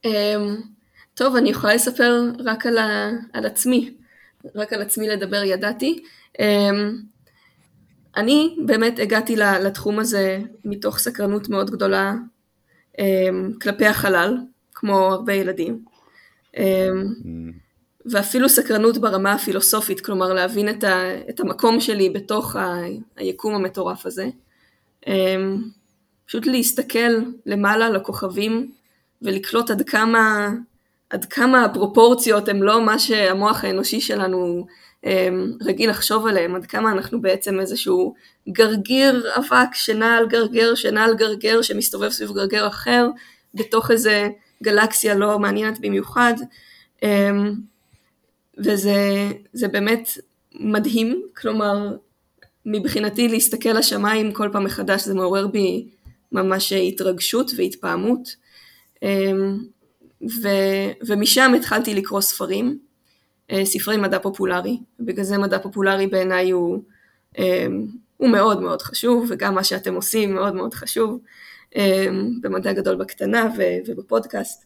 אמ, 0.05 0.55
טוב, 1.13 1.35
אני 1.35 1.49
יכולה 1.49 1.75
לספר 1.75 2.31
רק 2.45 2.65
על, 2.65 2.77
ה, 2.77 3.09
על 3.33 3.45
עצמי, 3.45 3.93
רק 4.55 4.73
על 4.73 4.81
עצמי 4.81 5.07
לדבר 5.07 5.43
ידעתי. 5.43 6.03
אמ, 6.39 6.97
אני 8.17 8.57
באמת 8.65 8.99
הגעתי 8.99 9.35
לתחום 9.35 9.99
הזה 9.99 10.39
מתוך 10.65 10.97
סקרנות 10.97 11.49
מאוד 11.49 11.69
גדולה 11.69 12.13
אמ, 12.99 13.51
כלפי 13.61 13.85
החלל, 13.85 14.37
כמו 14.73 14.97
הרבה 14.97 15.33
ילדים. 15.33 15.83
אמ, 16.57 17.05
ואפילו 18.05 18.49
סקרנות 18.49 18.97
ברמה 18.97 19.33
הפילוסופית, 19.33 20.01
כלומר 20.01 20.33
להבין 20.33 20.69
את, 20.69 20.83
ה, 20.83 21.01
את 21.29 21.39
המקום 21.39 21.79
שלי 21.79 22.09
בתוך 22.09 22.55
ה, 22.55 22.75
היקום 23.17 23.55
המטורף 23.55 24.05
הזה. 24.05 24.27
פשוט 26.25 26.45
להסתכל 26.45 27.21
למעלה 27.45 27.89
לכוכבים 27.89 28.71
ולקלוט 29.21 29.69
עד 29.69 29.81
כמה, 29.81 30.49
עד 31.11 31.25
כמה 31.25 31.65
הפרופורציות 31.65 32.49
הן 32.49 32.59
לא 32.59 32.85
מה 32.85 32.99
שהמוח 32.99 33.63
האנושי 33.63 34.01
שלנו 34.01 34.65
אמ, 35.05 35.51
רגיל 35.61 35.89
לחשוב 35.89 36.27
עליהם, 36.27 36.55
עד 36.55 36.65
כמה 36.65 36.91
אנחנו 36.91 37.21
בעצם 37.21 37.59
איזשהו 37.59 38.13
גרגיר 38.49 39.31
אבק 39.37 39.73
שנע 39.73 40.17
על 40.17 40.27
גרגר, 40.27 40.75
שנע 40.75 41.03
על 41.03 41.15
גרגר, 41.15 41.61
שמסתובב 41.61 42.09
סביב 42.09 42.31
גרגר 42.31 42.67
אחר, 42.67 43.07
בתוך 43.53 43.91
איזה 43.91 44.29
גלקסיה 44.63 45.15
לא 45.15 45.39
מעניינת 45.39 45.79
במיוחד, 45.79 46.33
אמ, 47.03 47.53
וזה 48.57 49.67
באמת 49.71 50.09
מדהים, 50.53 51.21
כלומר, 51.37 51.95
מבחינתי 52.65 53.27
להסתכל 53.27 53.69
לשמיים 53.69 54.31
כל 54.31 54.49
פעם 54.51 54.63
מחדש 54.63 55.05
זה 55.05 55.13
מעורר 55.13 55.47
בי 55.47 55.87
ממש 56.31 56.73
התרגשות 56.73 57.51
והתפעמות, 57.57 58.35
אמ, 59.03 59.57
ו, 60.41 60.47
ומשם 61.07 61.53
התחלתי 61.57 61.95
לקרוא 61.95 62.21
ספרים. 62.21 62.77
אה, 63.51 63.65
ספרי 63.65 63.97
מדע 63.97 64.19
פופולרי, 64.19 64.77
בגלל 64.99 65.23
זה 65.23 65.37
מדע 65.37 65.59
פופולרי 65.59 66.07
בעיניי 66.07 66.51
הוא, 66.51 66.79
אה, 67.39 67.67
הוא 68.17 68.29
מאוד 68.29 68.61
מאוד 68.61 68.81
חשוב, 68.81 69.27
וגם 69.29 69.55
מה 69.55 69.63
שאתם 69.63 69.95
עושים 69.95 70.35
מאוד 70.35 70.55
מאוד 70.55 70.73
חשוב, 70.73 71.19
אה, 71.75 72.07
במדע 72.41 72.73
גדול 72.73 72.95
בקטנה 72.95 73.49
ובפודקאסט. 73.87 74.65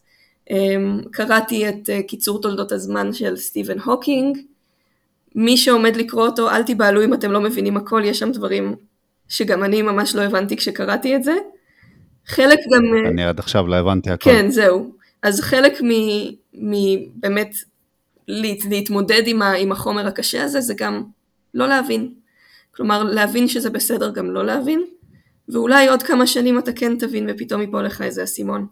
קראתי 1.10 1.68
את 1.68 1.90
קיצור 2.08 2.42
תולדות 2.42 2.72
הזמן 2.72 3.12
של 3.12 3.36
סטיבן 3.36 3.78
הוקינג, 3.78 4.38
מי 5.34 5.56
שעומד 5.56 5.96
לקרוא 5.96 6.26
אותו, 6.26 6.50
אל 6.50 6.62
תיבהלו 6.62 7.04
אם 7.04 7.14
אתם 7.14 7.32
לא 7.32 7.40
מבינים 7.40 7.76
הכל, 7.76 8.02
יש 8.04 8.18
שם 8.18 8.32
דברים 8.32 8.74
שגם 9.28 9.64
אני 9.64 9.82
ממש 9.82 10.14
לא 10.14 10.22
הבנתי 10.22 10.56
כשקראתי 10.56 11.16
את 11.16 11.24
זה. 11.24 11.34
חלק 12.26 12.58
גם... 12.74 12.82
אני 13.06 13.24
עד 13.24 13.38
עכשיו 13.38 13.66
לא 13.66 13.76
הבנתי 13.76 14.10
הכל. 14.10 14.30
כן, 14.30 14.50
זהו. 14.50 14.95
אז 15.22 15.40
חלק 15.40 15.72
מבאמת 16.54 17.54
להת, 18.28 18.64
להתמודד 18.70 19.22
עם, 19.26 19.42
ה, 19.42 19.52
עם 19.52 19.72
החומר 19.72 20.06
הקשה 20.06 20.44
הזה, 20.44 20.60
זה 20.60 20.74
גם 20.76 21.02
לא 21.54 21.68
להבין. 21.68 22.14
כלומר, 22.74 23.02
להבין 23.02 23.48
שזה 23.48 23.70
בסדר 23.70 24.10
גם 24.10 24.30
לא 24.30 24.46
להבין, 24.46 24.84
ואולי 25.48 25.88
עוד 25.88 26.02
כמה 26.02 26.26
שנים 26.26 26.58
אתה 26.58 26.72
כן 26.72 26.98
תבין 26.98 27.26
ופתאום 27.30 27.62
יפול 27.62 27.86
לך 27.86 28.02
איזה 28.02 28.24
אסימון. 28.24 28.66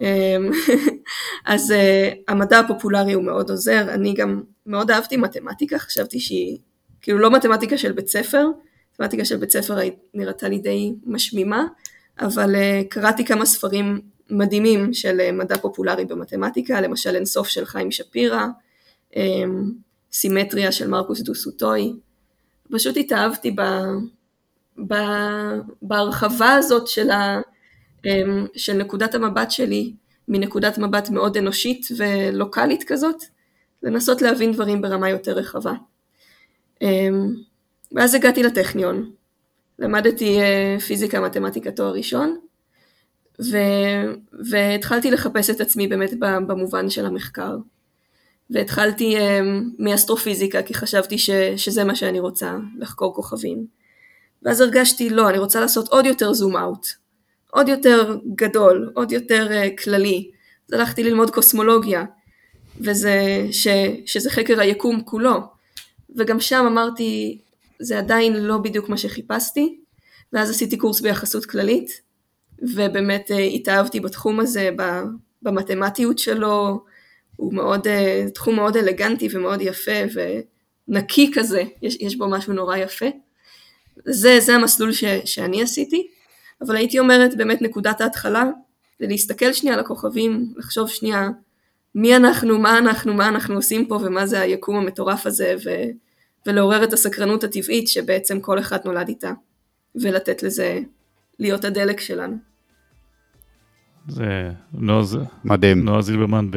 אמ, 0.00 0.50
אז 1.44 1.70
uh, 1.70 2.14
המדע 2.28 2.58
הפופולרי 2.58 3.12
הוא 3.12 3.24
מאוד 3.24 3.50
עוזר, 3.50 3.94
אני 3.94 4.14
גם 4.14 4.42
מאוד 4.66 4.90
אהבתי 4.90 5.16
מתמטיקה, 5.16 5.78
חשבתי 5.78 6.20
שהיא, 6.20 6.58
כאילו 7.02 7.18
לא 7.18 7.30
מתמטיקה 7.30 7.78
של 7.78 7.92
בית 7.92 8.08
ספר, 8.08 8.46
מתמטיקה 8.92 9.24
של 9.24 9.36
בית 9.36 9.50
ספר 9.50 9.78
נראתה 10.14 10.48
לי 10.48 10.58
די 10.58 10.94
משמימה, 11.06 11.64
אבל 12.20 12.54
uh, 12.54 12.88
קראתי 12.88 13.24
כמה 13.24 13.46
ספרים 13.46 14.00
מדהימים 14.30 14.94
של 14.94 15.20
uh, 15.20 15.32
מדע 15.32 15.56
פופולרי 15.56 16.04
במתמטיקה, 16.04 16.80
למשל 16.80 17.16
אינסוף 17.16 17.48
של 17.48 17.64
חיים 17.64 17.90
שפירא, 17.90 18.46
um, 19.12 19.16
סימטריה 20.12 20.72
של 20.72 20.88
מרקוס 20.88 21.20
דוסוטוי, 21.20 21.92
פשוט 22.72 22.96
התאהבתי 22.96 23.50
ב, 23.50 23.60
ב, 24.86 24.94
בהרחבה 25.82 26.54
הזאת 26.54 26.86
של, 26.86 27.10
ה, 27.10 27.40
um, 28.06 28.08
של 28.56 28.72
נקודת 28.72 29.14
המבט 29.14 29.50
שלי, 29.50 29.92
מנקודת 30.28 30.78
מבט 30.78 31.10
מאוד 31.10 31.36
אנושית 31.36 31.86
ולוקאלית 31.96 32.84
כזאת, 32.86 33.24
לנסות 33.82 34.22
להבין 34.22 34.52
דברים 34.52 34.82
ברמה 34.82 35.10
יותר 35.10 35.32
רחבה. 35.32 35.72
ואז 37.92 38.14
הגעתי 38.14 38.42
לטכניון, 38.42 39.10
למדתי 39.78 40.38
פיזיקה 40.86 41.20
מתמטיקה 41.20 41.70
תואר 41.70 41.92
ראשון, 41.92 42.38
ו... 43.42 43.56
והתחלתי 44.50 45.10
לחפש 45.10 45.50
את 45.50 45.60
עצמי 45.60 45.88
באמת 45.88 46.14
במובן 46.18 46.90
של 46.90 47.06
המחקר. 47.06 47.56
והתחלתי 48.50 49.16
um, 49.16 49.20
מאסטרופיזיקה 49.78 50.62
כי 50.62 50.74
חשבתי 50.74 51.18
ש... 51.18 51.30
שזה 51.56 51.84
מה 51.84 51.94
שאני 51.94 52.20
רוצה, 52.20 52.56
לחקור 52.78 53.14
כוכבים. 53.14 53.66
ואז 54.42 54.60
הרגשתי, 54.60 55.10
לא, 55.10 55.28
אני 55.30 55.38
רוצה 55.38 55.60
לעשות 55.60 55.88
עוד 55.88 56.06
יותר 56.06 56.32
זום 56.32 56.56
אאוט, 56.56 56.86
עוד 57.50 57.68
יותר 57.68 58.18
גדול, 58.34 58.90
עוד 58.94 59.12
יותר 59.12 59.48
uh, 59.50 59.82
כללי. 59.82 60.30
אז 60.68 60.72
הלכתי 60.72 61.02
ללמוד 61.02 61.30
קוסמולוגיה, 61.30 62.04
וזה, 62.80 63.46
ש... 63.50 63.68
שזה 64.06 64.30
חקר 64.30 64.60
היקום 64.60 65.02
כולו. 65.04 65.40
וגם 66.16 66.40
שם 66.40 66.64
אמרתי, 66.66 67.38
זה 67.80 67.98
עדיין 67.98 68.36
לא 68.36 68.58
בדיוק 68.58 68.88
מה 68.88 68.96
שחיפשתי, 68.96 69.78
ואז 70.32 70.50
עשיתי 70.50 70.76
קורס 70.76 71.00
ביחסות 71.00 71.44
כללית, 71.44 72.03
ובאמת 72.62 73.30
אה, 73.30 73.38
התאהבתי 73.38 74.00
בתחום 74.00 74.40
הזה, 74.40 74.70
במתמטיות 75.42 76.18
שלו, 76.18 76.84
הוא 77.36 77.54
מאוד, 77.54 77.86
אה, 77.86 78.26
תחום 78.34 78.56
מאוד 78.56 78.76
אלגנטי 78.76 79.28
ומאוד 79.32 79.60
יפה 79.60 79.92
ונקי 80.88 81.30
כזה, 81.34 81.62
יש, 81.82 81.96
יש 82.00 82.16
בו 82.16 82.28
משהו 82.28 82.52
נורא 82.52 82.76
יפה. 82.76 83.06
זה, 84.04 84.40
זה 84.40 84.54
המסלול 84.54 84.92
ש, 84.92 85.04
שאני 85.24 85.62
עשיתי, 85.62 86.08
אבל 86.60 86.76
הייתי 86.76 86.98
אומרת 86.98 87.36
באמת 87.36 87.62
נקודת 87.62 88.00
ההתחלה 88.00 88.44
זה 89.00 89.06
להסתכל 89.06 89.52
שנייה 89.52 89.74
על 89.74 89.80
הכוכבים, 89.80 90.54
לחשוב 90.56 90.88
שנייה 90.88 91.28
מי 91.94 92.16
אנחנו, 92.16 92.58
מה 92.58 92.78
אנחנו, 92.78 93.14
מה 93.14 93.28
אנחנו 93.28 93.54
עושים 93.54 93.86
פה 93.86 93.94
ומה 93.94 94.26
זה 94.26 94.40
היקום 94.40 94.76
המטורף 94.76 95.26
הזה 95.26 95.54
ו, 95.64 95.70
ולעורר 96.46 96.84
את 96.84 96.92
הסקרנות 96.92 97.44
הטבעית 97.44 97.88
שבעצם 97.88 98.40
כל 98.40 98.58
אחד 98.58 98.78
נולד 98.84 99.08
איתה 99.08 99.32
ולתת 99.94 100.42
לזה 100.42 100.80
להיות 101.38 101.64
הדלק 101.64 102.00
שלנו. 102.00 102.36
זה 104.08 104.50
נוז, 104.72 105.18
מדהים. 105.44 105.84
נועה 105.84 106.02
זילברמן 106.02 106.48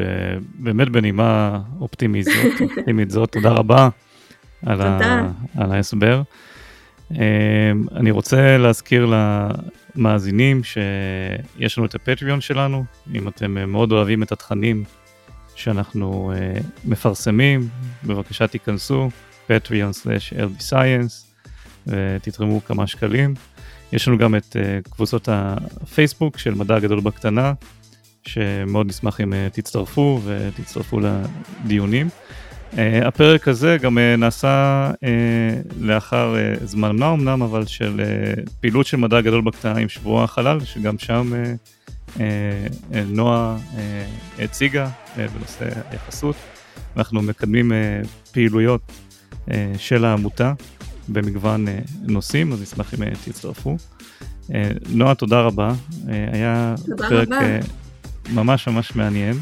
באמת 0.59 0.89
בנימה 0.89 1.59
אופטימית 1.79 2.25
זאת, 2.25 2.61
אופטימית 2.77 3.09
זאת, 3.09 3.31
תודה 3.31 3.49
רבה 3.49 3.89
על, 4.65 4.81
ה, 4.81 5.31
על 5.57 5.71
ההסבר. 5.71 6.21
אמ, 7.11 7.17
אני 7.95 8.11
רוצה 8.11 8.57
להזכיר 8.57 9.13
למאזינים 9.95 10.61
שיש 10.63 11.77
לנו 11.77 11.87
את 11.87 11.95
הפטריון 11.95 12.41
שלנו, 12.41 12.85
אם 13.13 13.27
אתם 13.27 13.71
מאוד 13.71 13.91
אוהבים 13.91 14.23
את 14.23 14.31
התכנים 14.31 14.83
שאנחנו 15.55 16.31
אה, 16.35 16.59
מפרסמים, 16.85 17.67
בבקשה 18.03 18.47
תיכנסו, 18.47 19.09
patreon/lbscience 19.49 21.43
ותתרמו 21.87 22.65
כמה 22.65 22.87
שקלים. 22.87 23.33
יש 23.93 24.07
לנו 24.07 24.17
גם 24.17 24.35
את 24.35 24.55
uh, 24.55 24.89
קבוצות 24.89 25.29
הפייסבוק 25.31 26.37
של 26.37 26.53
מדע 26.53 26.75
הגדול 26.75 26.99
בקטנה, 26.99 27.53
שמאוד 28.27 28.87
נשמח 28.87 29.21
אם 29.21 29.33
uh, 29.33 29.35
תצטרפו 29.53 30.21
ותצטרפו 30.25 30.99
לדיונים. 30.99 32.09
Uh, 32.71 32.77
הפרק 33.05 33.47
הזה 33.47 33.77
גם 33.81 33.97
נעשה 33.97 34.91
לאחר 35.79 36.35
זמן 36.63 36.95
מה 36.95 37.13
אמנם, 37.13 37.41
אבל 37.41 37.65
של 37.65 38.01
פעילות 38.59 38.85
של 38.85 38.97
מדע 38.97 39.21
גדול 39.21 39.41
בקטנה 39.41 39.79
עם 39.79 39.89
שבוע 39.89 40.23
החלל, 40.23 40.59
שגם 40.65 40.97
שם 40.97 41.31
נועה 43.07 43.57
הציגה 44.39 44.89
בנושא 45.17 45.65
היחסות. 45.89 46.35
אנחנו 46.97 47.21
מקדמים 47.21 47.71
פעילויות 48.31 48.81
של 49.77 50.05
העמותה. 50.05 50.53
במגוון 51.09 51.67
אה, 51.67 51.79
נושאים, 52.01 52.53
אז 52.53 52.61
נשמח 52.61 52.93
אם 52.93 53.03
אה, 53.03 53.09
תצטרפו. 53.25 53.77
אה, 54.53 54.69
נועה, 54.89 55.15
תודה 55.15 55.41
רבה. 55.41 55.73
היה 56.07 56.75
תודה 56.85 57.09
פרק 57.09 57.27
רבה. 57.27 57.59
ממש 58.29 58.67
ממש 58.67 58.95
מעניין. 58.95 59.39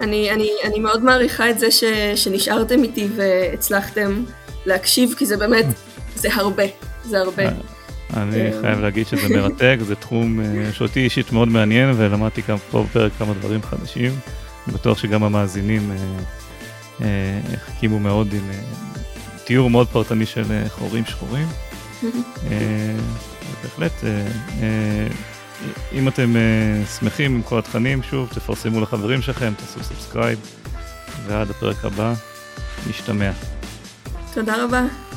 אני, 0.00 0.30
אני, 0.30 0.50
אני 0.64 0.78
מאוד 0.78 1.04
מעריכה 1.04 1.50
את 1.50 1.58
זה 1.58 1.70
ש, 1.70 1.84
שנשארתם 2.14 2.82
איתי 2.82 3.08
והצלחתם 3.16 4.24
להקשיב, 4.66 5.14
כי 5.18 5.26
זה 5.26 5.36
באמת, 5.36 5.66
זה 6.14 6.34
הרבה, 6.34 6.62
זה 7.04 7.18
הרבה. 7.18 7.42
אני 8.16 8.50
חייב 8.60 8.80
להגיד 8.80 9.06
שזה 9.06 9.28
מרתק, 9.36 9.76
זה 9.86 9.94
תחום 9.94 10.40
שאותי 10.72 11.00
אישית 11.00 11.32
מאוד 11.32 11.48
מעניין, 11.48 11.94
ולמדתי 11.96 12.42
גם 12.48 12.56
פה 12.70 12.82
בפרק 12.82 13.12
כמה 13.18 13.34
דברים 13.34 13.62
חדשים. 13.62 14.12
אני 14.66 14.74
בטוח 14.74 14.98
שגם 14.98 15.22
המאזינים 15.22 15.92
החכימו 17.54 17.98
מאוד 17.98 18.32
עם 18.32 18.50
תיאור 19.50 19.70
מאוד 19.70 19.88
פרטני 19.88 20.26
של 20.26 20.44
אה, 20.50 20.68
חורים 20.68 21.04
שחורים. 21.04 21.48
אה, 22.50 22.96
בהחלט, 23.62 23.92
אה, 24.04 25.06
אם 25.92 26.08
אתם 26.08 26.34
שמחים 26.98 27.34
עם 27.34 27.42
כל 27.42 27.58
התכנים, 27.58 28.02
שוב, 28.02 28.28
תפרסמו 28.34 28.80
לחברים 28.80 29.22
שלכם, 29.22 29.52
תעשו 29.56 29.84
subscribe, 29.84 30.38
ועד 31.26 31.50
הפרק 31.50 31.84
הבא, 31.84 32.14
נשתמע. 32.90 33.30
תודה 34.34 34.64
רבה. 34.64 35.09